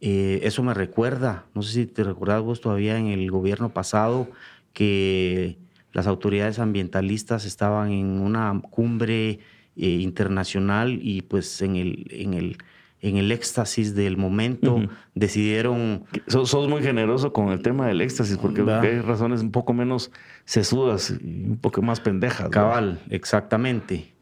eh, 0.00 0.40
eso 0.42 0.62
me 0.62 0.74
recuerda, 0.74 1.46
no 1.54 1.62
sé 1.62 1.72
si 1.72 1.86
te 1.86 2.02
recordás 2.02 2.42
vos 2.42 2.60
todavía 2.60 2.98
en 2.98 3.06
el 3.06 3.30
gobierno 3.30 3.72
pasado, 3.72 4.28
que 4.72 5.58
las 5.92 6.06
autoridades 6.06 6.58
ambientalistas 6.58 7.44
estaban 7.44 7.92
en 7.92 8.20
una 8.20 8.60
cumbre 8.70 9.40
eh, 9.76 9.86
internacional 9.86 10.98
y 11.00 11.22
pues 11.22 11.62
en 11.62 11.76
el, 11.76 12.06
en 12.10 12.34
el 12.34 12.58
en 13.02 13.16
el 13.16 13.32
éxtasis 13.32 13.96
del 13.96 14.16
momento, 14.16 14.80
decidieron... 15.16 16.04
Sos, 16.28 16.68
muy 16.68 16.82
generoso 16.82 17.32
con 17.32 17.48
el 17.48 17.60
tema 17.60 17.88
del 17.88 18.00
éxtasis, 18.00 18.38
porque 18.38 18.62
hay 18.62 19.00
razones 19.00 19.42
un 19.42 19.50
poco 19.50 19.72
menos 19.74 20.12
sesudas 20.44 21.10
y 21.20 21.44
un 21.44 21.58
poco 21.60 21.82
más 21.82 21.98
pendejas. 21.98 22.48
Cabal, 22.50 23.00
exactamente. 23.10 24.14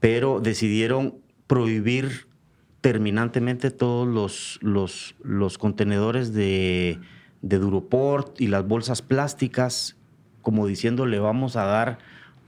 Pero 0.00 0.40
decidieron 0.40 1.14
prohibir 1.46 2.26
terminantemente 2.82 3.70
todos 3.70 4.06
los, 4.06 4.58
los, 4.60 5.14
los 5.22 5.56
contenedores 5.56 6.34
de, 6.34 7.00
de 7.40 7.58
Duroport 7.58 8.38
y 8.38 8.48
las 8.48 8.68
bolsas 8.68 9.00
plásticas, 9.00 9.96
como 10.42 10.66
diciendo, 10.66 11.06
le 11.06 11.20
vamos 11.20 11.56
a 11.56 11.64
dar 11.64 11.98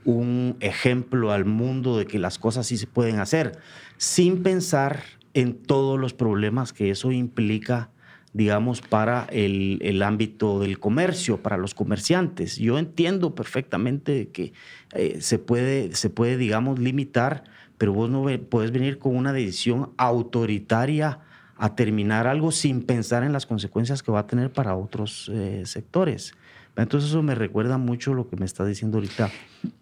un 0.05 0.55
ejemplo 0.59 1.31
al 1.31 1.45
mundo 1.45 1.97
de 1.97 2.05
que 2.05 2.19
las 2.19 2.37
cosas 2.37 2.67
sí 2.67 2.77
se 2.77 2.85
pueden 2.85 3.19
hacer, 3.19 3.57
sin 3.97 4.43
pensar 4.43 5.16
en 5.37 5.53
todos 5.53 5.99
los 5.99 6.15
problemas 6.15 6.73
que 6.73 6.89
eso 6.89 7.11
implica, 7.11 7.91
digamos, 8.33 8.81
para 8.81 9.27
el, 9.29 10.01
ámbito 10.01 10.59
del 10.59 10.79
comercio, 10.79 11.43
para 11.43 11.57
los 11.57 11.75
comerciantes. 11.75 12.57
Yo 12.57 12.79
entiendo 12.79 13.35
perfectamente 13.35 14.29
que 14.29 14.53
eh, 14.93 15.17
se, 15.21 15.37
puede, 15.37 15.93
se 15.93 16.09
puede, 16.09 16.37
digamos, 16.37 16.79
limitar, 16.79 17.43
pero 17.77 17.93
vos 17.93 18.09
no 18.09 18.25
puedes 18.49 18.71
venir 18.71 18.97
con 18.97 19.15
una 19.15 19.31
decisión 19.31 19.91
autoritaria 19.97 21.19
a 21.55 21.75
terminar 21.75 22.25
algo 22.25 22.51
sin 22.51 22.81
pensar 22.81 23.21
en 23.21 23.31
las 23.31 23.45
consecuencias 23.45 24.01
que 24.01 24.11
va 24.11 24.21
a 24.21 24.27
tener 24.27 24.51
para 24.51 24.75
otros 24.75 25.29
eh, 25.31 25.61
sectores. 25.65 26.33
Entonces 26.75 27.11
eso 27.11 27.21
me 27.21 27.35
recuerda 27.35 27.77
mucho 27.77 28.15
lo 28.15 28.27
que 28.27 28.37
me 28.37 28.45
está 28.45 28.65
diciendo 28.65 28.97
ahorita, 28.97 29.29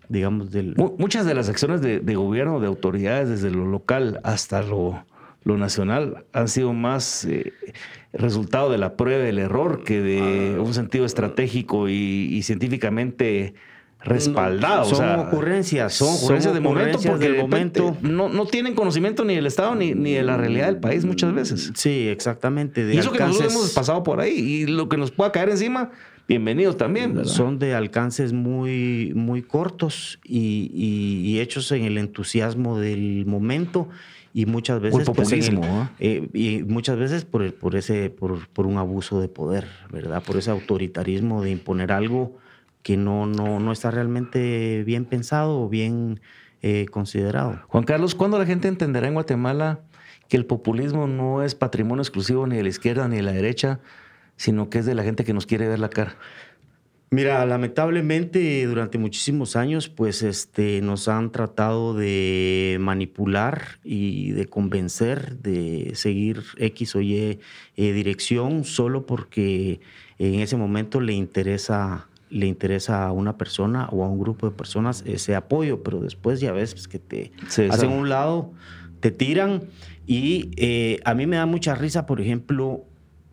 digamos, 0.10 0.52
del... 0.52 0.76
Muchas 0.98 1.26
de 1.26 1.34
las 1.34 1.48
acciones 1.48 1.80
de, 1.80 2.02
de 2.02 2.15
gobierno, 2.15 2.60
de 2.60 2.68
autoridades, 2.68 3.30
desde 3.30 3.52
lo 3.52 3.65
local 3.65 4.20
hasta 4.24 4.62
lo, 4.62 5.04
lo 5.45 5.58
nacional 5.58 6.25
han 6.34 6.47
sido 6.49 6.73
más 6.73 7.23
eh, 7.23 7.53
resultado 8.12 8.69
de 8.69 8.79
la 8.79 8.97
prueba 8.97 9.23
del 9.23 9.38
error 9.38 9.84
que 9.84 10.01
de 10.01 10.55
ah. 10.58 10.62
un 10.62 10.73
sentido 10.73 11.05
estratégico 11.05 11.88
y, 11.88 12.41
científicamente 12.41 13.53
respaldado. 13.99 14.86
son 14.86 15.19
ocurrencias, 15.19 15.93
son 15.93 16.15
ocurrencias 16.15 16.53
de 16.53 16.60
momento 16.60 16.99
porque 16.99 17.29
de 17.29 17.41
momento 17.41 17.95
no, 18.01 18.27
no 18.27 18.45
tienen 18.47 18.73
conocimiento 18.73 19.23
ni 19.23 19.36
del 19.36 19.45
Estado 19.45 19.75
ni, 19.75 19.93
ni, 19.93 20.13
de 20.13 20.23
la 20.23 20.36
realidad 20.36 20.65
del 20.65 20.79
país 20.79 21.05
muchas 21.05 21.34
veces. 21.34 21.71
Sí, 21.75 22.08
exactamente. 22.08 22.81
y 22.91 22.97
eso 22.97 23.12
que 23.12 23.19
nosotros 23.19 23.53
hemos 23.53 23.71
pasado 23.71 24.03
por 24.03 24.21
ahí 24.21 24.34
y 24.34 24.65
lo 24.65 24.89
que 24.89 24.97
nos 24.97 25.12
pueda 25.12 25.31
caer 25.31 25.49
encima, 25.49 25.91
bienvenidos 26.27 26.75
también. 26.75 27.23
Son 27.25 27.60
de 27.60 27.75
alcances 27.75 28.34
muy, 28.34 29.13
muy 29.15 29.43
cortos 29.43 30.19
y, 30.23 30.71
y, 30.73 31.39
hechos 31.39 31.71
en 31.71 31.84
el 31.84 31.99
entusiasmo 31.99 32.79
del 32.79 33.25
momento 33.27 33.89
y 34.36 34.45
muchas 34.45 34.82
veces 34.82 35.06
por 35.06 35.15
pues, 35.15 35.32
eh, 35.32 36.30
y 36.34 36.63
muchas 36.63 36.98
veces 36.98 37.24
por, 37.24 37.54
por 37.54 37.78
ese 37.78 38.10
por, 38.10 38.50
por 38.50 38.65
un 38.67 38.78
abuso 38.78 39.21
de 39.21 39.30
poder, 39.30 39.65
¿verdad? 39.89 40.21
Por 40.24 40.36
ese 40.36 40.52
autoritarismo 40.52 41.41
de 41.41 41.52
imponer 41.52 41.93
algo 41.93 42.36
que 42.84 42.98
no, 42.98 43.28
no, 43.28 43.62
no 43.62 43.71
está 43.71 43.91
realmente 43.91 44.84
bien 44.84 45.06
pensado 45.06 45.62
o 45.62 45.69
bien 45.69 46.19
eh, 46.62 46.86
considerado. 46.91 47.62
Juan 47.69 47.86
Carlos, 47.86 48.13
¿cuándo 48.13 48.38
la 48.38 48.45
gente 48.45 48.67
entenderá 48.67 49.08
en 49.08 49.13
Guatemala 49.13 49.80
que 50.28 50.36
el 50.36 50.45
populismo 50.45 51.08
no 51.08 51.41
es 51.41 51.56
patrimonio 51.56 52.02
exclusivo 52.02 52.45
ni 52.45 52.58
de 52.58 52.63
la 52.63 52.69
izquierda 52.69 53.08
ni 53.08 53.15
de 53.15 53.21
la 53.21 53.32
derecha, 53.32 53.80
sino 54.36 54.69
que 54.69 54.80
es 54.80 54.86
de 54.86 54.95
la 54.95 55.04
gente 55.04 55.24
que 55.24 55.32
nos 55.32 55.45
quiere 55.45 55.69
ver 55.69 55.80
la 55.80 55.88
cara? 55.88 56.17
Mira, 57.15 57.45
lamentablemente 57.45 58.65
durante 58.65 58.97
muchísimos 58.97 59.56
años 59.56 59.88
pues 59.88 60.21
este, 60.21 60.82
nos 60.82 61.08
han 61.08 61.32
tratado 61.32 61.93
de 61.93 62.75
manipular 62.82 63.80
y 63.86 64.32
de 64.32 64.47
convencer 64.47 65.38
de 65.38 65.93
seguir 65.95 66.43
X 66.58 66.93
o 66.97 66.99
Y 66.99 67.39
eh, 67.78 67.93
dirección 67.93 68.65
solo 68.65 69.06
porque 69.06 69.80
en 70.19 70.41
ese 70.41 70.58
momento 70.58 70.99
le 70.99 71.13
interesa 71.13 72.10
le 72.30 72.47
interesa 72.47 73.06
a 73.06 73.13
una 73.13 73.38
persona 73.38 73.88
o 73.93 74.04
a 74.04 74.10
un 74.10 74.19
grupo 74.19 74.49
de 74.49 74.54
personas 74.54 75.01
ese 75.06 75.36
apoyo, 75.36 75.84
pero 75.84 76.01
después 76.01 76.41
ya 76.41 76.51
ves 76.51 76.73
pues, 76.73 76.89
que 76.89 76.99
te 76.99 77.32
hacen 77.69 77.91
un 77.91 78.10
lado, 78.10 78.51
te 78.99 79.12
tiran 79.12 79.63
y 80.06 80.51
eh, 80.58 80.99
a 81.06 81.13
mí 81.13 81.28
me 81.28 81.38
da 81.38 81.45
mucha 81.45 81.75
risa, 81.75 82.06
por 82.06 82.19
ejemplo, 82.19 82.84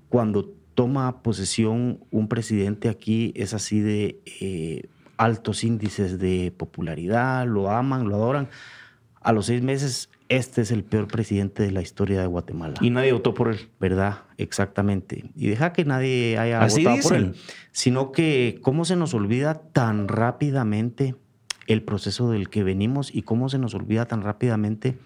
cuando 0.08 0.54
toma 0.74 1.22
posesión 1.22 2.00
un 2.10 2.28
presidente 2.28 2.88
aquí, 2.88 3.32
es 3.36 3.54
así 3.54 3.80
de 3.80 4.20
eh, 4.40 4.88
altos 5.16 5.64
índices 5.64 6.18
de 6.18 6.52
popularidad, 6.56 7.46
lo 7.46 7.70
aman, 7.70 8.08
lo 8.08 8.16
adoran. 8.16 8.48
A 9.20 9.32
los 9.32 9.46
seis 9.46 9.62
meses 9.62 10.08
este 10.28 10.62
es 10.62 10.70
el 10.70 10.82
peor 10.82 11.08
presidente 11.08 11.62
de 11.62 11.70
la 11.72 11.82
historia 11.82 12.20
de 12.22 12.26
Guatemala. 12.26 12.74
Y 12.80 12.88
nadie 12.88 13.12
votó 13.12 13.34
por 13.34 13.48
él. 13.48 13.68
¿Verdad? 13.78 14.22
Exactamente. 14.38 15.30
Y 15.36 15.48
deja 15.48 15.74
que 15.74 15.84
nadie 15.84 16.38
haya 16.38 16.66
votado 16.66 16.96
por 17.02 17.14
él. 17.14 17.34
Sino 17.70 18.12
que 18.12 18.58
cómo 18.62 18.86
se 18.86 18.96
nos 18.96 19.12
olvida 19.12 19.60
tan 19.60 20.08
rápidamente 20.08 21.16
el 21.66 21.82
proceso 21.82 22.30
del 22.30 22.48
que 22.48 22.64
venimos 22.64 23.14
y 23.14 23.22
cómo 23.22 23.50
se 23.50 23.58
nos 23.58 23.74
olvida 23.74 24.06
tan 24.06 24.22
rápidamente 24.22 24.96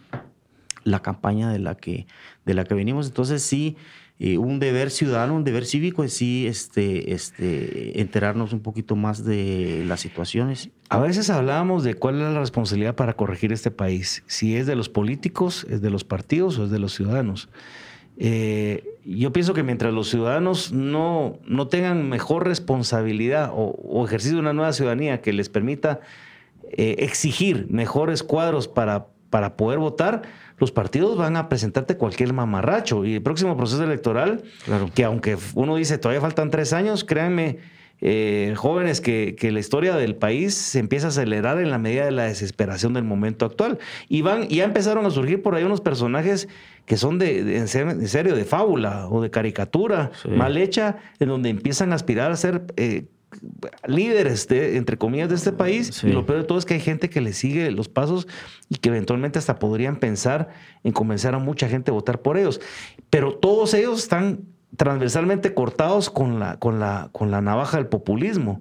la 0.84 1.02
campaña 1.02 1.50
de 1.50 1.58
la 1.58 1.74
que, 1.74 2.06
de 2.44 2.54
la 2.54 2.64
que 2.64 2.74
venimos. 2.74 3.08
Entonces 3.08 3.42
sí, 3.42 3.76
eh, 4.18 4.38
un 4.38 4.58
deber 4.58 4.90
ciudadano, 4.90 5.34
un 5.34 5.44
deber 5.44 5.66
cívico 5.66 6.02
es 6.02 6.14
sí 6.14 6.46
este, 6.46 7.12
este, 7.12 8.00
enterarnos 8.00 8.54
un 8.54 8.60
poquito 8.60 8.96
más 8.96 9.24
de 9.24 9.84
las 9.86 10.00
situaciones. 10.00 10.70
A 10.88 10.98
veces 10.98 11.28
hablábamos 11.28 11.84
de 11.84 11.94
cuál 11.94 12.16
es 12.16 12.22
la 12.22 12.40
responsabilidad 12.40 12.94
para 12.94 13.14
corregir 13.14 13.52
este 13.52 13.70
país, 13.70 14.22
si 14.26 14.56
es 14.56 14.66
de 14.66 14.74
los 14.74 14.88
políticos, 14.88 15.66
es 15.68 15.82
de 15.82 15.90
los 15.90 16.04
partidos 16.04 16.58
o 16.58 16.64
es 16.64 16.70
de 16.70 16.78
los 16.78 16.94
ciudadanos. 16.94 17.50
Eh, 18.18 18.84
yo 19.04 19.32
pienso 19.32 19.52
que 19.52 19.62
mientras 19.62 19.92
los 19.92 20.08
ciudadanos 20.08 20.72
no, 20.72 21.38
no 21.46 21.68
tengan 21.68 22.08
mejor 22.08 22.46
responsabilidad 22.46 23.50
o, 23.54 24.04
ejercicio 24.06 24.36
de 24.36 24.40
una 24.40 24.54
nueva 24.54 24.72
ciudadanía 24.72 25.20
que 25.20 25.34
les 25.34 25.50
permita 25.50 26.00
eh, 26.72 26.96
exigir 27.00 27.66
mejores 27.68 28.22
cuadros 28.22 28.68
para, 28.68 29.08
para 29.28 29.56
poder 29.56 29.78
votar, 29.78 30.22
los 30.58 30.72
partidos 30.72 31.16
van 31.16 31.36
a 31.36 31.48
presentarte 31.48 31.96
cualquier 31.96 32.32
mamarracho. 32.32 33.04
Y 33.04 33.14
el 33.14 33.22
próximo 33.22 33.56
proceso 33.56 33.82
electoral, 33.84 34.42
que 34.94 35.04
aunque 35.04 35.36
uno 35.54 35.76
dice 35.76 35.98
todavía 35.98 36.20
faltan 36.20 36.50
tres 36.50 36.72
años, 36.72 37.04
créanme, 37.04 37.58
eh, 38.02 38.52
jóvenes, 38.56 39.00
que, 39.00 39.36
la 39.40 39.58
historia 39.58 39.96
del 39.96 40.16
país 40.16 40.54
se 40.54 40.78
empieza 40.78 41.06
a 41.06 41.08
acelerar 41.10 41.58
en 41.60 41.70
la 41.70 41.78
medida 41.78 42.04
de 42.04 42.10
la 42.10 42.24
desesperación 42.24 42.92
del 42.92 43.04
momento 43.04 43.46
actual. 43.46 43.78
Y 44.08 44.22
van, 44.22 44.48
ya 44.48 44.64
empezaron 44.64 45.06
a 45.06 45.10
surgir 45.10 45.42
por 45.42 45.54
ahí 45.54 45.64
unos 45.64 45.80
personajes 45.80 46.48
que 46.84 46.96
son 46.96 47.18
de, 47.18 47.56
en 47.56 47.68
serio 47.68 48.34
de 48.34 48.44
fábula 48.44 49.08
o 49.08 49.22
de 49.22 49.30
caricatura 49.30 50.12
mal 50.28 50.56
hecha, 50.56 50.98
en 51.18 51.28
donde 51.28 51.48
empiezan 51.48 51.92
a 51.92 51.96
aspirar 51.96 52.30
a 52.30 52.36
ser 52.36 52.62
eh, 52.76 53.06
líderes, 53.86 54.48
de, 54.48 54.76
entre 54.76 54.96
comillas, 54.98 55.28
de 55.28 55.34
este 55.34 55.52
país. 55.52 56.02
Y 56.04 56.08
lo 56.08 56.26
peor 56.26 56.40
de 56.40 56.44
todo 56.44 56.58
es 56.58 56.64
que 56.64 56.74
hay 56.74 56.80
gente 56.80 57.10
que 57.10 57.20
le 57.20 57.32
sigue 57.32 57.70
los 57.70 57.88
pasos 57.88 58.26
y 58.68 58.76
que 58.76 58.88
eventualmente 58.88 59.38
hasta 59.38 59.58
podrían 59.58 59.96
pensar 59.96 60.48
en 60.84 60.92
convencer 60.92 61.34
a 61.34 61.38
mucha 61.38 61.68
gente 61.68 61.90
a 61.90 61.94
votar 61.94 62.22
por 62.22 62.38
ellos. 62.38 62.60
Pero 63.10 63.34
todos 63.36 63.74
ellos 63.74 63.98
están 63.98 64.44
transversalmente 64.76 65.54
cortados 65.54 66.10
con 66.10 66.38
la, 66.38 66.58
con 66.58 66.80
la, 66.80 67.08
con 67.12 67.30
la 67.30 67.40
navaja 67.40 67.78
del 67.78 67.86
populismo. 67.86 68.60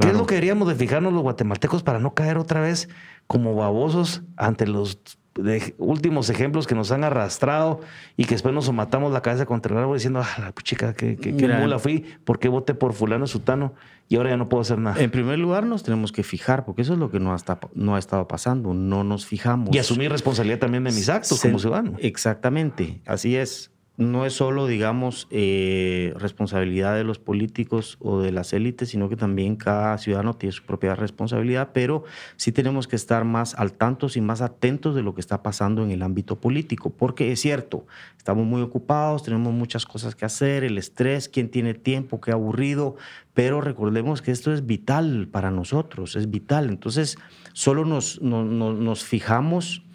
¿Qué 0.00 0.08
es 0.08 0.14
lo 0.14 0.26
que 0.26 0.34
deberíamos 0.34 0.68
de 0.68 0.74
fijarnos 0.74 1.12
los 1.12 1.22
guatemaltecos 1.22 1.82
para 1.82 2.00
no 2.00 2.12
caer 2.12 2.38
otra 2.38 2.60
vez 2.60 2.88
como 3.26 3.54
babosos 3.54 4.22
ante 4.36 4.66
los 4.66 5.00
últimos 5.78 6.30
ejemplos 6.30 6.66
que 6.66 6.74
nos 6.74 6.90
han 6.92 7.04
arrastrado 7.04 7.80
y 8.16 8.24
que 8.24 8.34
después 8.34 8.54
nos 8.54 8.72
matamos 8.72 9.12
la 9.12 9.22
cabeza 9.22 9.46
contra 9.46 9.72
el 9.72 9.78
árbol 9.78 9.96
diciendo, 9.96 10.20
ah, 10.22 10.36
la 10.38 10.54
chica, 10.62 10.94
que, 10.94 11.16
que, 11.16 11.32
mula 11.32 11.78
fui, 11.78 12.04
¿por 12.24 12.38
qué 12.38 12.48
voté 12.48 12.74
por 12.74 12.92
fulano 12.92 13.26
sutano? 13.26 13.74
Y 14.08 14.16
ahora 14.16 14.30
ya 14.30 14.36
no 14.36 14.48
puedo 14.48 14.60
hacer 14.60 14.78
nada. 14.78 15.00
En 15.00 15.10
primer 15.10 15.38
lugar, 15.38 15.64
nos 15.64 15.82
tenemos 15.82 16.12
que 16.12 16.22
fijar, 16.22 16.64
porque 16.64 16.82
eso 16.82 16.92
es 16.92 16.98
lo 16.98 17.10
que 17.10 17.18
no 17.18 17.32
ha, 17.32 17.38
no 17.74 17.96
ha 17.96 17.98
estado 17.98 18.28
pasando, 18.28 18.72
no 18.72 19.04
nos 19.04 19.26
fijamos. 19.26 19.74
Y 19.74 19.78
asumir 19.78 20.10
responsabilidad 20.10 20.58
también 20.58 20.84
de 20.84 20.92
mis 20.92 21.08
actos 21.08 21.40
como 21.40 21.58
ciudadano. 21.58 21.96
Exactamente, 21.98 23.00
así 23.06 23.36
es 23.36 23.70
no 23.96 24.26
es 24.26 24.34
solo, 24.34 24.66
digamos, 24.66 25.26
eh, 25.30 26.12
responsabilidad 26.18 26.94
de 26.96 27.04
los 27.04 27.18
políticos 27.18 27.96
o 28.00 28.20
de 28.20 28.30
las 28.30 28.52
élites, 28.52 28.90
sino 28.90 29.08
que 29.08 29.16
también 29.16 29.56
cada 29.56 29.96
ciudadano 29.96 30.34
tiene 30.34 30.52
su 30.52 30.64
propia 30.64 30.94
responsabilidad, 30.94 31.70
pero 31.72 32.04
sí 32.36 32.52
tenemos 32.52 32.88
que 32.88 32.96
estar 32.96 33.24
más 33.24 33.54
al 33.54 33.72
tanto 33.72 34.06
y 34.14 34.20
más 34.20 34.42
atentos 34.42 34.94
de 34.94 35.02
lo 35.02 35.14
que 35.14 35.20
está 35.20 35.42
pasando 35.42 35.82
en 35.82 35.90
el 35.90 36.02
ámbito 36.02 36.40
político, 36.40 36.90
porque 36.90 37.32
es 37.32 37.40
cierto, 37.40 37.86
estamos 38.18 38.44
muy 38.44 38.60
ocupados, 38.60 39.22
tenemos 39.22 39.54
muchas 39.54 39.86
cosas 39.86 40.14
que 40.14 40.26
hacer, 40.26 40.62
el 40.64 40.76
estrés, 40.76 41.28
quién 41.28 41.48
tiene 41.50 41.72
tiempo, 41.72 42.20
qué 42.20 42.32
aburrido, 42.32 42.96
pero 43.32 43.60
recordemos 43.62 44.20
que 44.20 44.30
esto 44.30 44.52
es 44.52 44.66
vital 44.66 45.28
para 45.30 45.50
nosotros, 45.50 46.16
es 46.16 46.30
vital. 46.30 46.68
Entonces, 46.68 47.16
solo 47.52 47.84
nos, 47.84 48.20
nos 48.20 49.04
fijamos 49.04 49.85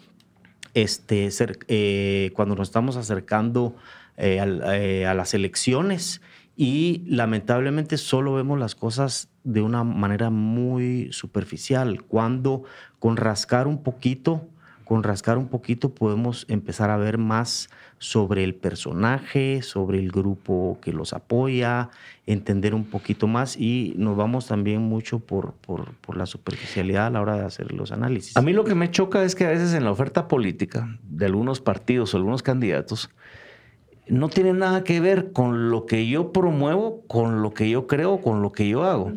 este, 0.74 1.28
eh, 1.68 2.30
cuando 2.34 2.54
nos 2.56 2.68
estamos 2.68 2.96
acercando 2.96 3.76
eh, 4.16 4.38
eh, 4.72 5.06
a, 5.06 5.14
las 5.14 5.34
elecciones 5.34 6.20
y 6.56 7.02
lamentablemente 7.06 7.96
solo 7.96 8.34
vemos 8.34 8.58
las 8.58 8.74
cosas 8.74 9.28
de 9.44 9.62
una 9.62 9.84
manera 9.84 10.30
muy 10.30 11.12
superficial, 11.12 12.02
cuando 12.02 12.64
con 12.98 13.16
rascar 13.16 13.66
un 13.66 13.82
poquito, 13.82 14.46
con 14.84 15.02
rascar 15.02 15.38
un 15.38 15.48
poquito 15.48 15.94
podemos 15.94 16.44
empezar 16.48 16.90
a 16.90 16.96
ver 16.96 17.18
más 17.18 17.68
sobre 17.98 18.44
el 18.44 18.54
personaje, 18.54 19.62
sobre 19.62 19.98
el 19.98 20.10
grupo 20.10 20.78
que 20.82 20.92
los 20.92 21.12
apoya, 21.12 21.90
entender 22.26 22.74
un 22.74 22.84
poquito 22.84 23.26
más 23.26 23.56
y 23.56 23.94
nos 23.96 24.16
vamos 24.16 24.46
también 24.46 24.82
mucho 24.82 25.20
por, 25.20 25.54
por, 25.54 26.16
la 26.16 26.26
superficialidad 26.26 27.06
a 27.06 27.10
la 27.10 27.20
hora 27.20 27.36
de 27.36 27.44
hacer 27.44 27.72
los 27.72 27.92
análisis. 27.92 28.36
A 28.36 28.42
mí 28.42 28.52
lo 28.52 28.64
que 28.64 28.74
me 28.74 28.90
choca 28.90 29.22
es 29.24 29.34
que 29.34 29.46
a 29.46 29.50
veces 29.50 29.72
en 29.74 29.84
la 29.84 29.92
oferta 29.92 30.28
política 30.28 30.98
de 31.08 31.26
algunos 31.26 31.60
partidos 31.60 32.12
o 32.12 32.16
algunos 32.16 32.42
candidatos 32.42 33.10
no 34.08 34.28
tiene 34.28 34.52
nada 34.52 34.84
que 34.84 35.00
ver 35.00 35.32
con 35.32 35.70
lo 35.70 35.86
que 35.86 36.06
yo 36.06 36.32
promuevo, 36.32 37.02
con 37.06 37.40
lo 37.40 37.54
que 37.54 37.70
yo 37.70 37.86
creo, 37.86 38.20
con 38.20 38.42
lo 38.42 38.52
que 38.52 38.68
yo 38.68 38.84
hago. 38.84 39.12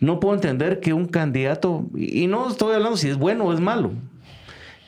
No 0.00 0.20
puedo 0.20 0.34
entender 0.34 0.80
que 0.80 0.92
un 0.92 1.06
candidato, 1.06 1.86
y 1.96 2.26
no 2.26 2.48
estoy 2.48 2.74
hablando 2.74 2.96
si 2.96 3.08
es 3.08 3.16
bueno 3.16 3.44
o 3.44 3.52
es 3.52 3.60
malo, 3.60 3.92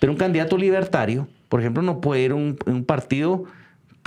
pero 0.05 0.13
un 0.13 0.19
candidato 0.19 0.59
libertario 0.59 1.27
por 1.55 1.61
ejemplo, 1.61 1.83
no 1.83 2.01
puede 2.01 2.23
ir 2.23 2.33
un, 2.33 2.59
un 2.67 2.85
partido 2.85 3.45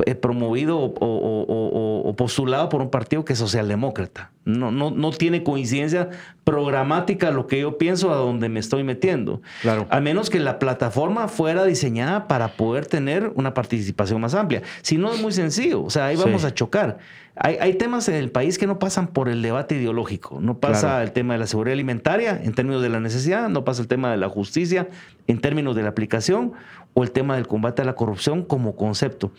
eh, 0.06 0.16
promovido 0.16 0.80
o, 0.80 2.14
postulado 2.18 2.68
por 2.68 2.82
un 2.82 2.90
partido 2.90 3.24
que 3.24 3.32
es 3.32 3.40
socialdemócrata. 3.40 4.32
No, 4.48 4.72
no, 4.72 4.92
no 4.92 5.12
tiene 5.12 5.44
coincidencia 5.44 6.10
programática 6.46 7.32
lo 7.32 7.48
que 7.48 7.60
yo 7.60 7.78
pienso 7.78 8.14
a 8.14 8.16
donde 8.16 8.48
me 8.48 8.62
estoy 8.62 8.84
metiendo. 8.84 9.42
Claro. 9.62 9.88
A 9.90 10.00
menos 10.00 10.30
que 10.30 10.40
la 10.40 10.58
plataforma 10.58 11.28
fuera 11.28 11.66
diseñada 11.66 12.30
para 12.30 12.54
poder 12.54 12.86
tener 12.86 13.34
una 13.36 13.54
participación 13.54 14.22
más 14.22 14.34
amplia. 14.34 14.64
Si 14.82 14.98
no, 14.98 15.14
es 15.14 15.22
muy 15.22 15.34
sencillo. 15.34 15.84
O 15.84 15.90
sea, 15.90 16.06
ahí 16.06 16.16
vamos 16.16 16.46
a 16.46 16.54
chocar. 16.54 17.00
Hay, 17.36 17.58
hay, 17.60 17.74
temas 17.74 18.08
en 18.08 18.16
el 18.16 18.32
país 18.32 18.58
que 18.58 18.66
no 18.66 18.80
pasan 18.80 19.08
por 19.08 19.28
el 19.28 19.42
debate 19.42 19.76
ideológico. 19.76 20.40
No 20.40 20.60
pasa 20.60 21.04
el 21.04 21.12
tema 21.12 21.34
de 21.34 21.40
la 21.40 21.48
seguridad 21.48 21.74
alimentaria 21.74 22.40
en 22.42 22.54
términos 22.54 22.82
de 22.82 22.90
la 22.90 23.02
necesidad, 23.02 23.50
no 23.50 23.66
pasa 23.66 23.82
el 23.82 23.90
tema 23.90 24.10
de 24.10 24.18
la 24.18 24.30
justicia 24.30 24.88
en 25.28 25.42
términos 25.42 25.76
de 25.76 25.84
la 25.84 25.90
aplicación 25.90 26.54
o 26.94 27.04
el 27.04 27.12
tema 27.12 27.36
del 27.36 27.46
combate 27.46 27.82
a 27.82 27.86
la 27.86 27.94
corrupción 27.94 28.44
como 28.44 28.76
concepto. 28.78 29.34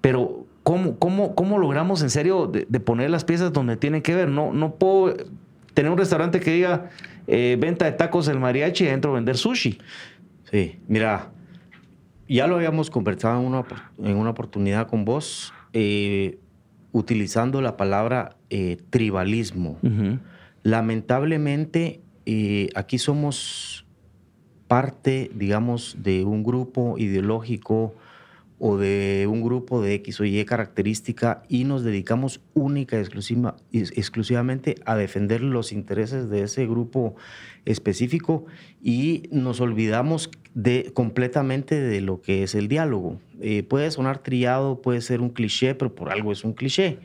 Pero 0.00 0.46
¿cómo, 0.64 0.98
cómo, 0.98 1.36
cómo 1.36 1.58
logramos 1.58 2.02
en 2.02 2.10
serio 2.10 2.48
de, 2.48 2.80
poner 2.80 3.10
las 3.10 3.24
piezas 3.24 3.52
donde 3.52 3.76
tienen 3.76 4.02
que 4.02 4.16
ver? 4.16 4.28
No, 4.28 4.52
no 4.52 4.74
puedo 4.74 5.14
tener 5.74 5.92
un 5.92 5.98
restaurante 5.98 6.40
que 6.40 6.50
diga 6.50 6.90
eh, 7.28 7.56
venta 7.60 7.84
de 7.84 7.92
tacos 7.92 8.26
del 8.26 8.40
mariachi 8.40 8.84
y 8.84 8.86
dentro 8.88 9.12
vender 9.12 9.36
sushi. 9.36 9.78
Sí, 10.50 10.80
mira, 10.88 11.30
ya 12.28 12.46
lo 12.46 12.56
habíamos 12.56 12.90
conversado 12.90 13.40
en 13.40 13.46
una, 13.46 13.64
en 14.02 14.16
una 14.16 14.30
oportunidad 14.30 14.88
con 14.88 15.04
vos, 15.04 15.52
eh, 15.72 16.38
utilizando 16.92 17.60
la 17.60 17.76
palabra 17.76 18.36
eh, 18.50 18.78
tribalismo. 18.90 19.78
Lamentablemente, 20.62 22.00
aquí 22.74 22.98
somos 22.98 23.84
parte, 24.66 25.30
digamos, 25.34 25.96
de 25.98 26.24
un 26.24 26.42
grupo 26.42 26.96
ideológico 26.96 27.94
o 28.66 28.78
de 28.78 29.26
un 29.30 29.42
grupo 29.42 29.82
de 29.82 29.92
X 29.96 30.20
o 30.20 30.24
Y 30.24 30.42
característica 30.46 31.42
y 31.50 31.64
nos 31.64 31.84
dedicamos 31.84 32.40
única 32.54 32.96
y 32.96 33.78
exclusivamente 33.78 34.76
a 34.86 34.96
defender 34.96 35.42
los 35.42 35.70
intereses 35.70 36.30
de 36.30 36.44
ese 36.44 36.66
grupo 36.66 37.14
específico 37.66 38.46
y 38.82 39.24
nos 39.30 39.60
olvidamos 39.60 40.30
de, 40.54 40.92
completamente 40.94 41.78
de 41.78 42.00
lo 42.00 42.22
que 42.22 42.42
es 42.42 42.54
el 42.54 42.68
diálogo. 42.68 43.20
Eh, 43.42 43.64
puede 43.64 43.90
sonar 43.90 44.22
trillado, 44.22 44.80
puede 44.80 45.02
ser 45.02 45.20
un 45.20 45.28
cliché, 45.28 45.74
pero 45.74 45.94
por 45.94 46.10
algo 46.10 46.32
es 46.32 46.42
un 46.42 46.54
cliché. 46.54 47.00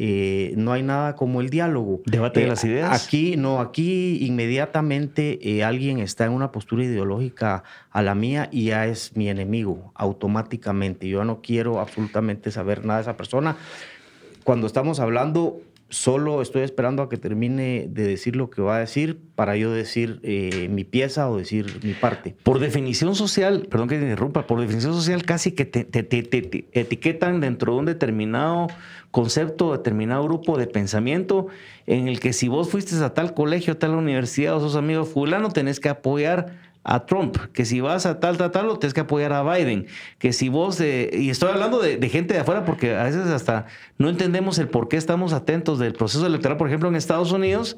Eh, 0.00 0.54
no 0.56 0.72
hay 0.72 0.84
nada 0.84 1.16
como 1.16 1.40
el 1.40 1.50
diálogo. 1.50 2.02
Debate 2.06 2.38
de 2.38 2.46
eh, 2.46 2.48
las 2.50 2.62
ideas. 2.62 3.04
Aquí, 3.04 3.36
no, 3.36 3.58
aquí 3.58 4.24
inmediatamente 4.24 5.40
eh, 5.42 5.64
alguien 5.64 5.98
está 5.98 6.24
en 6.24 6.30
una 6.30 6.52
postura 6.52 6.84
ideológica 6.84 7.64
a 7.90 8.02
la 8.02 8.14
mía 8.14 8.48
y 8.52 8.66
ya 8.66 8.86
es 8.86 9.16
mi 9.16 9.28
enemigo, 9.28 9.90
automáticamente. 9.96 11.08
Yo 11.08 11.24
no 11.24 11.40
quiero 11.42 11.80
absolutamente 11.80 12.52
saber 12.52 12.84
nada 12.84 13.00
de 13.00 13.02
esa 13.02 13.16
persona. 13.16 13.56
Cuando 14.44 14.68
estamos 14.68 15.00
hablando, 15.00 15.60
solo 15.90 16.42
estoy 16.42 16.62
esperando 16.62 17.02
a 17.02 17.08
que 17.08 17.16
termine 17.16 17.86
de 17.88 18.04
decir 18.06 18.36
lo 18.36 18.50
que 18.50 18.60
va 18.60 18.76
a 18.76 18.80
decir 18.80 19.18
para 19.34 19.56
yo 19.56 19.72
decir 19.72 20.20
mi 20.70 20.84
pieza 20.84 21.30
o 21.30 21.38
decir 21.38 21.80
mi 21.82 21.94
parte. 21.94 22.36
Por 22.42 22.58
definición 22.58 23.14
social, 23.14 23.66
perdón 23.70 23.88
que 23.88 23.96
te 23.96 24.02
interrumpa, 24.02 24.46
por 24.46 24.60
definición 24.60 24.92
social 24.92 25.24
casi 25.24 25.52
que 25.52 25.64
te, 25.64 25.88
etiquetan 26.72 27.40
dentro 27.40 27.72
de 27.72 27.78
un 27.78 27.84
determinado 27.86 28.66
concepto, 29.10 29.72
determinado 29.72 30.24
grupo 30.24 30.58
de 30.58 30.66
pensamiento 30.66 31.46
en 31.86 32.08
el 32.08 32.20
que 32.20 32.32
si 32.32 32.48
vos 32.48 32.68
fuiste 32.68 32.94
a 33.02 33.14
tal 33.14 33.32
colegio, 33.32 33.78
tal 33.78 33.94
universidad 33.94 34.56
o 34.56 34.60
sos 34.60 34.76
amigo 34.76 35.04
fulano, 35.04 35.48
tenés 35.50 35.80
que 35.80 35.88
apoyar 35.88 36.67
a 36.90 37.04
Trump, 37.04 37.36
que 37.52 37.66
si 37.66 37.82
vas 37.82 38.06
a 38.06 38.18
tal, 38.18 38.38
tal, 38.38 38.50
tal, 38.50 38.78
tienes 38.78 38.94
que 38.94 39.00
apoyar 39.00 39.34
a 39.34 39.42
Biden, 39.42 39.86
que 40.18 40.32
si 40.32 40.48
vos, 40.48 40.80
y 40.80 41.28
estoy 41.28 41.50
hablando 41.50 41.80
de, 41.80 41.98
de, 41.98 42.08
gente 42.08 42.32
de 42.32 42.40
afuera 42.40 42.64
porque 42.64 42.96
a 42.96 43.04
veces 43.04 43.26
hasta 43.26 43.66
no 43.98 44.08
entendemos 44.08 44.58
el 44.58 44.68
por 44.68 44.88
qué 44.88 44.96
estamos 44.96 45.34
atentos 45.34 45.78
del 45.78 45.92
proceso 45.92 46.26
electoral, 46.26 46.56
por 46.56 46.66
ejemplo, 46.66 46.88
en 46.88 46.96
Estados 46.96 47.30
Unidos, 47.30 47.76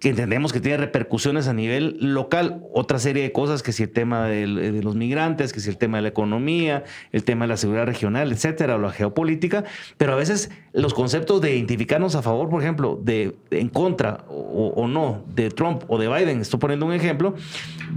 que 0.00 0.10
entendemos 0.10 0.52
que 0.52 0.60
tiene 0.60 0.78
repercusiones 0.78 1.48
a 1.48 1.52
nivel 1.52 1.96
local, 2.00 2.62
otra 2.72 2.98
serie 2.98 3.22
de 3.22 3.32
cosas, 3.32 3.62
que 3.62 3.72
si 3.72 3.84
el 3.84 3.90
tema 3.90 4.26
de 4.26 4.46
los 4.82 4.96
migrantes, 4.96 5.52
que 5.52 5.60
si 5.60 5.70
el 5.70 5.78
tema 5.78 5.98
de 5.98 6.02
la 6.02 6.08
economía, 6.08 6.84
el 7.12 7.24
tema 7.24 7.44
de 7.44 7.48
la 7.50 7.56
seguridad 7.56 7.86
regional, 7.86 8.32
etcétera, 8.32 8.76
o 8.76 8.78
la 8.78 8.90
geopolítica, 8.90 9.64
pero 9.96 10.12
a 10.12 10.16
veces 10.16 10.50
los 10.72 10.94
conceptos 10.94 11.40
de 11.40 11.54
identificarnos 11.54 12.14
a 12.16 12.22
favor, 12.22 12.48
por 12.48 12.62
ejemplo, 12.62 12.98
de 13.02 13.36
en 13.50 13.68
contra 13.68 14.24
o, 14.28 14.72
o 14.76 14.88
no 14.88 15.24
de 15.34 15.50
Trump 15.50 15.84
o 15.88 15.98
de 15.98 16.08
Biden, 16.08 16.40
estoy 16.40 16.60
poniendo 16.60 16.86
un 16.86 16.92
ejemplo, 16.92 17.34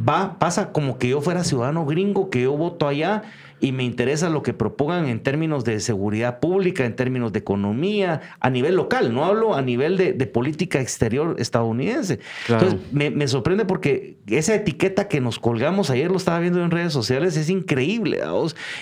va, 0.07 0.37
pasa 0.39 0.71
como 0.71 0.97
que 0.97 1.09
yo 1.09 1.21
fuera 1.21 1.43
ciudadano 1.43 1.85
gringo, 1.85 2.29
que 2.29 2.43
yo 2.43 2.55
voto 2.55 2.87
allá 2.87 3.23
y 3.59 3.71
me 3.71 3.83
interesa 3.83 4.29
lo 4.29 4.43
que 4.43 4.53
propongan 4.53 5.07
en 5.07 5.21
términos 5.21 5.63
de 5.63 5.79
seguridad 5.79 6.39
pública, 6.39 6.85
en 6.85 6.95
términos 6.95 7.33
de 7.33 7.39
economía, 7.39 8.21
a 8.39 8.49
nivel 8.49 8.75
local, 8.75 9.13
no 9.13 9.25
hablo 9.25 9.55
a 9.55 9.61
nivel 9.61 9.97
de, 9.97 10.13
política 10.27 10.79
exterior 10.81 11.35
estadounidense. 11.39 12.19
Entonces, 12.47 12.79
me, 12.91 13.27
sorprende 13.27 13.65
porque 13.65 14.17
esa 14.27 14.53
etiqueta 14.53 15.07
que 15.07 15.21
nos 15.21 15.39
colgamos, 15.39 15.89
ayer 15.89 16.11
lo 16.11 16.17
estaba 16.17 16.39
viendo 16.39 16.61
en 16.63 16.69
redes 16.69 16.93
sociales, 16.93 17.37
es 17.37 17.49
increíble. 17.49 18.19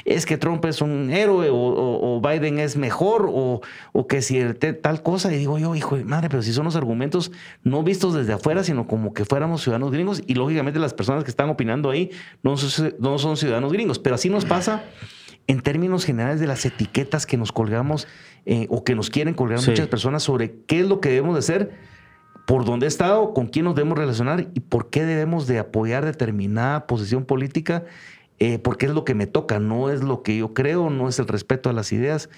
Es 0.04 0.26
que 0.26 0.38
Trump 0.38 0.66
es 0.66 0.82
un 0.82 1.12
héroe 1.12 1.50
o, 1.52 2.22
Biden 2.22 2.60
es 2.60 2.76
mejor 2.76 3.30
o, 3.32 3.62
que 4.10 4.22
si 4.22 4.42
tal 4.82 5.04
cosa, 5.04 5.32
y 5.34 5.38
digo 5.38 5.58
yo, 5.58 5.76
hijo 5.76 5.96
de 5.96 6.04
madre, 6.04 6.30
pero 6.30 6.42
si 6.42 6.52
son 6.52 6.66
los 6.66 6.76
argumentos 6.76 7.32
no 7.64 7.84
vistos 7.84 8.14
desde 8.14 8.34
afuera, 8.34 8.64
sino 8.64 8.88
como 8.88 9.14
que 9.14 9.24
fuéramos 9.24 9.62
ciudadanos 9.62 9.92
gringos 9.92 10.22
y 10.26 10.34
lógicamente 10.34 10.80
las 10.80 10.94
personas 10.94 11.24
que 11.24 11.30
están 11.30 11.50
opinando 11.50 11.90
ahí 11.90 12.12
no, 12.44 12.56
no 13.00 13.18
son 13.18 13.38
ciudadanos 13.38 13.72
gringos, 13.72 14.00
pero 14.00 14.16
así 14.16 14.30
nos 14.30 14.46
pasa 14.46 14.65
en 15.48 15.62
términos 15.62 16.06
generales 16.06 16.40
de 16.40 16.48
las 16.48 16.66
etiquetas 16.66 17.26
que 17.26 17.38
nos 17.38 17.52
colgamos 17.52 18.08
eh, 18.46 18.68
o 18.70 18.84
que 18.84 18.96
nos 18.96 19.10
quieren 19.10 19.34
colgar 19.34 19.60
muchas 19.66 19.88
personas 19.88 20.24
sobre 20.24 20.56
qué 20.68 20.80
es 20.80 20.88
lo 20.88 21.00
que 21.00 21.10
debemos 21.10 21.36
de 21.36 21.40
hacer, 21.40 21.72
por 22.46 22.66
dónde 22.66 22.86
he 22.86 22.90
estado, 22.90 23.34
con 23.34 23.48
quién 23.48 23.66
nos 23.66 23.76
debemos 23.76 23.98
relacionar 23.98 24.48
y 24.54 24.60
por 24.60 24.90
qué 24.90 25.04
debemos 25.04 25.48
de 25.48 25.60
apoyar 25.60 26.06
determinada 26.06 26.88
posición 26.88 27.26
política, 27.26 27.84
eh, 28.40 28.60
porque 28.60 28.88
es 28.88 28.92
lo 28.94 29.06
que 29.06 29.16
me 29.16 29.28
toca, 29.28 29.60
no 29.60 29.90
es 29.90 30.04
lo 30.04 30.22
que 30.22 30.38
yo 30.38 30.54
creo, 30.54 30.90
no 30.90 31.10
es 31.10 31.20
el 31.20 31.28
respeto 31.28 31.70
a 31.70 31.74
las 31.74 31.92
ideas. 31.92 32.30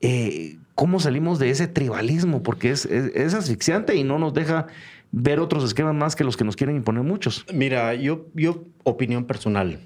Eh, 0.00 0.58
¿Cómo 0.74 1.00
salimos 1.00 1.40
de 1.40 1.50
ese 1.50 1.66
tribalismo? 1.66 2.42
Porque 2.42 2.70
es, 2.70 2.86
es 2.86 3.34
asfixiante 3.34 3.96
y 3.96 4.04
no 4.04 4.18
nos 4.18 4.32
deja 4.32 4.66
ver 5.10 5.40
otros 5.40 5.64
esquemas 5.64 5.94
más 5.94 6.14
que 6.14 6.22
los 6.22 6.36
que 6.36 6.44
nos 6.44 6.54
quieren 6.54 6.76
imponer 6.76 7.02
muchos. 7.02 7.44
Mira, 7.52 7.94
yo, 7.94 8.26
yo 8.34 8.64
opinión 8.84 9.24
personal 9.24 9.80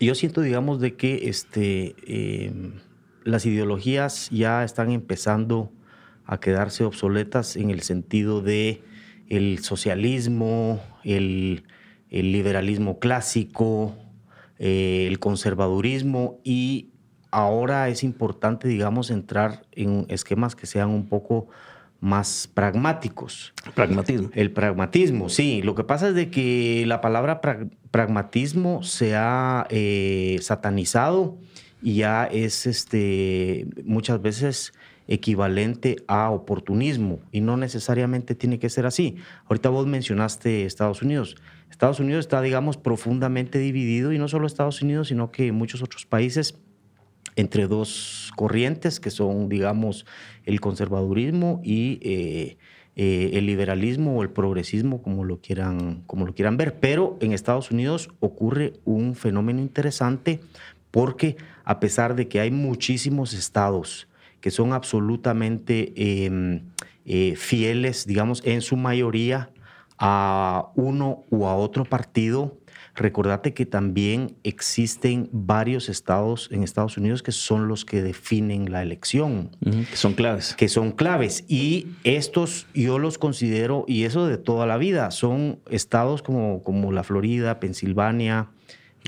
yo 0.00 0.14
siento, 0.14 0.40
digamos, 0.40 0.80
de 0.80 0.94
que 0.94 1.28
este, 1.28 1.94
em, 2.06 2.74
las 3.24 3.46
ideologías 3.46 4.30
ya 4.30 4.64
están 4.64 4.90
empezando 4.90 5.72
a 6.24 6.38
quedarse 6.38 6.84
obsoletas 6.84 7.56
en 7.56 7.70
el 7.70 7.82
sentido 7.82 8.42
de 8.42 8.82
el 9.28 9.60
socialismo, 9.60 10.80
el, 11.04 11.64
liberalismo 12.10 12.98
clásico, 12.98 13.96
eh, 14.58 15.06
el 15.08 15.18
conservadurismo 15.18 16.40
y 16.44 16.90
ahora 17.30 17.88
es 17.88 18.02
importante, 18.02 18.68
digamos, 18.68 19.10
entrar 19.10 19.62
en 19.72 20.06
esquemas 20.08 20.56
que 20.56 20.66
sean 20.66 20.90
un 20.90 21.08
poco 21.08 21.48
más 22.00 22.48
pragmáticos. 22.52 23.52
Pragmatismo. 23.74 24.30
El 24.34 24.52
pragmatismo, 24.52 25.28
sí. 25.28 25.62
Lo 25.62 25.74
que 25.74 25.84
pasa 25.84 26.08
es 26.08 26.14
de 26.14 26.30
que 26.30 26.84
la 26.86 27.00
palabra 27.00 27.40
pragmatismo 27.96 28.82
se 28.82 29.16
ha 29.16 29.66
eh, 29.70 30.36
satanizado 30.42 31.38
y 31.80 31.94
ya 31.94 32.26
es 32.26 32.66
este, 32.66 33.66
muchas 33.86 34.20
veces 34.20 34.74
equivalente 35.08 35.96
a 36.06 36.30
oportunismo 36.30 37.20
y 37.32 37.40
no 37.40 37.56
necesariamente 37.56 38.34
tiene 38.34 38.58
que 38.58 38.68
ser 38.68 38.84
así. 38.84 39.16
Ahorita 39.46 39.70
vos 39.70 39.86
mencionaste 39.86 40.66
Estados 40.66 41.00
Unidos. 41.00 41.36
Estados 41.70 41.98
Unidos 41.98 42.26
está, 42.26 42.42
digamos, 42.42 42.76
profundamente 42.76 43.58
dividido 43.58 44.12
y 44.12 44.18
no 44.18 44.28
solo 44.28 44.46
Estados 44.46 44.82
Unidos, 44.82 45.08
sino 45.08 45.32
que 45.32 45.50
muchos 45.52 45.80
otros 45.82 46.04
países 46.04 46.58
entre 47.34 47.66
dos 47.66 48.30
corrientes 48.36 49.00
que 49.00 49.10
son, 49.10 49.48
digamos, 49.48 50.04
el 50.44 50.60
conservadurismo 50.60 51.62
y 51.64 51.98
eh, 52.02 52.58
eh, 52.98 53.32
el 53.34 53.44
liberalismo 53.44 54.16
o 54.16 54.22
el 54.22 54.30
progresismo, 54.30 55.02
como 55.02 55.24
lo, 55.24 55.40
quieran, 55.40 56.02
como 56.06 56.24
lo 56.24 56.34
quieran 56.34 56.56
ver. 56.56 56.76
Pero 56.80 57.18
en 57.20 57.32
Estados 57.32 57.70
Unidos 57.70 58.08
ocurre 58.20 58.72
un 58.86 59.14
fenómeno 59.14 59.60
interesante 59.60 60.40
porque 60.90 61.36
a 61.64 61.78
pesar 61.78 62.14
de 62.14 62.26
que 62.26 62.40
hay 62.40 62.50
muchísimos 62.50 63.34
estados 63.34 64.08
que 64.40 64.50
son 64.50 64.72
absolutamente 64.72 65.92
em, 66.24 66.62
eh, 67.04 67.34
fieles, 67.36 68.06
digamos, 68.06 68.42
en 68.46 68.62
su 68.62 68.76
mayoría 68.76 69.50
a 69.98 70.68
uno 70.74 71.24
u 71.30 71.46
a 71.46 71.54
otro 71.54 71.84
partido, 71.84 72.56
Recordate 72.96 73.52
que 73.52 73.66
también 73.66 74.36
existen 74.42 75.28
varios 75.32 75.88
estados 75.88 76.48
en 76.50 76.62
Estados 76.62 76.96
Unidos 76.96 77.22
que 77.22 77.32
son 77.32 77.68
los 77.68 77.84
que 77.84 78.02
definen 78.02 78.72
la 78.72 78.82
elección. 78.82 79.50
que 79.60 79.96
son 79.96 80.14
claves. 80.14 80.54
Que 80.54 80.68
son 80.68 80.92
claves. 80.92 81.44
Y 81.46 81.88
estos 82.04 82.66
yo 82.74 82.98
los 82.98 83.18
considero, 83.18 83.84
y 83.86 84.04
eso 84.04 84.26
de 84.26 84.38
toda 84.38 84.66
la 84.66 84.78
vida, 84.78 85.10
son 85.10 85.60
estados 85.70 86.22
como, 86.22 86.62
como 86.62 86.90
la 86.92 87.04
Florida, 87.04 87.60
Pensilvania, 87.60 88.48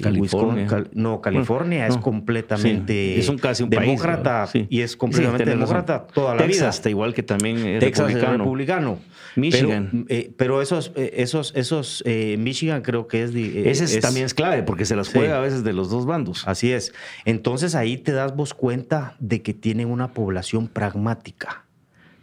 California. 0.01 0.85
no, 0.93 1.21
California 1.21 1.87
es 1.87 1.97
completamente 1.97 3.19
es 3.19 3.29
un 3.29 3.39
casi 3.39 3.63
un 3.63 3.71
demócrata 3.71 4.49
y 4.69 4.81
es 4.81 4.97
completamente 4.97 5.51
demócrata 5.51 6.07
toda 6.07 6.35
la 6.35 6.43
vida. 6.43 6.67
Texas, 6.67 6.87
igual 6.87 7.15
que 7.15 7.23
también 7.23 7.59
es 7.59 7.81
Texas 7.81 8.07
republicano. 8.07 8.45
republicano. 8.45 8.99
Michigan. 9.37 10.07
Eh, 10.09 10.33
pero, 10.37 10.61
esos, 10.63 10.93
eh, 10.97 11.15
esos, 11.17 11.53
esos 11.55 12.03
eh, 12.07 12.37
Michigan 12.39 12.83
creo 12.83 13.07
que 13.07 13.23
es, 13.23 13.35
Ese 13.35 14.01
también 14.01 14.27
es 14.27 14.35
clave 14.35 14.63
porque 14.63 14.85
se 14.85 14.97
las 14.97 15.09
juega 15.09 15.39
a 15.39 15.41
veces 15.41 15.65
de 15.65 15.73
los 15.73 15.91
dos 15.91 16.07
bandos. 16.07 16.47
Así 16.47 16.73
es. 16.73 16.93
Entonces 17.25 17.75
ahí 17.75 17.99
te 17.99 18.13
das 18.13 18.35
vos 18.35 18.55
cuenta 18.55 19.17
de 19.21 19.43
que 19.43 19.55
tienen 19.55 19.91
una 19.91 20.13
población 20.13 20.69
pragmática 20.69 21.68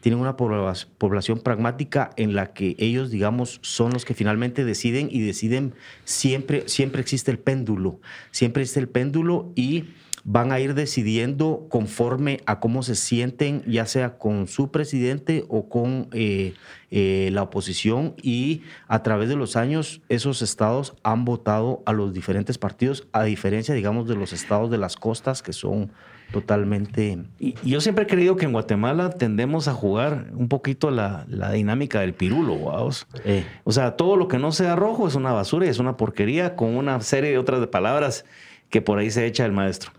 tienen 0.05 0.19
una 0.19 0.37
población 0.37 1.39
pragmática 1.39 2.11
en 2.15 2.35
la 2.35 2.53
que 2.53 2.75
ellos, 2.77 3.09
digamos, 3.09 3.57
son 3.63 3.91
los 3.91 4.05
que 4.05 4.13
finalmente 4.13 4.63
deciden 4.63 5.07
y 5.09 5.21
deciden 5.21 5.73
siempre, 6.03 6.69
siempre 6.69 7.01
existe 7.01 7.31
el 7.31 7.39
péndulo, 7.39 7.99
siempre 8.29 8.61
existe 8.61 8.81
el 8.81 8.87
péndulo 8.87 9.51
y 9.55 9.85
van 10.23 10.51
a 10.51 10.59
ir 10.59 10.75
decidiendo 10.75 11.65
conforme 11.71 12.41
a 12.45 12.59
cómo 12.59 12.83
se 12.83 12.93
sienten, 12.93 13.63
ya 13.65 13.87
sea 13.87 14.19
con 14.19 14.47
su 14.47 14.69
presidente 14.69 15.43
o 15.49 15.69
con 15.69 16.07
eh, 16.11 16.53
eh, 16.91 17.29
la 17.31 17.41
oposición. 17.41 18.13
Y 18.21 18.61
a 18.87 19.01
través 19.01 19.27
de 19.27 19.35
los 19.35 19.55
años, 19.55 20.01
esos 20.07 20.43
estados 20.43 20.93
han 21.01 21.25
votado 21.25 21.81
a 21.87 21.93
los 21.93 22.13
diferentes 22.13 22.59
partidos, 22.59 23.07
a 23.11 23.23
diferencia, 23.23 23.73
digamos, 23.73 24.07
de 24.07 24.13
los 24.13 24.33
estados 24.33 24.69
de 24.69 24.77
las 24.77 24.97
costas, 24.97 25.41
que 25.41 25.51
son 25.51 25.91
totalmente... 26.31 27.17
Y 27.39 27.55
yo 27.63 27.81
siempre 27.81 28.05
he 28.05 28.07
creído 28.07 28.35
que 28.35 28.45
en 28.45 28.51
Guatemala 28.51 29.11
tendemos 29.11 29.67
a 29.67 29.73
jugar 29.73 30.27
un 30.33 30.47
poquito 30.47 30.91
la, 30.91 31.25
dinámica 31.53 32.01
del 32.01 32.13
pirulo, 32.13 32.59
vamos. 32.59 33.07
Eh. 33.23 33.45
O 33.63 33.71
sea, 33.71 33.95
todo 33.95 34.15
lo 34.15 34.27
que 34.27 34.39
no 34.39 34.51
sea 34.51 34.75
rojo 34.75 35.07
es 35.07 35.15
una 35.15 35.31
basura 35.31 35.65
y 35.65 35.69
es 35.69 35.79
una 35.79 35.97
porquería 35.97 36.55
con 36.55 36.75
una 36.75 36.99
serie 37.01 37.31
de 37.31 37.37
otras 37.37 37.65
palabras 37.67 38.25
que 38.69 38.81
por 38.81 38.97
ahí 38.97 39.11
se 39.11 39.25
echa 39.25 39.45
el 39.45 39.51
maestro. 39.51 39.91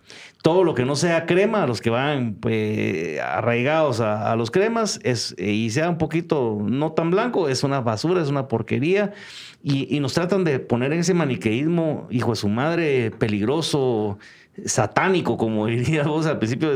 Todo 0.43 0.62
lo 0.62 0.74
que 0.74 0.85
no 0.85 0.97
sea 0.97 1.27
crema, 1.27 1.66
los 1.66 1.81
que 1.81 1.91
van 1.91 2.35
pues, 2.35 3.18
arraigados 3.20 4.01
a, 4.01 4.37
los 4.37 4.51
cremas 4.51 5.01
es, 5.03 5.35
y 5.39 5.70
sea 5.70 5.89
un 5.89 5.99
poquito 5.99 6.59
no 6.62 6.93
tan 6.93 7.11
blanco, 7.11 7.49
es 7.49 7.64
una 7.64 7.81
basura, 7.81 8.22
es 8.22 8.29
una 8.29 8.49
porquería. 8.49 9.12
Y, 9.62 9.95
y 9.95 9.99
nos 10.01 10.14
tratan 10.14 10.45
de 10.45 10.61
poner 10.61 10.93
en 10.93 11.01
ese 11.01 11.14
maniqueísmo, 11.14 12.07
hijo 12.11 12.31
de 12.31 12.37
su 12.37 12.49
madre, 12.49 13.11
peligroso, 13.11 14.18
satánico, 14.65 15.37
como 15.37 15.67
dirías 15.67 16.07
vos 16.07 16.27
al 16.27 16.39
principio 16.39 16.71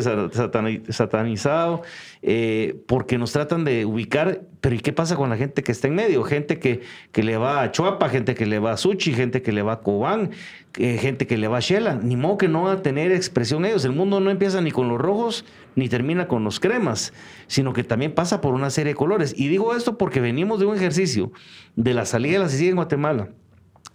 satanizado, 0.91 1.83
eh, 2.23 2.77
porque 2.87 3.19
nos 3.19 3.33
tratan 3.33 3.65
de 3.65 3.85
ubicar, 3.87 4.43
pero 4.61 4.75
¿y 4.75 4.81
qué 4.81 4.93
pasa 4.93 5.17
con 5.17 5.31
la 5.31 5.37
gente 5.37 5.63
que 5.63 5.73
está 5.73 5.89
en 5.89 5.95
medio? 5.95 6.23
Gente 6.23 6.59
que, 6.59 6.83
que 7.13 7.23
le 7.23 7.37
va 7.37 7.63
a 7.63 7.73
Chuapa, 7.73 8.09
gente 8.09 8.35
que 8.35 8.47
le 8.47 8.59
va 8.59 8.73
a 8.73 8.77
Suchi, 8.77 9.15
gente 9.15 9.43
que 9.43 9.53
le 9.53 9.63
va 9.63 9.75
a 9.75 9.81
Cobán, 9.81 10.31
eh, 10.79 10.99
gente 10.99 11.27
que 11.27 11.39
le 11.39 11.49
va 11.49 11.59
a 11.59 11.61
Shela, 11.61 11.95
ni 11.95 12.17
modo 12.17 12.39
que 12.39 12.49
no 12.49 12.65
va 12.65 12.73
a 12.73 12.83
tener 12.83 13.13
expresión 13.13 13.65
ellos. 13.65 13.85
El 13.85 13.93
mundo 13.93 14.21
no 14.21 14.31
empieza 14.31 14.61
ni 14.61 14.71
con 14.71 14.89
los 14.89 15.01
rojos 15.01 15.45
ni 15.75 15.89
termina 15.89 16.29
con 16.29 16.45
los 16.45 16.61
cremas, 16.61 17.13
sino 17.47 17.73
que 17.73 17.85
también 17.85 18.13
pasa 18.13 18.41
por 18.41 18.55
una 18.55 18.71
serie 18.71 18.93
de 18.93 18.97
colores. 18.97 19.35
Y 19.37 19.49
digo 19.49 19.75
esto 19.75 19.97
porque 19.97 20.21
venimos 20.21 20.61
de 20.61 20.67
un 20.67 20.77
ejercicio 20.77 21.33
de 21.77 21.95
la 21.95 22.05
salida 22.05 22.35
de 22.35 22.39
la 22.41 22.49
CICIG 22.49 22.71
en 22.71 22.77
Guatemala, 22.77 23.29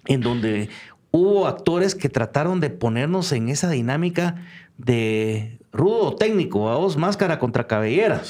en 0.06 0.22
donde 0.22 0.70
hubo 1.16 1.48
actores 1.48 1.96
que 1.96 2.10
trataron 2.10 2.60
de 2.60 2.70
ponernos 2.70 3.32
en 3.32 3.48
esa 3.48 3.70
dinámica 3.70 4.44
de 4.78 5.60
rudo 5.72 6.16
técnico, 6.16 6.70
a 6.70 6.76
vos 6.76 6.98
máscara 6.98 7.40
contra 7.40 7.68
cabellera. 7.68 8.22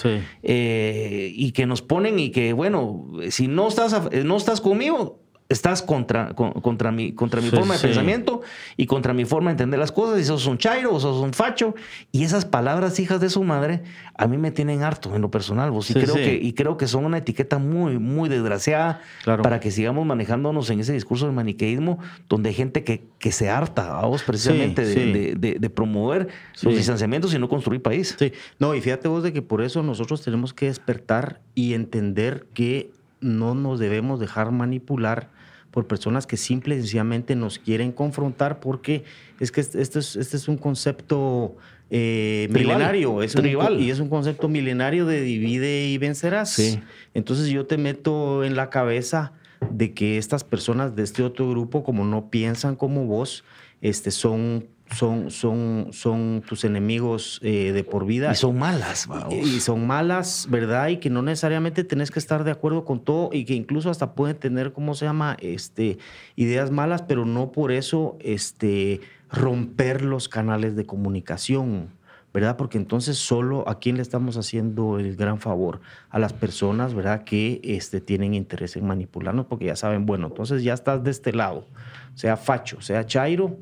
Eh, 0.43 1.31
y 1.33 1.51
que 1.51 1.65
nos 1.65 1.81
ponen 1.81 2.19
y 2.19 2.29
que, 2.29 2.53
bueno, 2.53 3.07
si 3.29 3.47
no 3.47 3.67
estás, 3.67 3.99
no 4.23 4.38
estás 4.38 4.61
conmigo, 4.61 5.19
estás 5.48 5.84
contra, 5.84 6.34
contra 6.34 6.91
mi, 6.91 7.14
contra 7.14 7.39
mi 7.39 7.50
forma 7.50 7.76
de 7.76 7.80
pensamiento 7.80 8.41
y 8.78 8.88
contra 8.88 9.14
mi 9.14 9.26
forma 9.26 9.52
de 9.52 9.54
entender 9.54 9.80
las 9.80 9.91
cosas. 9.91 10.20
Y 10.20 10.26
sos 10.26 10.46
un 10.48 10.58
chairo 10.58 10.93
o 10.93 11.00
sos 11.00 11.22
un 11.22 11.34
facho. 11.34 11.76
Y 12.12 12.24
esas 12.24 12.46
palabras 12.46 13.00
hijas 13.00 13.22
de 13.22 13.30
su 13.30 13.43
madre 13.43 13.84
a 14.16 14.28
mí 14.28 14.38
me 14.38 14.52
tienen 14.52 14.82
harto 14.82 15.16
en 15.16 15.22
lo 15.22 15.30
personal. 15.30 15.72
Vos. 15.72 15.91
Y, 15.91 15.93
creo 15.93 16.16
Que, 16.16 16.39
y 16.41 16.54
creo 16.54 16.78
que 16.78 16.88
son 16.88 17.06
una 17.06 17.20
etiqueta 17.20 17.60
muy, 17.60 18.00
muy 18.00 18.30
desgraciada 18.30 19.02
para 19.24 19.60
que 19.60 19.72
sigamos 19.72 20.06
manejándonos 20.06 20.70
en 20.70 20.80
ese 20.80 20.93
discurso 20.93 21.26
del 21.26 21.36
maniqueísmo 21.36 22.00
donde 22.28 22.50
hay 22.50 22.56
gente 22.56 22.84
que, 22.84 23.04
que 23.20 23.32
se 23.32 23.50
harta 23.50 24.00
a 24.00 24.06
vos 24.06 24.24
precisamente 24.24 24.86
de, 24.86 25.36
de, 25.36 25.70
promover 25.70 26.28
los 26.62 26.76
distanciamientos 26.76 27.34
y 27.34 27.39
no 27.39 27.50
construir 27.50 27.82
país. 27.82 28.16
Sí, 28.18 28.32
no, 28.60 28.74
y 28.74 28.82
fíjate 28.82 29.08
vos 29.08 29.24
de 29.24 29.34
que 29.34 29.41
por 29.41 29.62
eso 29.62 29.84
nosotros 29.84 30.22
tenemos 30.22 30.54
que 30.54 30.68
despertar 30.68 31.41
y 31.54 31.74
entender 31.74 32.48
que 32.54 32.91
no 33.20 33.56
nos 33.56 33.80
debemos 33.80 34.20
dejar 34.20 34.52
manipular 34.52 35.30
por 35.76 35.88
personas 35.88 36.26
que 36.26 36.38
simple 36.38 36.76
y 36.76 36.80
sencillamente 36.80 37.36
nos 37.36 37.59
quieren 37.59 37.91
confrontar 37.91 38.61
porque 38.61 39.03
es 39.41 39.51
que 39.51 39.59
este, 39.59 39.82
este 39.82 39.99
es, 39.99 40.15
este 40.15 40.38
es 40.38 40.47
un 40.47 40.55
concepto 40.57 41.57
eh, 41.89 42.47
milenario 42.49 43.21
es 43.21 43.36
y 43.78 43.89
es 43.89 43.99
un 43.99 44.07
concepto 44.07 44.47
milenario 44.47 45.05
de 45.05 45.19
divide 45.19 45.88
y 45.88 45.97
vencerás. 45.97 46.80
Entonces 47.13 47.49
yo 47.49 47.65
te 47.65 47.78
meto 47.78 48.45
en 48.45 48.55
la 48.55 48.69
cabeza 48.69 49.34
de 49.69 49.93
que 49.93 50.17
estas 50.17 50.45
personas 50.45 50.95
de 50.95 51.03
este 51.03 51.23
otro 51.23 51.49
grupo, 51.49 51.84
como 51.84 52.05
no 52.05 52.30
piensan 52.30 52.78
como 52.78 53.05
vos, 53.05 53.43
este, 53.82 54.11
son 54.11 54.67
son, 54.91 55.31
son, 55.31 55.89
son 55.91 56.43
tus 56.47 56.63
enemigos 56.63 57.39
eh, 57.43 57.71
de 57.71 57.83
por 57.83 58.05
vida. 58.05 58.31
Y 58.31 58.36
son 58.36 58.57
malas, 58.57 59.07
Y, 59.31 59.59
son 59.59 59.88
malas, 59.88 60.47
¿verdad? 60.49 60.89
Y 60.89 60.97
que 60.97 61.09
no 61.09 61.21
necesariamente 61.21 61.83
tenés 61.83 62.11
que 62.11 62.19
estar 62.19 62.43
de 62.43 62.51
acuerdo 62.51 62.86
con 62.86 62.99
todo 62.99 63.29
y 63.33 63.45
que 63.45 63.55
incluso 63.55 63.89
hasta 63.89 64.13
pueden 64.13 64.38
tener, 64.38 64.73
¿cómo 64.73 64.93
se 64.93 65.05
llama? 65.05 65.38
Este, 65.41 65.97
ideas 66.36 66.71
malas, 66.71 67.01
pero 67.01 67.25
no 67.25 67.51
por 67.51 67.71
eso 67.71 68.17
este, 68.19 69.01
romper 69.31 70.03
los 70.03 70.29
canales 70.29 70.75
de 70.75 70.86
comunicación. 70.86 71.89
¿verdad? 72.36 72.57
Porque 72.57 72.77
entonces 72.77 73.17
solo 73.17 73.63
a 73.65 73.79
quién 73.79 73.95
le 73.95 74.01
estamos 74.01 74.36
haciendo 74.36 74.99
el 74.99 75.15
gran 75.15 75.39
favor 75.39 75.79
a 76.09 76.19
las 76.19 76.33
personas, 76.33 76.93
¿verdad? 76.93 77.23
Que 77.23 77.61
este, 77.63 78.01
tienen 78.01 78.33
interés 78.33 78.75
en 78.75 78.86
manipularnos, 78.86 79.45
porque 79.45 79.67
ya 79.67 79.77
saben, 79.77 80.05
bueno, 80.05 80.27
entonces 80.27 80.61
ya 80.61 80.73
estás 80.73 81.01
de 81.01 81.11
este 81.11 81.31
lado, 81.31 81.65
sea 82.13 82.36
facho, 82.36 82.81
sea 82.81 83.05
chairo, 83.05 83.57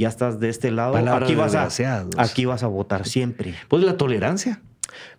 ya 0.00 0.08
estás 0.08 0.40
de 0.40 0.50
este 0.50 0.70
lado, 0.70 0.96
aquí 0.96 1.34
vas, 1.34 1.54
a, 1.54 1.68
aquí 2.18 2.44
vas 2.44 2.62
a 2.62 2.66
votar 2.66 3.06
siempre. 3.06 3.54
Pues 3.68 3.82
la 3.82 3.96
tolerancia. 3.96 4.60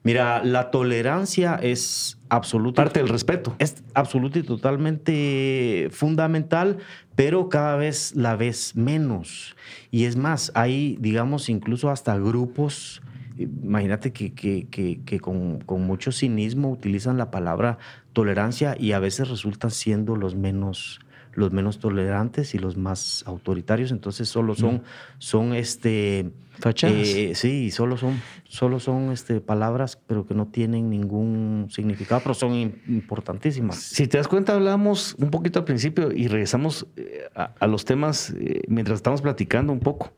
Mira, 0.03 0.43
la 0.43 0.71
tolerancia 0.71 1.55
es 1.61 2.19
absoluta. 2.29 2.83
Parte 2.83 2.99
del 2.99 3.09
respeto. 3.09 3.55
Es 3.59 3.83
absoluta 3.93 4.39
y 4.39 4.43
totalmente 4.43 5.89
fundamental, 5.91 6.77
pero 7.15 7.49
cada 7.49 7.75
vez 7.75 8.15
la 8.15 8.35
ves 8.35 8.75
menos. 8.75 9.55
Y 9.91 10.05
es 10.05 10.15
más, 10.15 10.51
hay, 10.55 10.97
digamos, 10.99 11.49
incluso 11.49 11.89
hasta 11.89 12.17
grupos. 12.17 13.01
Imagínate 13.37 14.13
que, 14.13 14.33
que, 14.33 14.67
que, 14.67 15.19
con, 15.19 15.59
con, 15.61 15.81
mucho 15.85 16.11
cinismo 16.11 16.71
utilizan 16.71 17.17
la 17.17 17.29
palabra 17.29 17.77
tolerancia 18.13 18.75
y 18.79 18.93
a 18.93 18.99
veces 18.99 19.29
resultan 19.29 19.71
siendo 19.71 20.15
los 20.15 20.35
menos 20.35 20.99
los 21.37 21.51
menos 21.51 21.77
tolerantes 21.77 22.55
y 22.55 22.57
los 22.57 22.77
más 22.77 23.23
autoritarios, 23.27 23.91
entonces 23.91 24.27
solo 24.27 24.55
son, 24.55 24.81
son 25.19 25.53
este... 25.53 26.31
Eh, 26.81 27.33
sí, 27.35 27.69
solo 27.69 27.95
son, 27.95 28.19
solo 28.45 28.79
son 28.79 29.11
este, 29.11 29.39
palabras, 29.39 29.99
pero 30.07 30.25
que 30.25 30.33
no 30.33 30.47
tienen 30.47 30.89
ningún 30.89 31.67
significado, 31.69 32.21
pero 32.23 32.33
son 32.33 32.55
importantísimas. 32.87 33.77
Si 33.77 34.07
te 34.07 34.17
das 34.17 34.27
cuenta, 34.27 34.55
hablamos 34.55 35.15
un 35.19 35.29
poquito 35.29 35.59
al 35.59 35.65
principio 35.65 36.11
y 36.11 36.27
regresamos 36.27 36.87
eh, 36.95 37.29
a, 37.35 37.67
los 37.67 37.85
temas 37.85 38.33
eh, 38.39 38.63
mientras 38.67 38.95
estamos 38.95 39.21
platicando 39.21 39.71
un 39.71 39.79
poco. 39.79 40.11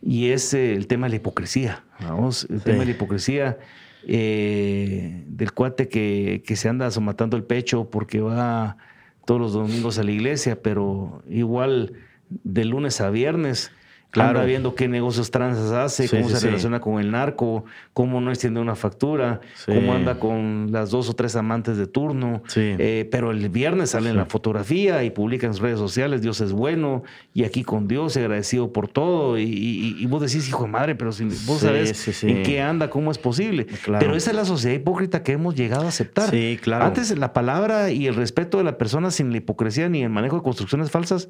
Y 0.00 0.28
es 0.28 0.54
el 0.54 0.86
tema 0.86 1.06
de 1.06 1.10
la 1.10 1.16
hipocresía. 1.16 1.82
Vamos, 2.00 2.46
el 2.48 2.62
tema 2.62 2.78
de 2.78 2.84
la 2.84 2.90
hipocresía 2.92 3.58
del 4.06 5.52
cuate 5.52 5.88
que, 5.88 6.44
que 6.46 6.54
se 6.54 6.68
anda 6.68 6.86
asomatando 6.86 7.36
el 7.36 7.42
pecho 7.42 7.90
porque 7.90 8.20
va 8.20 8.76
todos 9.24 9.40
los 9.40 9.52
domingos 9.52 9.98
a 9.98 10.02
la 10.02 10.10
iglesia, 10.10 10.62
pero 10.62 11.22
igual 11.28 11.94
de 12.28 12.64
lunes 12.64 13.00
a 13.00 13.10
viernes 13.10 13.72
Claro. 14.10 14.40
Anda 14.40 14.44
viendo 14.44 14.74
qué 14.74 14.88
negocios 14.88 15.30
transas 15.30 15.70
hace, 15.70 16.08
cómo 16.08 16.28
se 16.28 16.44
relaciona 16.44 16.80
con 16.80 17.00
el 17.00 17.12
narco, 17.12 17.64
cómo 17.92 18.20
no 18.20 18.30
extiende 18.30 18.60
una 18.60 18.74
factura, 18.74 19.40
cómo 19.66 19.94
anda 19.94 20.18
con 20.18 20.68
las 20.72 20.90
dos 20.90 21.08
o 21.08 21.14
tres 21.14 21.36
amantes 21.36 21.76
de 21.76 21.86
turno. 21.86 22.42
Eh, 22.56 23.08
pero 23.10 23.30
el 23.30 23.48
viernes 23.48 23.90
sale 23.90 24.10
en 24.10 24.16
la 24.16 24.26
fotografía 24.26 25.04
y 25.04 25.10
publica 25.10 25.46
en 25.46 25.54
sus 25.54 25.62
redes 25.62 25.78
sociales, 25.78 26.22
Dios 26.22 26.40
es 26.40 26.52
bueno, 26.52 27.04
y 27.34 27.44
aquí 27.44 27.62
con 27.62 27.86
Dios, 27.86 28.16
agradecido 28.16 28.72
por 28.72 28.88
todo. 28.88 29.38
Y, 29.38 30.04
vos 30.06 30.20
decís, 30.20 30.48
hijo 30.48 30.64
de 30.64 30.70
madre, 30.70 30.94
pero 30.96 31.12
si 31.12 31.24
vos 31.46 31.60
sabés 31.60 32.24
en 32.24 32.42
qué 32.42 32.60
anda, 32.60 32.90
cómo 32.90 33.12
es 33.12 33.18
posible. 33.18 33.66
Pero 33.98 34.16
esa 34.16 34.30
es 34.30 34.36
la 34.36 34.44
sociedad 34.44 34.74
hipócrita 34.74 35.22
que 35.22 35.32
hemos 35.32 35.54
llegado 35.54 35.84
a 35.84 35.88
aceptar. 35.88 36.30
claro. 36.60 36.84
Antes 36.84 37.16
la 37.16 37.32
palabra 37.32 37.90
y 37.90 38.06
el 38.06 38.14
respeto 38.16 38.58
de 38.58 38.64
la 38.64 38.76
persona 38.76 39.10
sin 39.10 39.30
la 39.30 39.38
hipocresía 39.38 39.88
ni 39.88 40.02
el 40.02 40.10
manejo 40.10 40.36
de 40.36 40.42
construcciones 40.42 40.90
falsas 40.90 41.28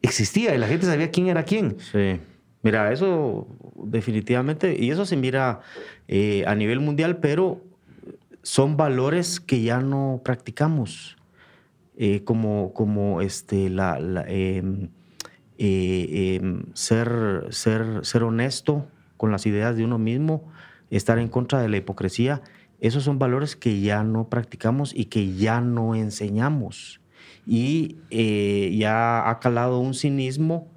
existía 0.00 0.54
y 0.54 0.58
la 0.58 0.66
gente 0.66 0.86
sabía 0.86 1.10
quién 1.10 1.28
era 1.28 1.44
quién. 1.44 1.76
Sí. 1.92 2.20
Mira, 2.62 2.92
eso 2.92 3.48
definitivamente, 3.74 4.76
y 4.78 4.90
eso 4.90 5.04
se 5.04 5.16
mira 5.16 5.60
eh, 6.06 6.44
a 6.46 6.54
nivel 6.54 6.78
mundial, 6.78 7.18
pero 7.18 7.60
son 8.42 8.76
valores 8.76 9.40
que 9.40 9.62
ya 9.62 9.80
no 9.80 10.20
practicamos, 10.24 11.16
eh, 11.96 12.22
como, 12.22 12.72
como 12.72 13.20
este, 13.20 13.68
la, 13.68 13.98
em, 14.28 14.90
eh, 15.58 16.38
em, 16.40 16.62
ser, 16.74 17.46
ser, 17.50 18.04
ser 18.04 18.22
honesto 18.22 18.86
con 19.16 19.32
las 19.32 19.44
ideas 19.44 19.76
de 19.76 19.84
uno 19.84 19.98
mismo, 19.98 20.48
estar 20.90 21.18
en 21.18 21.28
contra 21.28 21.60
de 21.60 21.68
la 21.68 21.78
hipocresía. 21.78 22.42
Esos 22.80 23.02
son 23.02 23.18
valores 23.18 23.56
que 23.56 23.80
ya 23.80 24.04
no 24.04 24.28
practicamos 24.28 24.94
y 24.94 25.06
que 25.06 25.34
ya 25.34 25.60
no 25.60 25.94
enseñamos. 25.96 27.00
Y 27.44 27.96
ya 28.78 29.28
ha 29.28 29.40
calado 29.40 29.80
un 29.80 29.94
cinismo 29.94 30.71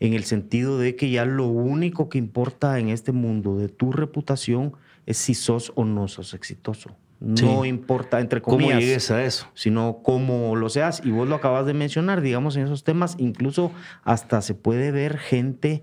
en 0.00 0.14
el 0.14 0.24
sentido 0.24 0.78
de 0.78 0.96
que 0.96 1.10
ya 1.10 1.24
lo 1.24 1.46
único 1.46 2.08
que 2.08 2.18
importa 2.18 2.78
en 2.78 2.88
este 2.88 3.12
mundo 3.12 3.56
de 3.56 3.68
tu 3.68 3.92
reputación 3.92 4.74
es 5.06 5.16
si 5.16 5.34
sos 5.34 5.72
o 5.74 5.84
no 5.84 6.08
sos 6.08 6.34
exitoso. 6.34 6.96
No 7.20 7.64
importa, 7.64 8.20
entre 8.20 8.40
comillas. 8.40 8.74
¿Cómo 8.74 8.80
llegues 8.80 9.10
a 9.10 9.24
eso? 9.24 9.48
Sino 9.54 10.00
cómo 10.04 10.54
lo 10.54 10.68
seas. 10.68 11.02
Y 11.04 11.10
vos 11.10 11.28
lo 11.28 11.34
acabas 11.34 11.66
de 11.66 11.74
mencionar, 11.74 12.20
digamos, 12.20 12.56
en 12.56 12.64
esos 12.64 12.84
temas, 12.84 13.16
incluso 13.18 13.72
hasta 14.04 14.40
se 14.40 14.54
puede 14.54 14.92
ver 14.92 15.18
gente, 15.18 15.82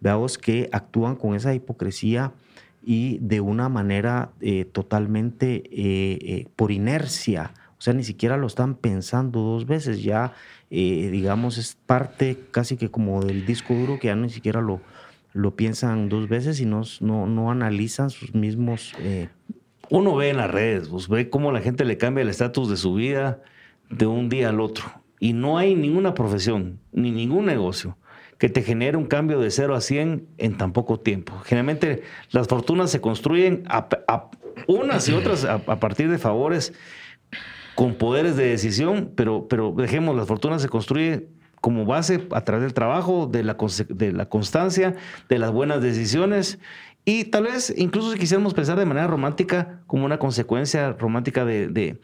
veamos, 0.00 0.38
que 0.38 0.70
actúan 0.72 1.16
con 1.16 1.34
esa 1.34 1.52
hipocresía 1.52 2.32
y 2.82 3.18
de 3.18 3.42
una 3.42 3.68
manera 3.68 4.30
eh, 4.40 4.64
totalmente 4.64 5.64
eh, 5.70 6.18
eh, 6.22 6.46
por 6.56 6.72
inercia. 6.72 7.52
O 7.78 7.82
sea, 7.82 7.92
ni 7.92 8.04
siquiera 8.04 8.38
lo 8.38 8.46
están 8.46 8.74
pensando 8.74 9.40
dos 9.40 9.66
veces. 9.66 10.02
Ya, 10.02 10.32
digamos, 10.70 11.58
es 11.58 11.76
parte 11.86 12.38
casi 12.50 12.76
que 12.76 12.90
como 12.90 13.24
del 13.24 13.44
disco 13.44 13.74
duro 13.74 13.98
que 13.98 14.08
ya 14.08 14.16
ni 14.16 14.30
siquiera 14.30 14.60
lo, 14.60 14.80
lo 15.32 15.56
piensan 15.56 16.08
dos 16.08 16.28
veces 16.28 16.60
y 16.60 16.66
no, 16.66 16.82
no, 17.00 17.26
no 17.26 17.50
analizan 17.50 18.10
sus 18.10 18.34
mismos... 18.34 18.94
Uno 19.92 20.14
ve 20.14 20.28
en 20.28 20.36
las 20.36 20.48
redes, 20.48 20.88
pues, 20.88 21.08
ve 21.08 21.30
cómo 21.30 21.50
la 21.50 21.60
gente 21.60 21.84
le 21.84 21.98
cambia 21.98 22.22
el 22.22 22.28
estatus 22.28 22.70
de 22.70 22.76
su 22.76 22.94
vida 22.94 23.42
de 23.88 24.06
un 24.06 24.28
día 24.28 24.50
al 24.50 24.60
otro. 24.60 24.84
Y 25.18 25.32
no 25.32 25.58
hay 25.58 25.74
ninguna 25.74 26.14
profesión, 26.14 26.78
ni 26.92 27.10
ningún 27.10 27.46
negocio 27.46 27.98
que 28.40 28.48
te 28.48 28.62
genere 28.62 28.96
un 28.96 29.04
cambio 29.04 29.38
de 29.38 29.50
0 29.50 29.74
a 29.74 29.82
100 29.82 30.26
en 30.38 30.56
tan 30.56 30.72
poco 30.72 30.98
tiempo. 30.98 31.38
Generalmente 31.44 32.02
las 32.30 32.48
fortunas 32.48 32.90
se 32.90 33.02
construyen 33.02 33.64
a, 33.68 33.86
unas 34.66 35.06
y 35.10 35.12
otras 35.12 35.44
a, 35.44 35.58
partir 35.58 36.10
de 36.10 36.16
favores 36.16 36.72
con 37.80 37.94
poderes 37.94 38.36
de 38.36 38.44
decisión, 38.44 39.10
pero, 39.16 39.48
pero 39.48 39.72
dejemos, 39.74 40.14
las 40.14 40.26
fortunas 40.28 40.60
se 40.60 40.68
construyen 40.68 41.30
como 41.62 41.86
base 41.86 42.28
a 42.30 42.44
través 42.44 42.62
del 42.62 42.74
trabajo, 42.74 43.26
de 43.26 43.42
la, 43.42 43.56
de 43.88 44.12
la 44.12 44.28
constancia, 44.28 44.96
de 45.30 45.38
las 45.38 45.50
buenas 45.50 45.80
decisiones. 45.80 46.58
Y 47.06 47.24
tal 47.24 47.44
vez 47.44 47.72
incluso 47.74 48.12
si 48.12 48.18
quisiéramos 48.18 48.52
pensar 48.52 48.78
de 48.78 48.84
manera 48.84 49.06
romántica 49.06 49.80
como 49.86 50.04
una 50.04 50.18
consecuencia 50.18 50.92
romántica 50.92 51.46
de, 51.46 51.98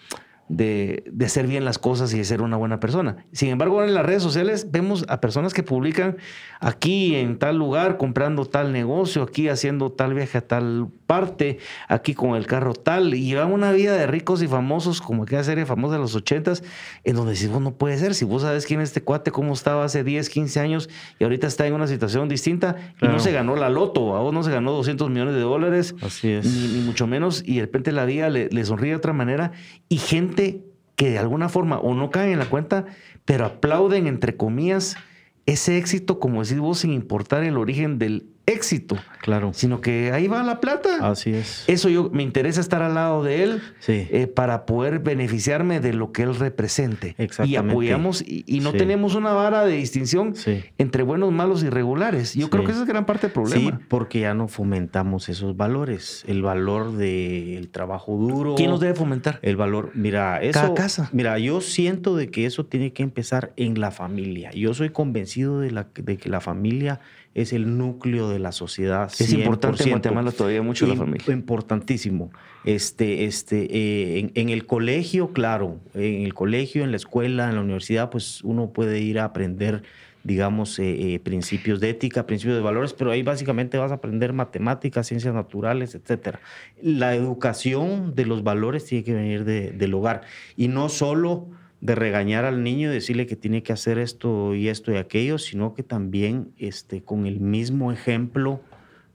de, 0.49 1.05
hacer 1.25 1.47
bien 1.47 1.65
las 1.65 1.79
cosas 1.79 2.13
y 2.15 2.19
de 2.19 2.25
ser 2.25 2.43
una 2.43 2.57
buena 2.57 2.79
persona. 2.79 3.25
Sin 3.33 3.49
embargo, 3.49 3.83
en 3.83 3.95
las 3.95 4.07
redes 4.07 4.23
sociales 4.23 4.71
vemos 4.71 5.05
a 5.09 5.21
personas 5.21 5.53
que 5.53 5.63
publican 5.63 6.17
aquí 6.61 7.17
en 7.17 7.39
tal 7.39 7.57
lugar 7.57 7.97
comprando 7.97 8.45
tal 8.47 8.73
negocio, 8.73 9.23
aquí 9.23 9.49
haciendo 9.49 9.91
tal 9.91 10.15
viaje 10.15 10.39
a 10.39 10.47
tal 10.47 10.89
parte, 11.07 11.59
aquí 11.89 12.15
con 12.15 12.37
el 12.37 12.47
carro 12.47 12.75
tal, 12.75 13.15
y 13.15 13.27
llevan 13.27 13.53
una 13.53 13.73
vida 13.73 13.97
de 13.97 14.07
ricos 14.07 14.43
y 14.43 14.49
famosos, 14.49 15.01
como 15.01 15.25
aquella 15.25 15.45
serie 15.45 15.67
famosa 15.67 15.95
de 15.95 16.01
los 16.01 16.15
ochentas, 16.15 16.63
en 17.05 17.17
donde 17.17 17.33
decís, 17.33 17.51
vos 17.51 17.61
no 17.61 17.75
puede 17.75 17.99
ser, 17.99 18.15
si 18.15 18.25
vos 18.25 18.43
sabes 18.43 18.67
quién 18.67 18.81
es 18.81 18.91
este 18.91 19.03
cuate, 19.03 19.31
cómo 19.31 19.53
estaba 19.53 19.85
hace 19.85 20.05
10, 20.05 20.29
15 20.29 20.61
años 20.61 20.91
y 21.19 21.25
ahorita 21.25 21.47
está 21.47 21.67
en 21.67 21.75
una 21.75 21.87
situación 21.87 22.29
distinta 22.29 22.77
y 23.01 23.07
no 23.07 23.19
se 23.19 23.33
ganó 23.33 23.57
la 23.57 23.69
loto, 23.69 24.17
a 24.17 24.21
vos 24.21 24.33
no 24.33 24.43
se 24.43 24.51
ganó 24.51 24.73
200 24.73 25.11
millones 25.11 25.35
de 25.35 25.41
dólares, 25.41 25.95
Así 26.03 26.31
es. 26.31 26.47
Ni, 26.47 26.81
mucho 26.83 27.07
menos, 27.07 27.43
y 27.45 27.57
de 27.57 27.63
repente 27.63 27.93
la 27.93 28.05
vida 28.05 28.31
le, 28.31 28.49
le 28.49 28.65
sonríe 28.65 28.91
de 28.91 28.97
otra 28.97 29.13
manera, 29.13 29.53
y 29.89 29.99
gente 29.99 30.36
que 30.37 31.11
de 31.11 31.19
alguna 31.19 31.49
forma 31.49 31.79
o 31.79 31.95
no 31.95 32.11
caen 32.11 32.33
en 32.33 32.39
la 32.39 32.49
cuenta, 32.49 32.87
pero 33.25 33.45
aplauden, 33.45 34.07
entre 34.07 34.37
comillas, 34.37 34.97
ese 35.45 35.79
éxito, 35.79 36.19
como 36.19 36.43
decís 36.43 36.59
vos, 36.59 36.79
sin 36.79 36.93
importar 36.93 37.45
el 37.45 37.59
origen 37.59 37.99
del 37.99 38.29
éxito. 38.47 38.97
Claro. 39.21 39.51
Sino 39.53 39.81
que 39.81 40.13
ahí 40.13 40.29
va 40.29 40.43
la 40.45 40.61
plata. 40.61 41.11
Así 41.11 41.33
es. 41.33 41.65
Eso 41.67 41.89
yo 41.89 42.11
me 42.13 42.23
interesa 42.23 42.61
estar 42.61 42.81
al 42.81 42.95
lado 42.95 43.25
de 43.25 43.43
él 43.43 43.63
eh, 43.89 44.29
para 44.29 44.67
poder 44.67 45.01
beneficiarme 45.01 45.81
de 45.81 45.93
lo 45.93 46.13
que 46.13 46.23
él 46.23 46.37
represente. 46.37 47.17
Exactamente. 47.19 47.53
Y 47.53 47.57
apoyamos 47.57 48.23
y, 48.25 48.61
no 48.61 48.73
tenemos 48.73 49.15
una 49.17 49.33
vara 49.33 49.65
de 49.65 49.77
distinción 49.77 50.35
entre 50.79 51.03
buenos, 51.03 51.33
malos 51.33 51.65
y 51.65 51.71
regulares. 51.71 52.35
Yo 52.35 52.49
creo 52.49 52.65
que 52.65 52.71
esa 52.71 52.83
es 52.83 52.87
gran 52.87 53.05
parte 53.05 53.27
del 53.27 53.33
problema. 53.33 53.79
Sí, 53.79 53.85
porque 53.89 54.21
ya 54.21 54.35
no 54.35 54.47
fomentamos 54.47 55.29
esos 55.29 55.57
valores. 55.57 56.25
El 56.29 56.43
valor 56.43 56.93
del 56.93 57.69
trabajo 57.71 58.17
duro. 58.17 58.55
¿Quién 58.55 58.71
los 58.71 58.81
debe 58.81 58.95
fomentar? 58.95 59.41
El 59.43 59.57
valor, 59.57 59.91
mira, 59.95 60.41
eso. 60.41 60.61
Cada 60.61 60.75
casa. 60.75 61.11
Mira, 61.13 61.39
yo 61.39 61.61
siento 61.61 62.17
de 62.17 62.31
que 62.31 62.47
eso 62.47 62.65
tiene 62.67 62.93
que 62.93 63.03
empezar 63.03 63.53
en 63.57 63.81
la 63.81 63.91
familia. 63.91 64.51
Yo 64.53 64.73
soy 64.73 64.91
convencido 64.91 65.61
de, 65.61 65.73
la, 65.73 65.89
de 65.95 66.17
que 66.17 66.29
la 66.29 66.41
familia 66.41 67.01
es 67.37 67.53
el 67.53 67.77
núcleo 67.77 68.31
de 68.31 68.39
la 68.39 68.51
sociedad. 68.51 69.13
Es 69.19 69.31
importante 69.31 69.83
en 69.83 69.91
Guatemala 69.91 70.33
todavía 70.33 70.63
mucho 70.63 70.87
la 70.87 70.97
familia. 70.97 71.35
Importantísimo. 71.35 72.31
Este, 72.65 73.27
este, 73.27 73.69
eh, 73.71 74.31
en, 74.35 74.49
el 74.49 74.65
colegio, 74.65 75.35
claro, 75.35 75.79
en 75.93 76.23
el 76.23 76.33
colegio, 76.33 76.83
en 76.83 76.93
la 76.93 76.97
escuela, 76.97 77.51
en 77.51 77.57
la 77.57 77.61
universidad, 77.61 78.09
pues 78.09 78.43
uno 78.43 78.71
puede 78.71 79.01
ir 79.01 79.19
a 79.19 79.25
aprender, 79.25 79.83
digamos, 80.25 80.79
eh, 80.79 81.13
eh, 81.13 81.19
principios 81.19 81.79
de 81.79 81.91
ética, 81.91 82.25
principios 82.25 82.57
de 82.57 82.63
valores, 82.63 82.95
pero 82.95 83.11
ahí 83.11 83.23
básicamente 83.23 83.77
vas 83.77 83.93
a 83.93 83.97
aprender 83.97 84.33
matemáticas, 84.33 85.07
ciencias 85.07 85.35
naturales, 85.35 85.95
etcétera. 85.95 86.41
La 86.81 87.15
educación 87.15 88.15
de 88.15 88.25
los 88.25 88.45
valores 88.45 88.87
tiene 88.87 89.05
que 89.05 89.13
venir 89.13 89.45
del 89.45 89.93
hogar 89.93 90.23
y 90.57 90.69
no 90.69 90.89
solo 90.89 91.49
de 91.81 91.95
regañar 91.95 92.45
al 92.45 92.63
niño 92.63 92.91
y 92.91 92.95
decirle 92.95 93.27
que 93.27 93.37
tiene 93.37 93.63
que 93.63 93.73
hacer 93.73 93.99
esto 93.99 94.55
y 94.55 94.69
esto 94.69 94.93
y 94.93 94.97
aquello, 94.97 95.39
sino 95.39 95.75
que 95.75 95.83
también 95.83 96.53
este, 96.59 97.03
con 97.03 97.27
el 97.27 97.41
mismo 97.41 97.93
ejemplo 97.93 98.61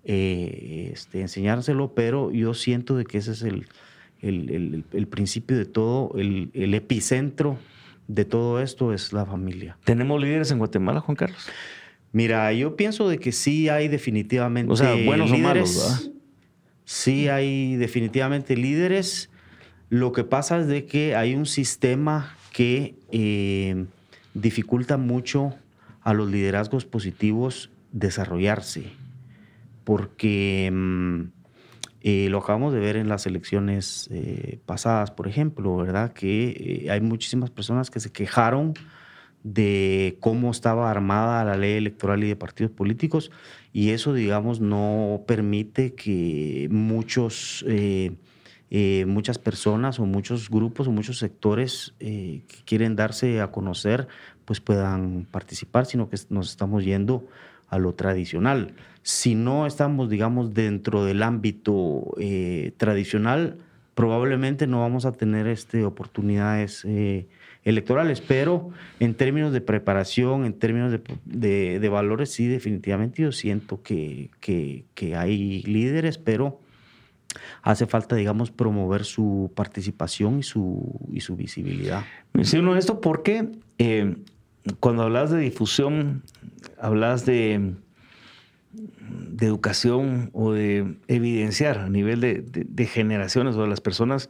eh, 0.04 0.90
este, 0.94 1.22
enseñárselo, 1.22 1.94
pero 1.94 2.32
yo 2.32 2.54
siento 2.54 2.96
de 2.96 3.06
que 3.06 3.18
ese 3.18 3.32
es 3.32 3.42
el, 3.44 3.68
el, 4.22 5.08
principio 5.08 5.58
de 5.58 5.66
todo, 5.66 6.12
el, 6.16 6.74
epicentro 6.74 7.58
de 8.08 8.26
todo 8.26 8.62
esto 8.62 8.94
es 8.94 9.14
la 9.14 9.26
familia. 9.26 9.78
¿Tenemos 9.84 10.22
líderes 10.22 10.52
en 10.52 10.60
Guatemala, 10.60 11.02
Juan 11.02 11.16
Carlos? 11.16 11.50
Mira, 12.14 12.52
yo 12.54 12.76
pienso 12.76 13.08
de 13.08 13.18
que 13.18 13.32
sí 13.32 13.70
hay 13.70 13.88
definitivamente 13.88 14.72
o 14.72 14.76
sea, 14.76 14.96
buenos 15.06 15.32
o 15.32 15.38
malos, 15.38 16.12
Sí 16.84 17.30
hay 17.30 17.78
definitivamente 17.78 18.58
líderes. 18.58 19.30
Lo 19.88 20.12
que 20.12 20.26
pasa 20.26 20.60
es 20.60 20.68
de 20.68 20.86
que 20.86 21.16
hay 21.16 21.36
un 21.36 21.46
sistema 21.46 22.36
que 22.52 22.96
eh, 23.12 23.86
dificulta 24.34 24.98
mucho 24.98 25.56
a 26.02 26.14
los 26.14 26.30
liderazgos 26.30 26.86
positivos 26.86 27.72
desarrollarse, 27.92 28.92
porque 29.84 30.70
mm, 30.72 31.22
eh, 32.02 32.28
lo 32.30 32.40
acabamos 32.40 32.74
de 32.74 32.80
ver 32.80 32.98
en 32.98 33.08
las 33.08 33.26
elecciones 33.26 34.10
eh, 34.12 34.60
pasadas, 34.66 35.12
por 35.12 35.28
ejemplo, 35.28 35.76
¿verdad? 35.78 36.14
Que 36.14 36.88
hay 36.90 37.02
muchísimas 37.02 37.50
personas 37.50 37.90
que 37.90 38.00
se 38.00 38.12
quejaron 38.12 38.74
de 39.44 40.18
cómo 40.20 40.52
estaba 40.52 40.92
armada 40.92 41.44
la 41.44 41.58
ley 41.58 41.74
electoral 41.74 42.24
y 42.24 42.28
de 42.28 42.36
partidos 42.36 42.72
políticos, 42.72 43.32
y 43.74 43.90
eso, 43.92 44.14
digamos, 44.14 44.60
no 44.60 45.22
permite 45.26 45.94
que 45.94 46.68
muchos 46.70 47.66
muchas 49.06 49.38
personas 49.38 50.00
o 50.00 50.06
muchos 50.06 50.50
grupos 50.50 50.88
o 50.88 50.92
muchos 50.92 51.20
sectores 51.20 51.94
eh, 52.00 52.42
que 52.48 52.64
quieren 52.64 52.96
darse 52.96 53.42
a 53.42 53.52
conocer, 53.52 54.08
pues 54.46 54.62
puedan 54.62 55.28
participar, 55.30 55.86
sino 55.86 56.10
que 56.10 56.18
nos 56.30 56.50
estamos 56.50 56.86
yendo 56.86 57.28
a 57.68 57.78
lo 57.78 57.94
tradicional. 57.96 58.74
Si 59.04 59.36
no 59.36 59.68
estamos, 59.68 60.10
digamos, 60.10 60.54
dentro 60.54 61.04
del 61.04 61.22
ámbito 61.22 62.14
eh, 62.18 62.72
tradicional, 62.78 63.58
probablemente 63.94 64.68
no 64.68 64.80
vamos 64.80 65.06
a 65.06 65.12
tener 65.12 65.48
este, 65.48 65.84
oportunidades 65.84 66.88
electorales, 67.66 68.22
pero 68.22 68.70
en 69.02 69.16
términos 69.16 69.52
de 69.52 69.60
preparación, 69.60 70.46
en 70.46 70.54
términos 70.54 70.98
de, 71.26 71.90
valores, 71.92 72.32
sí, 72.32 72.48
definitivamente 72.48 73.22
yo 73.22 73.34
siento 73.34 73.84
que, 73.84 74.30
que 74.40 75.16
hay 75.18 75.62
líderes, 75.64 76.18
pero 76.18 76.61
hace 77.62 77.86
falta, 77.86 78.16
digamos, 78.16 78.52
promover 78.52 79.06
su 79.06 79.52
participación 79.56 80.40
y 80.40 80.44
su, 80.44 81.00
y 81.12 81.22
su 81.22 81.36
visibilidad. 81.36 82.04
Menciono 82.34 82.76
esto 82.76 83.02
porque 83.02 83.50
eh, 83.78 84.16
cuando 84.80 85.04
hablas 85.04 85.32
de 85.32 85.40
difusión, 85.40 86.24
hablas 86.80 87.26
de, 87.26 87.74
educación 89.40 90.30
o 90.34 90.52
de 90.52 90.98
evidenciar 91.08 91.80
a 91.80 91.90
nivel 91.90 92.22
de, 92.22 92.86
generaciones 92.86 93.56
o 93.56 93.64
de 93.64 93.68
las 93.68 93.82
personas 93.82 94.30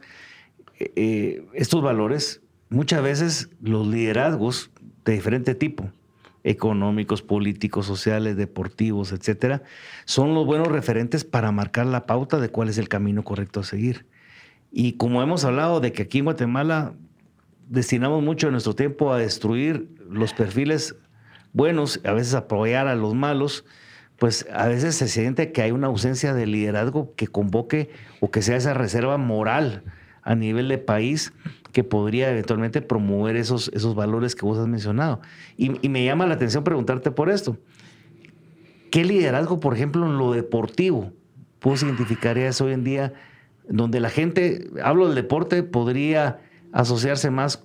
eh, 0.78 0.92
eh, 0.96 1.44
estos 1.52 1.82
valores, 1.82 2.40
muchas 2.70 3.02
veces 3.02 3.50
los 3.60 3.86
liderazgos 3.86 4.70
de 5.04 5.12
diferente 5.12 5.54
tipo, 5.54 5.90
económicos, 6.44 7.22
políticos, 7.22 7.86
sociales, 7.86 8.36
deportivos, 8.36 9.12
etcétera, 9.12 9.62
son 10.04 10.34
los 10.34 10.46
buenos 10.46 10.68
referentes 10.68 11.24
para 11.24 11.52
marcar 11.52 11.86
la 11.86 12.06
pauta 12.06 12.40
de 12.40 12.48
cuál 12.48 12.68
es 12.68 12.78
el 12.78 12.88
camino 12.88 13.22
correcto 13.24 13.60
a 13.60 13.64
seguir. 13.64 14.06
Y 14.70 14.94
como 14.94 15.22
hemos 15.22 15.44
hablado 15.44 15.80
de 15.80 15.92
que 15.92 16.02
aquí 16.02 16.18
en 16.18 16.24
Guatemala 16.24 16.94
destinamos 17.68 18.22
mucho 18.22 18.48
de 18.48 18.52
nuestro 18.52 18.74
tiempo 18.74 19.12
a 19.12 19.18
destruir 19.18 19.88
los 20.08 20.32
perfiles 20.32 20.96
buenos, 21.52 22.00
a 22.04 22.12
veces 22.12 22.34
apoyar 22.34 22.88
a 22.88 22.94
los 22.94 23.14
malos, 23.14 23.64
pues 24.18 24.46
a 24.52 24.68
veces 24.68 24.94
se 24.94 25.08
siente 25.08 25.52
que 25.52 25.62
hay 25.62 25.72
una 25.72 25.88
ausencia 25.88 26.34
de 26.34 26.46
liderazgo 26.46 27.14
que 27.14 27.28
convoque 27.28 27.90
o 28.20 28.30
que 28.30 28.42
sea 28.42 28.56
esa 28.56 28.74
reserva 28.74 29.16
moral 29.18 29.82
a 30.22 30.34
nivel 30.34 30.68
de 30.68 30.78
país 30.78 31.32
que 31.72 31.84
podría 31.84 32.30
eventualmente 32.30 32.82
promover 32.82 33.36
esos, 33.36 33.70
esos 33.74 33.94
valores 33.94 34.34
que 34.34 34.44
vos 34.44 34.58
has 34.58 34.68
mencionado. 34.68 35.20
Y, 35.56 35.88
me 35.88 36.04
llama 36.04 36.26
la 36.26 36.34
atención 36.34 36.64
preguntarte 36.64 37.10
por 37.10 37.30
esto. 37.30 37.56
¿Qué 38.90 39.04
liderazgo, 39.04 39.58
por 39.58 39.74
ejemplo, 39.74 40.06
en 40.06 40.18
lo 40.18 40.32
deportivo, 40.32 41.12
vos 41.62 41.82
identificarías 41.82 42.60
hoy 42.60 42.72
en 42.72 42.84
día 42.84 43.14
donde 43.68 44.00
la 44.00 44.10
gente, 44.10 44.70
hablo 44.82 45.06
del 45.06 45.14
deporte, 45.14 45.62
podría 45.62 46.40
asociarse 46.72 47.30
más 47.30 47.64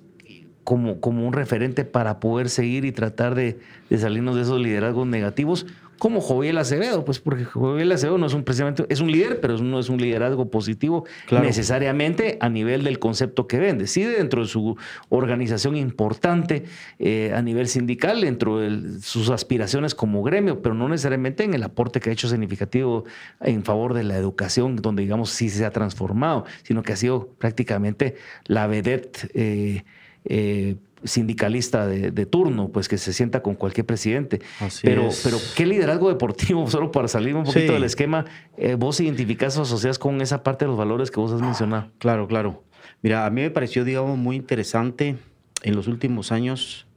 como, 0.63 0.99
como 0.99 1.27
un 1.27 1.33
referente 1.33 1.85
para 1.85 2.19
poder 2.19 2.49
seguir 2.49 2.85
y 2.85 2.91
tratar 2.91 3.35
de, 3.35 3.59
de 3.89 3.97
salirnos 3.97 4.35
de 4.35 4.43
esos 4.43 4.59
liderazgos 4.59 5.07
negativos 5.07 5.65
como 5.97 6.21
Joviel 6.21 6.57
Acevedo, 6.57 7.03
pues 7.05 7.19
porque 7.19 7.45
Joviel 7.45 7.91
Acevedo 7.91 8.17
no 8.17 8.27
es 8.27 8.33
un 8.33 8.43
precisamente, 8.43 8.85
es 8.89 8.99
un 8.99 9.11
líder, 9.11 9.39
pero 9.41 9.57
no 9.57 9.79
es 9.79 9.89
un 9.89 9.99
liderazgo 9.99 10.49
positivo 10.49 11.05
necesariamente 11.31 12.37
a 12.41 12.49
nivel 12.49 12.83
del 12.83 12.99
concepto 12.99 13.47
que 13.47 13.59
vende. 13.59 13.87
Sí, 13.87 14.03
dentro 14.03 14.41
de 14.41 14.47
su 14.47 14.77
organización 15.09 15.75
importante 15.75 16.63
eh, 16.99 17.33
a 17.35 17.41
nivel 17.41 17.67
sindical, 17.67 18.21
dentro 18.21 18.59
de 18.59 19.01
sus 19.01 19.29
aspiraciones 19.29 19.95
como 19.95 20.23
gremio, 20.23 20.61
pero 20.61 20.75
no 20.75 20.87
necesariamente 20.89 21.43
en 21.43 21.53
el 21.53 21.63
aporte 21.63 21.99
que 21.99 22.09
ha 22.09 22.13
hecho 22.13 22.29
significativo 22.29 23.05
en 23.41 23.63
favor 23.63 23.93
de 23.93 24.03
la 24.03 24.17
educación, 24.17 24.75
donde 24.77 25.03
digamos 25.03 25.31
sí 25.31 25.49
se 25.49 25.65
ha 25.65 25.71
transformado, 25.71 26.45
sino 26.63 26.83
que 26.83 26.93
ha 26.93 26.97
sido 26.97 27.29
prácticamente 27.37 28.15
la 28.45 28.67
vedette. 28.67 29.29
Eh, 29.33 29.83
eh, 30.29 30.75
sindicalista 31.03 31.87
de, 31.87 32.25
turno, 32.25 32.69
pues 32.69 32.87
que 32.87 32.97
se 32.97 33.13
sienta 33.13 33.41
con 33.41 33.55
cualquier 33.55 33.85
presidente. 33.85 34.41
pero, 34.81 35.09
pero 35.23 35.37
qué 35.55 35.65
liderazgo 35.65 36.09
deportivo, 36.09 36.67
solo 36.71 36.91
para 36.91 37.07
salir 37.07 37.35
un 37.35 37.43
poquito 37.43 37.73
del 37.73 37.83
esquema, 37.83 38.25
eh, 38.57 38.75
vos 38.75 38.99
identificás 38.99 39.57
o 39.57 39.63
asocias 39.63 39.99
con 39.99 40.21
esa 40.21 40.43
parte 40.43 40.65
de 40.65 40.69
los 40.69 40.77
valores 40.77 41.11
que 41.11 41.19
vos 41.19 41.31
has 41.31 41.41
mencionado. 41.41 41.91
Claro, 41.97 42.27
claro. 42.27 42.63
Mira, 43.01 43.25
a 43.25 43.29
mí 43.29 43.41
me 43.41 43.51
pareció, 43.51 43.83
digamos, 43.83 44.17
muy 44.17 44.35
interesante 44.35 45.17
en 45.63 45.75
los 45.75 45.87
últimos 45.87 46.31
años 46.31 46.87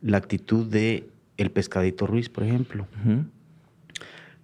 la 0.00 0.18
actitud 0.18 0.66
de 0.66 1.08
el 1.36 1.50
pescadito 1.50 2.06
Ruiz, 2.06 2.28
por 2.28 2.44
ejemplo 2.44 2.86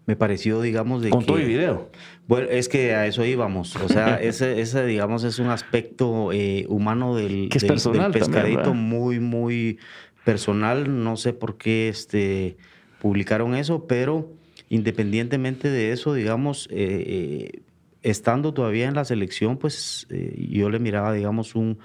me 0.06 0.16
pareció, 0.16 0.60
digamos, 0.60 1.02
de 1.02 1.10
Con 1.10 1.24
todo 1.24 1.38
el 1.38 1.46
video. 1.46 1.90
Bueno, 2.26 2.48
es 2.50 2.68
que 2.68 2.94
a 2.94 3.06
eso 3.06 3.24
íbamos. 3.24 3.74
O 3.76 3.88
sea, 3.88 4.16
ese, 4.22 4.60
ese 4.60 4.84
digamos, 4.84 5.24
es 5.24 5.38
un 5.38 5.48
aspecto 5.48 6.30
eh, 6.32 6.66
humano 6.68 7.16
del, 7.16 7.48
que 7.48 7.58
es 7.58 7.64
personal 7.64 8.12
pescadito 8.12 8.74
muy, 8.74 9.20
muy 9.20 9.78
personal. 10.24 11.02
No 11.02 11.16
sé 11.16 11.32
por 11.32 11.56
qué 11.56 11.88
este, 11.88 12.56
publicaron 13.00 13.54
eso, 13.54 13.86
pero 13.86 14.30
independientemente 14.68 15.70
de 15.70 15.92
eso, 15.92 16.12
digamos, 16.12 16.68
eh, 16.70 17.04
eh, 17.06 17.60
estando 18.02 18.52
todavía 18.52 18.86
en 18.86 18.94
la 18.94 19.04
selección, 19.04 19.56
pues 19.56 20.06
yo 20.36 20.68
le 20.68 20.78
miraba, 20.78 21.14
digamos, 21.14 21.54
un, 21.54 21.78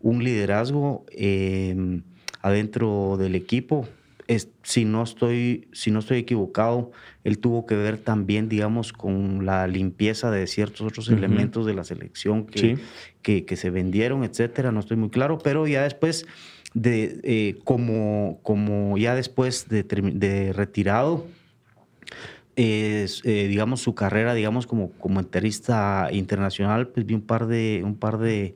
un 0.00 0.24
liderazgo 0.24 1.04
adentro 2.42 3.16
del 3.16 3.36
equipo 3.36 3.86
si, 4.62 4.84
no 4.84 5.02
estoy, 5.02 5.68
si 5.72 5.90
no 5.90 5.98
estoy 5.98 6.18
equivocado, 6.18 6.92
él 7.24 7.38
tuvo 7.38 7.66
que 7.66 7.74
ver 7.74 7.98
también, 7.98 8.48
digamos, 8.48 8.92
con 8.92 9.44
la 9.44 9.66
limpieza 9.66 10.30
de 10.30 10.46
ciertos 10.46 10.82
otros 10.82 11.08
elementos 11.08 11.66
de 11.66 11.74
la 11.74 11.84
selección 11.84 12.46
que, 12.46 12.78
que, 13.22 13.56
se 13.56 13.70
vendieron, 13.70 14.24
etcétera. 14.24 14.72
No 14.72 14.80
estoy 14.80 14.96
muy 14.96 15.10
claro, 15.10 15.38
pero 15.38 15.66
ya 15.66 15.82
después 15.82 16.26
de, 16.74 17.20
eh, 17.24 17.58
como, 17.64 18.38
como 18.42 18.96
ya 18.98 19.14
después 19.14 19.68
de, 19.68 19.82
de 19.82 20.52
retirado, 20.52 21.26
eh, 22.56 23.08
digamos, 23.48 23.80
su 23.80 23.94
carrera, 23.94 24.34
digamos, 24.34 24.66
como 24.66 24.92
comentarista 24.92 26.08
internacional, 26.12 26.88
pues 26.88 27.06
vi 27.06 27.14
un 27.14 27.22
par 27.22 27.46
de, 27.46 27.82
un 27.84 27.96
par 27.96 28.18
de, 28.18 28.54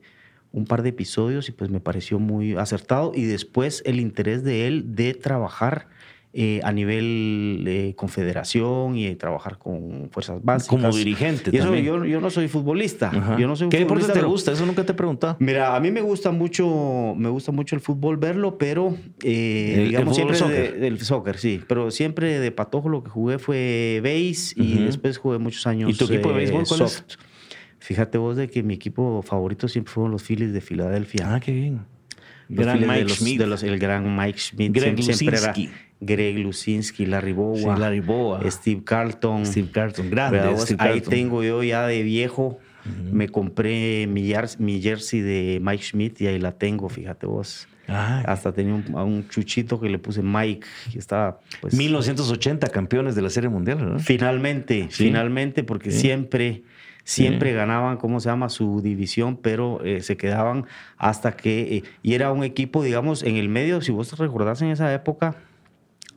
un 0.55 0.65
par 0.65 0.83
de 0.83 0.89
episodios 0.89 1.49
y 1.49 1.51
pues 1.51 1.69
me 1.69 1.81
pareció 1.81 2.17
muy 2.17 2.55
acertado. 2.55 3.11
Y 3.13 3.25
después 3.25 3.83
el 3.85 3.99
interés 3.99 4.43
de 4.43 4.67
él 4.67 4.95
de 4.95 5.13
trabajar 5.13 5.89
eh, 6.31 6.61
a 6.63 6.71
nivel 6.71 7.61
de 7.65 7.93
confederación 7.97 8.97
y 8.97 9.05
de 9.05 9.15
trabajar 9.15 9.57
con 9.57 10.09
fuerzas 10.11 10.41
básicas. 10.41 10.69
Como 10.69 10.95
dirigente 10.95 11.49
y 11.51 11.57
eso, 11.57 11.75
yo, 11.75 12.05
yo, 12.05 12.21
no 12.21 12.29
soy 12.29 12.47
futbolista. 12.47 13.37
Yo 13.37 13.47
no 13.47 13.57
soy 13.57 13.67
¿Qué 13.67 13.79
deporte 13.79 14.11
te 14.11 14.21
gusta? 14.21 14.53
Eso 14.53 14.65
nunca 14.65 14.85
te 14.85 14.93
he 14.93 14.95
preguntado. 14.95 15.35
Mira, 15.39 15.75
a 15.75 15.79
mí 15.81 15.91
me 15.91 16.01
gusta 16.01 16.31
mucho, 16.31 17.13
me 17.17 17.27
gusta 17.27 17.51
mucho 17.51 17.75
el 17.75 17.81
fútbol 17.81 18.15
verlo, 18.15 18.57
pero 18.57 18.97
eh, 19.23 19.85
digamos 19.87 20.15
siempre 20.15 20.37
soccer. 20.37 20.79
del 20.79 20.99
soccer, 21.01 21.37
sí. 21.37 21.61
Pero 21.67 21.91
siempre 21.91 22.39
de 22.39 22.51
patojo 22.51 22.87
lo 22.87 23.03
que 23.03 23.09
jugué 23.09 23.39
fue 23.39 23.99
base 24.01 24.55
y 24.55 24.83
después 24.85 25.17
jugué 25.17 25.37
muchos 25.37 25.67
años. 25.67 25.89
¿Y 25.89 25.93
tu 25.93 26.05
equipo 26.05 26.29
de 26.29 26.35
béisbol 26.35 26.65
cuál 26.65 26.81
es? 26.81 27.05
Fíjate 27.85 28.17
vos 28.17 28.35
de 28.35 28.49
que 28.49 28.63
mi 28.63 28.73
equipo 28.73 29.21
favorito 29.21 29.67
siempre 29.67 29.93
fueron 29.93 30.11
los 30.11 30.23
Phillies 30.23 30.51
de 30.53 30.59
Filadelfia. 30.59 31.35
Ah, 31.35 31.39
qué 31.39 31.51
bien. 31.51 31.81
gran 32.49 32.79
Mike 32.79 33.09
Schmidt. 33.09 33.41
el 33.41 33.77
gran 33.77 34.15
Mike 34.17 34.39
Schmidt. 34.39 34.73
Greg 34.73 35.03
siempre, 35.03 35.37
era 35.37 35.53
Greg 35.99 36.39
Lusinski, 36.39 37.05
Larry 37.05 37.33
Boa. 37.33 37.77
Larry 37.77 37.99
Boa. 37.99 38.41
Steve 38.49 38.81
Carlton. 38.83 39.45
Steve 39.45 39.69
Carlton, 39.71 40.09
grande. 40.09 40.41
Ahí 40.79 40.99
tengo 41.01 41.43
yo 41.43 41.61
ya 41.61 41.85
de 41.85 42.01
viejo. 42.01 42.57
Me 43.11 43.29
compré 43.29 44.07
mi, 44.07 44.31
mi, 44.57 44.81
jersey 44.81 45.21
de 45.21 45.59
Mike 45.61 45.83
Schmidt 45.83 46.21
y 46.21 46.27
ahí 46.27 46.39
la 46.39 46.53
tengo, 46.53 46.89
fíjate 46.89 47.27
vos. 47.27 47.67
Ah, 47.87 48.23
Hasta 48.25 48.51
tenía 48.51 48.73
un, 48.73 49.29
chuchito 49.29 49.79
que 49.79 49.89
le 49.89 49.99
puse 49.99 50.23
Mike, 50.23 50.65
y 50.91 50.97
estaba... 50.97 51.39
Pues, 51.61 51.75
1980 51.75 52.67
campeones 52.69 53.13
de 53.13 53.21
la 53.21 53.29
Serie 53.29 53.49
Mundial, 53.49 53.93
¿no? 53.93 53.99
Finalmente, 53.99 54.87
finalmente, 54.89 55.63
porque 55.63 55.91
siempre 55.91 56.63
Siempre 57.05 57.53
ganaban, 57.53 57.97
¿cómo 57.97 58.19
se 58.19 58.29
llama? 58.29 58.49
Su 58.49 58.81
división, 58.81 59.37
pero 59.37 59.79
eh, 59.85 60.01
se 60.01 60.17
quedaban 60.17 60.65
hasta 60.97 61.37
que... 61.37 61.77
Eh, 61.77 61.83
y 62.01 62.15
era 62.15 62.31
un 62.31 62.43
equipo, 62.43 62.83
digamos, 62.83 63.21
en 63.21 63.35
el 63.35 63.47
medio, 63.47 63.79
si 63.81 63.91
vos 63.91 64.09
te 64.09 64.15
recordás 64.15 64.63
en 64.63 64.71
esa 64.71 64.91
época, 64.91 65.35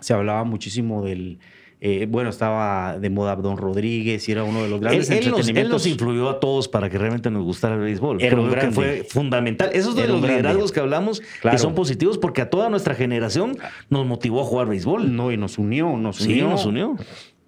se 0.01 0.15
hablaba 0.15 0.45
muchísimo 0.45 1.05
del... 1.05 1.41
Eh, 1.81 2.07
bueno, 2.09 2.31
estaba 2.31 2.99
de 2.99 3.11
moda 3.11 3.37
Don 3.37 3.59
Rodríguez 3.59 4.29
y 4.29 4.33
era 4.33 4.45
uno 4.45 4.63
de 4.63 4.69
los 4.69 4.81
grandes 4.81 5.11
él, 5.11 5.33
él 5.57 5.69
nos, 5.69 5.87
influyó 5.87 6.29
a 6.29 6.41
todos 6.41 6.67
para 6.69 6.91
que 6.91 6.99
realmente 6.99 7.31
nos 7.31 7.45
gustara 7.45 7.75
el 7.75 7.83
béisbol. 7.83 8.21
Era 8.21 8.37
Creo 8.37 8.51
que 8.51 8.71
fue 8.73 9.07
fundamental. 9.09 9.71
Esos 9.75 9.95
de 9.95 10.09
los 10.09 10.21
liderazgos 10.21 10.73
que 10.73 10.81
hablamos 10.81 11.23
que 11.43 11.59
son 11.59 11.75
positivos 11.75 12.19
porque 12.19 12.41
a 12.41 12.51
toda 12.51 12.69
nuestra 12.69 12.95
generación 12.97 13.57
nos 13.91 14.07
motivó 14.07 14.41
a 14.41 14.45
jugar 14.45 14.67
béisbol. 14.67 15.15
No, 15.15 15.31
y 15.31 15.37
nos 15.37 15.59
unió, 15.59 15.97
nos 15.97 16.17
sí, 16.17 16.33
unió. 16.33 16.49
nos 16.49 16.67
unió. 16.67 16.97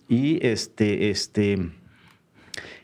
Y 0.09 0.47
este, 0.47 1.11
este, 1.11 1.70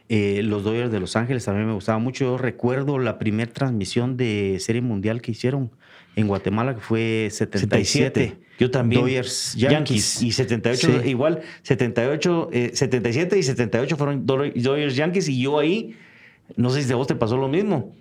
eh, 0.09 0.43
los 0.45 0.63
Dodgers 0.63 0.93
de 0.93 1.01
Los 1.01 1.17
Ángeles 1.17 1.45
también 1.45 1.67
me 1.67 1.75
gustaba 1.75 1.99
mucho. 1.99 2.25
Yo 2.25 2.39
recuerdo 2.39 2.99
la 2.99 3.19
primera 3.19 3.53
transmisión 3.53 4.17
de 4.17 4.59
Serie 4.61 4.83
Mundial 4.83 5.21
que 5.21 5.33
hicieron 5.33 5.71
en 6.15 6.29
Guatemala, 6.29 6.75
que 6.75 6.81
fue 6.81 7.29
77. 7.31 8.39
Yo 8.59 8.71
también. 8.71 9.03
Dodgers 9.03 9.55
Yankees. 9.55 10.23
Y 10.23 10.33
78, 10.33 11.05
igual, 11.05 11.43
78, 11.63 12.51
77 12.73 13.37
eh, 13.37 13.39
y 13.39 13.43
78 13.43 13.97
fueron 13.97 14.27
Dodgers 14.27 14.97
Yankees. 14.97 15.29
Y 15.29 15.43
yo 15.43 15.59
ahí, 15.59 15.97
no 16.57 16.71
sé 16.71 16.83
si 16.83 16.93
a 16.93 16.97
vos 16.97 17.07
te 17.07 17.17
pasó 17.17 17.37
lo 17.37 17.49
mismo, 17.49 17.95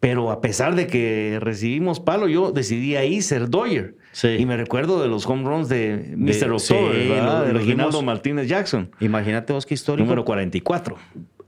pero 0.00 0.32
a 0.32 0.40
pesar 0.40 0.74
de 0.74 0.88
que 0.88 1.38
recibimos 1.40 2.00
palo, 2.00 2.28
yo 2.28 2.50
decidí 2.50 2.96
ahí 2.96 3.22
ser 3.22 3.48
Dodger. 3.48 3.94
Y 4.38 4.44
me 4.44 4.58
recuerdo 4.58 5.00
de 5.00 5.08
los 5.08 5.24
home 5.26 5.44
runs 5.44 5.68
de 5.70 6.12
Mr. 6.16 6.52
October, 6.52 6.94
de 7.46 7.52
Reginaldo 7.52 8.02
Martínez 8.02 8.48
Jackson. 8.48 8.90
Imagínate 9.00 9.52
vos 9.54 9.64
qué 9.64 9.74
histórico. 9.74 10.04
Número 10.04 10.24
44 10.24 10.98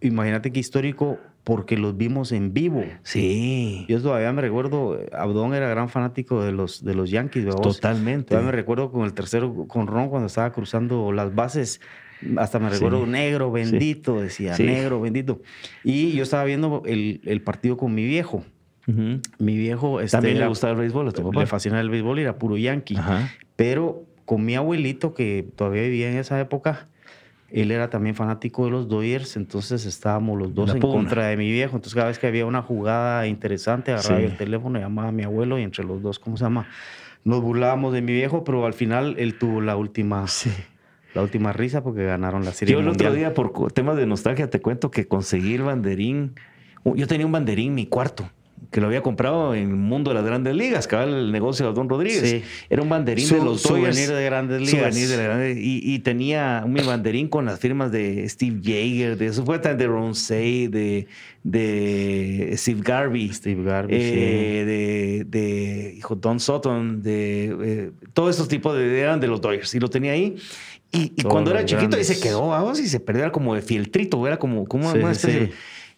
imagínate 0.05 0.53
qué 0.53 0.61
histórico 0.61 1.19
porque 1.45 1.77
los 1.77 1.97
vimos 1.97 2.33
en 2.33 2.55
vivo. 2.55 2.85
Sí. 3.03 3.85
Yo 3.89 4.01
todavía 4.01 4.33
me 4.33 4.41
recuerdo, 4.43 4.99
Abdón 5.13 5.55
era 5.55 5.69
gran 5.69 5.89
fanático 5.89 6.43
de 6.43 6.53
los, 6.53 6.85
de 6.85 6.95
los 6.95 7.11
Yankees. 7.11 7.47
Totalmente. 7.47 8.31
Todavía 8.31 8.47
me 8.47 8.57
recuerdo 8.57 8.91
con 8.91 9.05
el 9.05 9.13
tercero, 9.13 9.67
con 9.69 9.87
Ron, 9.87 10.09
cuando 10.09 10.27
estaba 10.27 10.53
cruzando 10.53 11.13
las 11.13 11.35
bases. 11.35 11.81
Hasta 12.37 12.59
me 12.59 12.71
recuerdo 12.71 13.05
negro 13.07 13.53
bendito, 13.53 14.21
decía 14.23 14.57
negro 14.57 15.01
bendito. 15.01 15.43
Y 15.83 16.13
yo 16.13 16.23
estaba 16.23 16.45
viendo 16.45 16.83
el, 16.87 17.43
partido 17.45 17.77
con 17.77 17.95
mi 17.95 18.05
viejo. 18.05 18.45
Mi 18.87 19.57
viejo. 19.59 20.01
Este, 20.01 20.17
También 20.17 20.39
le 20.39 20.47
gustaba 20.47 20.73
el 20.73 20.79
béisbol 20.79 21.09
a 21.09 21.13
tu 21.13 21.23
papá. 21.23 21.41
Le 21.41 21.47
fascinaba 21.47 21.83
el 21.83 21.91
béisbol 21.91 22.19
y 22.19 22.23
era 22.23 22.39
puro 22.39 22.57
yankee. 22.57 22.97
Pero 23.57 24.07
con 24.25 24.45
mi 24.45 24.55
abuelito, 24.55 25.13
que 25.13 25.47
todavía 25.57 25.83
vivía 25.83 26.11
en 26.11 26.17
esa 26.17 26.41
época, 26.41 26.89
él 27.51 27.71
era 27.71 27.89
también 27.89 28.15
fanático 28.15 28.65
de 28.65 28.71
los 28.71 28.89
Dodgers, 28.89 29.37
entonces 29.37 29.87
estábamos 29.87 30.39
los 30.39 30.55
dos 30.55 30.75
en 30.75 30.81
contra 30.81 31.27
de 31.27 31.37
mi 31.37 31.51
viejo. 31.51 31.77
Entonces, 31.77 31.95
cada 31.95 32.09
vez 32.09 32.19
que 32.19 32.27
había 32.27 32.47
una 32.47 32.63
jugada 32.63 33.27
interesante, 33.27 33.93
agarraba 33.93 34.21
el 34.21 34.37
teléfono, 34.37 34.79
llamaba 34.79 35.09
a 35.09 35.13
mi 35.13 35.23
abuelo 35.23 35.59
y 35.59 35.63
entre 35.63 35.85
los 35.85 36.03
dos, 36.03 36.19
¿cómo 36.19 36.37
se 36.37 36.45
llama? 36.45 36.67
Nos 37.23 37.41
burlábamos 37.41 37.93
de 37.93 38.03
mi 38.03 38.13
viejo, 38.13 38.45
pero 38.45 38.67
al 38.67 38.75
final 38.75 39.15
él 39.19 39.39
tuvo 39.39 39.61
la 39.61 39.77
última. 39.77 40.27
La 41.15 41.23
última 41.23 41.53
risa 41.53 41.85
porque 41.85 42.05
ganaron 42.05 42.45
la 42.45 42.51
serie. 42.51 42.73
Yo 42.73 42.81
el 42.81 42.89
otro 42.89 43.13
día, 43.13 43.35
por 43.35 43.71
temas 43.71 43.97
de 43.97 44.05
nostalgia, 44.05 44.51
te 44.51 44.61
cuento 44.61 44.91
que 44.91 45.07
conseguí 45.07 45.55
el 45.55 45.63
banderín. 45.63 46.35
Yo 46.85 47.07
tenía 47.07 47.25
un 47.25 47.31
banderín 47.31 47.69
en 47.69 47.75
mi 47.77 47.87
cuarto 47.87 48.29
que 48.75 48.81
lo 48.81 48.89
había 48.89 49.03
comprado 49.03 49.55
en 49.55 49.71
el 49.71 49.77
mundo 49.77 50.11
de 50.11 50.17
las 50.17 50.25
grandes 50.25 50.53
ligas, 50.53 50.89
que 50.89 50.97
el 50.97 51.31
negocio 51.31 51.65
de 51.69 51.73
Don 51.75 51.89
Rodríguez. 51.89 52.43
Era 52.69 52.83
un 52.83 52.89
banderín 52.89 53.29
de 53.29 53.39
los 53.39 53.63
souvenir 53.63 54.09
de 54.09 54.25
grandes 54.25 54.61
ligas. 54.63 54.93
de 54.93 55.55
y, 55.57 55.97
tenía 56.01 56.65
mi 56.67 56.81
banderín 56.81 57.29
con 57.29 57.45
las 57.45 57.61
firmas 57.61 57.93
de 57.93 58.29
Steve 58.29 58.61
Jaeger, 58.65 59.17
de 59.17 59.33
fue 59.33 59.61
de 59.61 59.87
Ron 59.87 60.17
Say, 60.17 60.67
de, 60.67 61.07
de 61.45 62.53
Steve 62.57 62.81
Garvey. 62.83 63.33
Steve 63.33 63.63
Garvey, 63.63 63.97
eh, 63.97 65.25
de, 65.25 65.95
hijo, 65.97 66.17
Don 66.17 66.41
Sutton, 66.41 67.01
de 67.01 67.57
eh, 67.63 67.91
todos 68.13 68.31
estos 68.31 68.49
tipos 68.49 68.77
de 68.77 68.99
eran 68.99 69.21
de 69.21 69.29
los 69.29 69.41
Dodgers. 69.41 69.73
Y 69.77 69.79
lo 69.79 69.89
tenía 69.89 70.11
ahí. 70.11 70.35
Y, 70.91 71.23
cuando 71.23 71.53
era 71.53 71.65
chiquito 71.65 71.97
ahí 71.97 72.03
se 72.03 72.19
quedó, 72.19 72.49
vamos, 72.49 72.81
y 72.81 72.89
se 72.89 72.99
perdió, 72.99 73.23
era 73.23 73.31
como 73.31 73.55
de 73.55 73.63
fieltrito, 73.63 74.27
era 74.27 74.37
como, 74.37 74.67
como 74.67 74.91
una 74.91 75.13
especie 75.13 75.53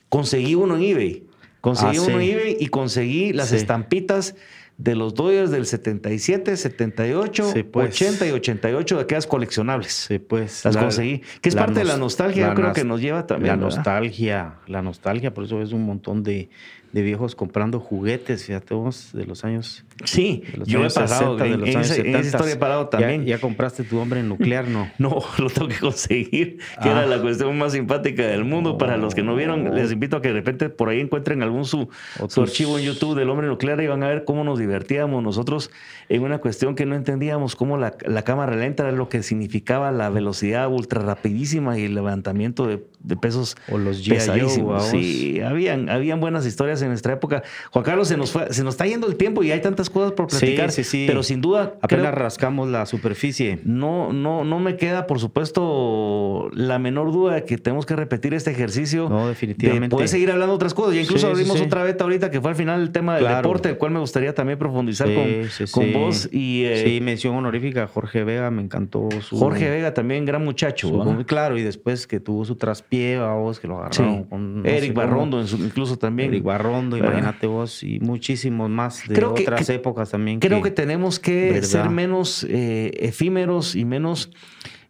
conseguí 0.08 0.54
uno 0.54 0.76
en 0.76 0.82
eBay. 0.82 1.25
Conseguí 1.66 1.96
Ah, 1.96 2.02
uno 2.02 2.20
en 2.20 2.26
sí. 2.26 2.30
eBay 2.30 2.56
y 2.60 2.66
conseguí 2.68 3.32
las 3.32 3.48
Sí. 3.48 3.56
estampitas 3.56 4.36
de 4.78 4.94
los 4.94 5.14
Dodgers 5.14 5.50
del 5.50 5.66
77, 5.66 6.56
78, 6.56 7.50
Sí, 7.52 7.62
pues. 7.64 7.88
80 7.88 8.26
y 8.26 8.30
88 8.30 8.96
de 8.96 9.02
aquellas 9.02 9.26
coleccionables. 9.26 9.92
Sí, 9.92 10.20
pues. 10.20 10.64
Las 10.64 10.76
la- 10.76 10.82
conseguí. 10.82 11.22
Que 11.40 11.48
es 11.48 11.56
parte 11.56 11.80
de 11.80 11.84
la 11.84 11.92
nos- 11.94 12.00
nostalgia, 12.00 12.42
la 12.44 12.48
yo 12.50 12.54
creo 12.54 12.72
que 12.72 12.84
nos 12.84 13.00
lleva 13.00 13.26
también. 13.26 13.48
La 13.58 13.64
¿verdad? 13.64 13.76
nostalgia, 13.78 14.54
la 14.68 14.82
nostalgia, 14.82 15.34
por 15.34 15.42
eso 15.44 15.58
ves 15.58 15.72
un 15.72 15.82
montón 15.84 16.22
de, 16.22 16.50
de 16.96 17.02
viejos 17.02 17.34
comprando 17.34 17.78
juguetes, 17.78 18.46
fíjate 18.46 18.72
vos, 18.72 19.10
de 19.12 19.26
los 19.26 19.44
años. 19.44 19.84
Sí, 20.06 20.42
de 20.50 20.56
los 20.56 20.66
yo 20.66 20.78
he 20.78 20.80
años 20.80 20.94
parado 20.94 21.36
60, 21.38 21.44
de 21.44 21.50
en, 21.52 21.60
los 21.60 21.68
en 21.68 21.76
años 21.76 21.90
esa, 21.90 22.00
en 22.00 22.06
esa 22.06 22.16
70. 22.22 22.26
historia 22.28 22.54
he 22.54 22.56
parado 22.56 22.84
Ya- 22.84 22.90
también. 22.90 23.24
Ya, 23.26 23.38
compraste 23.38 23.84
tu 23.84 23.98
hombre 23.98 24.22
nuclear, 24.22 24.66
¿no? 24.66 24.90
No, 24.98 25.18
lo 25.36 25.50
tengo 25.50 25.68
que 25.68 25.78
conseguir, 25.78 26.56
que 26.82 26.88
Ah. 26.88 26.92
era 26.92 27.06
la 27.06 27.20
cuestión 27.20 27.56
más 27.58 27.72
simpática 27.74 28.26
del 28.26 28.46
mundo. 28.46 28.78
Para 28.78 28.96
los 28.96 29.14
que 29.14 29.22
no 29.22 29.36
vieron, 29.36 29.66
Oh. 29.68 29.74
les 29.74 29.92
invito 29.92 30.16
a 30.16 30.22
que 30.22 30.28
de 30.28 30.34
repente 30.34 30.70
por 30.70 30.88
ahí 30.88 31.00
encuentren 31.00 31.42
algún 31.42 31.66
su, 31.66 31.90
su 32.28 32.40
archivo 32.40 32.78
en 32.78 32.86
YouTube 32.86 33.14
del 33.14 33.28
hombre 33.28 33.46
nuclear 33.46 33.78
y 33.82 33.86
van 33.88 34.02
a 34.02 34.08
ver 34.08 34.24
cómo 34.24 34.42
nos 34.42 34.58
divertíamos 34.58 35.22
nosotros 35.22 35.70
en 36.08 36.22
una 36.22 36.38
cuestión 36.38 36.74
que 36.76 36.86
no 36.86 36.94
entendíamos, 36.94 37.56
cómo 37.56 37.76
la, 37.76 37.94
la 38.06 38.22
cámara 38.22 38.56
lenta 38.56 38.84
era 38.84 38.92
lo 38.92 39.10
que 39.10 39.22
significaba 39.22 39.92
la 39.92 40.08
velocidad 40.08 40.66
ultra 40.70 41.02
rapidísima 41.02 41.78
y 41.78 41.84
el 41.84 41.94
levantamiento 41.94 42.66
de, 42.66 42.82
de 43.06 43.16
pesos 43.16 43.56
O 43.70 43.78
los 43.78 44.00
pesadísimos. 44.06 44.68
vamos. 44.74 44.88
Sí, 44.90 45.40
habían, 45.40 45.88
habían 45.88 46.20
buenas 46.20 46.44
historias 46.46 46.82
en 46.82 46.88
nuestra 46.88 47.12
época. 47.14 47.42
Juan 47.70 47.84
Carlos, 47.84 48.08
se 48.08 48.16
nos, 48.16 48.30
fue, 48.32 48.52
se 48.52 48.64
nos 48.64 48.74
está 48.74 48.86
yendo 48.86 49.06
el 49.06 49.16
tiempo 49.16 49.42
y 49.42 49.52
hay 49.52 49.60
tantas 49.60 49.88
cosas 49.90 50.12
por 50.12 50.30
Sí, 50.30 50.38
platicar, 50.38 50.72
sí, 50.72 50.84
sí. 50.84 51.04
pero 51.06 51.22
sin 51.22 51.40
duda... 51.40 51.74
Apenas 51.80 52.06
creo- 52.06 52.12
rascamos 52.22 52.68
la 52.68 52.84
superficie. 52.86 53.60
no, 53.64 54.12
no, 54.12 54.44
no 54.44 54.58
me 54.58 54.76
queda, 54.76 55.06
por 55.06 55.18
supuesto, 55.20 56.50
la 56.52 56.78
menor 56.78 57.12
duda 57.12 57.34
de 57.34 57.44
que 57.44 57.58
tenemos 57.58 57.86
que 57.86 57.96
repetir 57.96 58.34
este 58.34 58.50
ejercicio. 58.50 59.08
No, 59.08 59.28
definitivamente. 59.28 59.86
De 59.86 59.90
poder 59.90 60.08
seguir 60.08 60.30
hablando 60.30 60.52
de 60.52 60.56
otras 60.56 60.74
cosas. 60.74 60.94
Ya 60.94 61.00
incluso 61.02 61.26
Sí, 61.26 61.26
sí, 61.26 61.32
abrimos 61.32 61.58
sí. 61.58 61.64
otra 61.64 61.82
beta 61.82 62.04
ahorita 62.04 62.30
que 62.30 62.40
fue 62.40 62.50
al 62.50 62.56
final 62.56 62.80
el 62.82 62.90
tema 62.90 63.14
del 63.14 63.24
Claro. 63.24 63.36
deporte, 63.48 63.68
el 63.70 63.78
cual 63.78 63.92
me 63.92 64.00
gustaría 64.00 64.34
también 64.34 64.58
profundizar 64.58 65.08
Sí, 65.08 65.14
con, 65.14 65.50
sí, 65.50 65.64
con 65.72 65.84
sí. 65.84 65.92
vos. 65.92 66.28
Y 66.32 66.64
eh, 66.64 66.82
sí, 66.84 67.00
mención 67.00 67.34
honorífica 67.36 67.86
Jorge 67.86 68.24
Vega, 68.24 68.50
me 68.50 68.62
encantó 68.62 69.08
su. 69.20 69.36
Jorge 69.38 69.70
Vega 69.70 69.94
también, 69.94 70.24
gran 70.24 70.44
muchacho. 70.44 70.88
su- 70.88 71.24
claro, 71.26 71.56
y 71.58 71.62
después 71.62 72.06
que 72.06 72.20
tuvo 72.20 72.44
su 72.44 72.56
traspié, 72.56 72.95
a 73.04 73.34
vos, 73.34 73.60
que 73.60 73.68
lo 73.68 73.74
Sí. 73.90 74.00
agarraron 74.02 74.24
con. 74.24 74.62
no 74.62 74.68
Eric 74.68 74.94
cómo. 74.94 75.06
Barrondo 75.06 75.40
incluso 75.42 75.96
también. 75.98 76.30
Eric 76.30 76.44
Barrondo, 76.44 76.96
¿verdad? 76.96 77.10
imagínate 77.12 77.46
vos, 77.46 77.82
y 77.82 78.00
muchísimos 78.00 78.70
más 78.70 79.06
de 79.08 79.14
Creo 79.14 79.34
que- 79.34 79.42
otras 79.42 79.66
que- 79.66 79.74
épocas 79.74 80.10
también. 80.10 80.40
Creo 80.40 80.62
que 80.62 80.70
tenemos 80.70 81.18
que 81.20 81.52
¿Verdad? 81.52 81.68
ser 81.68 81.90
menos 81.90 82.44
eh, 82.48 82.92
efímeros 83.00 83.74
y 83.76 83.84
menos 83.84 84.30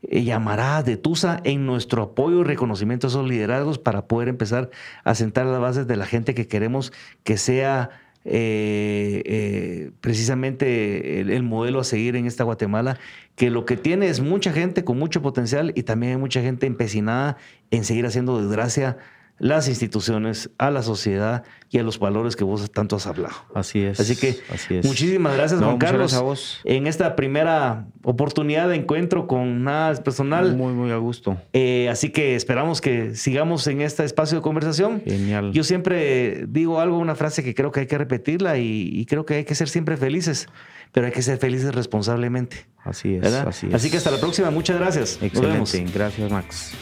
eh, 0.09 0.22
llamaradas 0.22 0.84
de 0.84 0.96
Tusa 0.96 1.40
en 1.44 1.66
nuestro 1.66 2.02
apoyo 2.02 2.40
y 2.42 2.44
reconocimiento 2.44 3.07
a 3.07 3.11
esos 3.11 3.26
liderazgos 3.28 3.78
para 3.78 4.07
poder 4.07 4.28
empezar 4.28 4.70
a 5.04 5.14
sentar 5.14 5.46
las 5.46 5.61
bases 5.61 5.86
de 5.86 5.96
la 5.96 6.07
gente 6.07 6.34
que 6.34 6.46
queremos 6.46 6.92
que 7.24 7.36
sea 7.38 7.90
eh, 8.29 9.22
eh, 9.24 9.91
precisamente 10.01 11.20
el, 11.20 11.31
el 11.31 11.43
modelo 11.43 11.81
a 11.81 11.85
seguir 11.85 12.16
en 12.16 12.27
esta 12.27 12.45
Guatemala, 12.45 12.99
que 13.37 13.51
lo 13.51 13.64
que 13.64 13.77
tiene 13.77 14.09
es 14.09 14.20
mucha 14.20 14.53
gente 14.53 14.85
con 14.85 14.99
mucho 14.99 15.22
potencial 15.22 15.72
y 15.77 15.85
también 15.85 16.12
hay 16.12 16.18
mucha 16.18 16.43
gente 16.43 16.66
empecinada 16.66 17.37
en 17.70 17.85
seguir 17.85 18.05
haciendo 18.05 18.41
desgracia 18.41 18.99
las 19.39 19.68
instituciones, 19.68 20.51
a 20.59 20.70
la 20.70 20.82
sociedad 20.82 21.45
y 21.68 21.78
a 21.78 21.82
los 21.82 21.99
valores 21.99 22.37
que 22.37 22.45
vos 22.45 22.70
tanto 22.70 22.97
has 22.97 23.07
hablado. 23.07 23.34
Así 23.55 23.82
es. 23.82 24.01
Así 24.01 24.16
que 24.16 24.39
así 24.53 24.76
es. 24.76 24.87
muchísimas 24.87 25.37
gracias, 25.37 25.61
No, 25.61 25.66
Juan 25.66 25.78
Carlos, 25.78 25.99
gracias 26.12 26.20
a 26.20 26.22
vos. 26.22 26.61
en 26.64 26.87
esta 26.87 27.16
primera 27.16 27.87
oportunidad 28.03 28.68
de 28.68 28.76
encuentro 28.76 29.26
con 29.26 29.64
nada 29.64 29.95
personal. 30.03 30.57
Muy, 30.57 30.72
muy 30.72 30.91
a 30.91 30.97
gusto. 30.97 31.37
Eh, 31.53 31.89
así 31.91 32.11
que 32.11 32.34
esperamos 32.37 32.80
que 32.80 33.14
sigamos 33.14 33.66
en 33.66 33.82
este 33.82 34.05
espacio 34.05 34.39
de 34.39 34.43
conversación. 34.43 35.03
Genial. 35.05 35.53
Yo 35.53 35.64
siempre 35.64 36.47
digo 36.49 36.80
algo, 36.80 36.99
una 36.99 37.14
frase 37.14 37.45
que 37.45 37.55
creo 37.55 37.72
que 37.72 37.80
hay 37.80 37.87
que 37.87 37.99
repetirla 37.99 38.59
y, 38.59 38.89
y 38.93 39.05
creo 39.07 39.26
que 39.26 39.34
hay 39.34 39.45
que 39.45 39.55
ser 39.55 39.68
siempre 39.68 39.97
felices, 39.97 40.49
pero 40.93 41.07
hay 41.07 41.12
que 41.12 41.22
ser 41.22 41.37
felices 41.39 41.74
responsablemente. 41.74 42.66
Así 42.84 43.16
es. 43.16 43.20
¿verdad? 43.20 43.49
Así 43.49 43.68
es. 43.70 43.91
que 43.91 43.97
hasta 43.97 44.11
la 44.12 44.18
próxima. 44.18 44.51
Muchas 44.51 44.78
gracias. 44.78 45.18
Nos 45.20 45.43
vemos. 45.43 45.74
Excelente. 45.74 45.99
Gracias, 45.99 46.30
Max. 46.30 46.72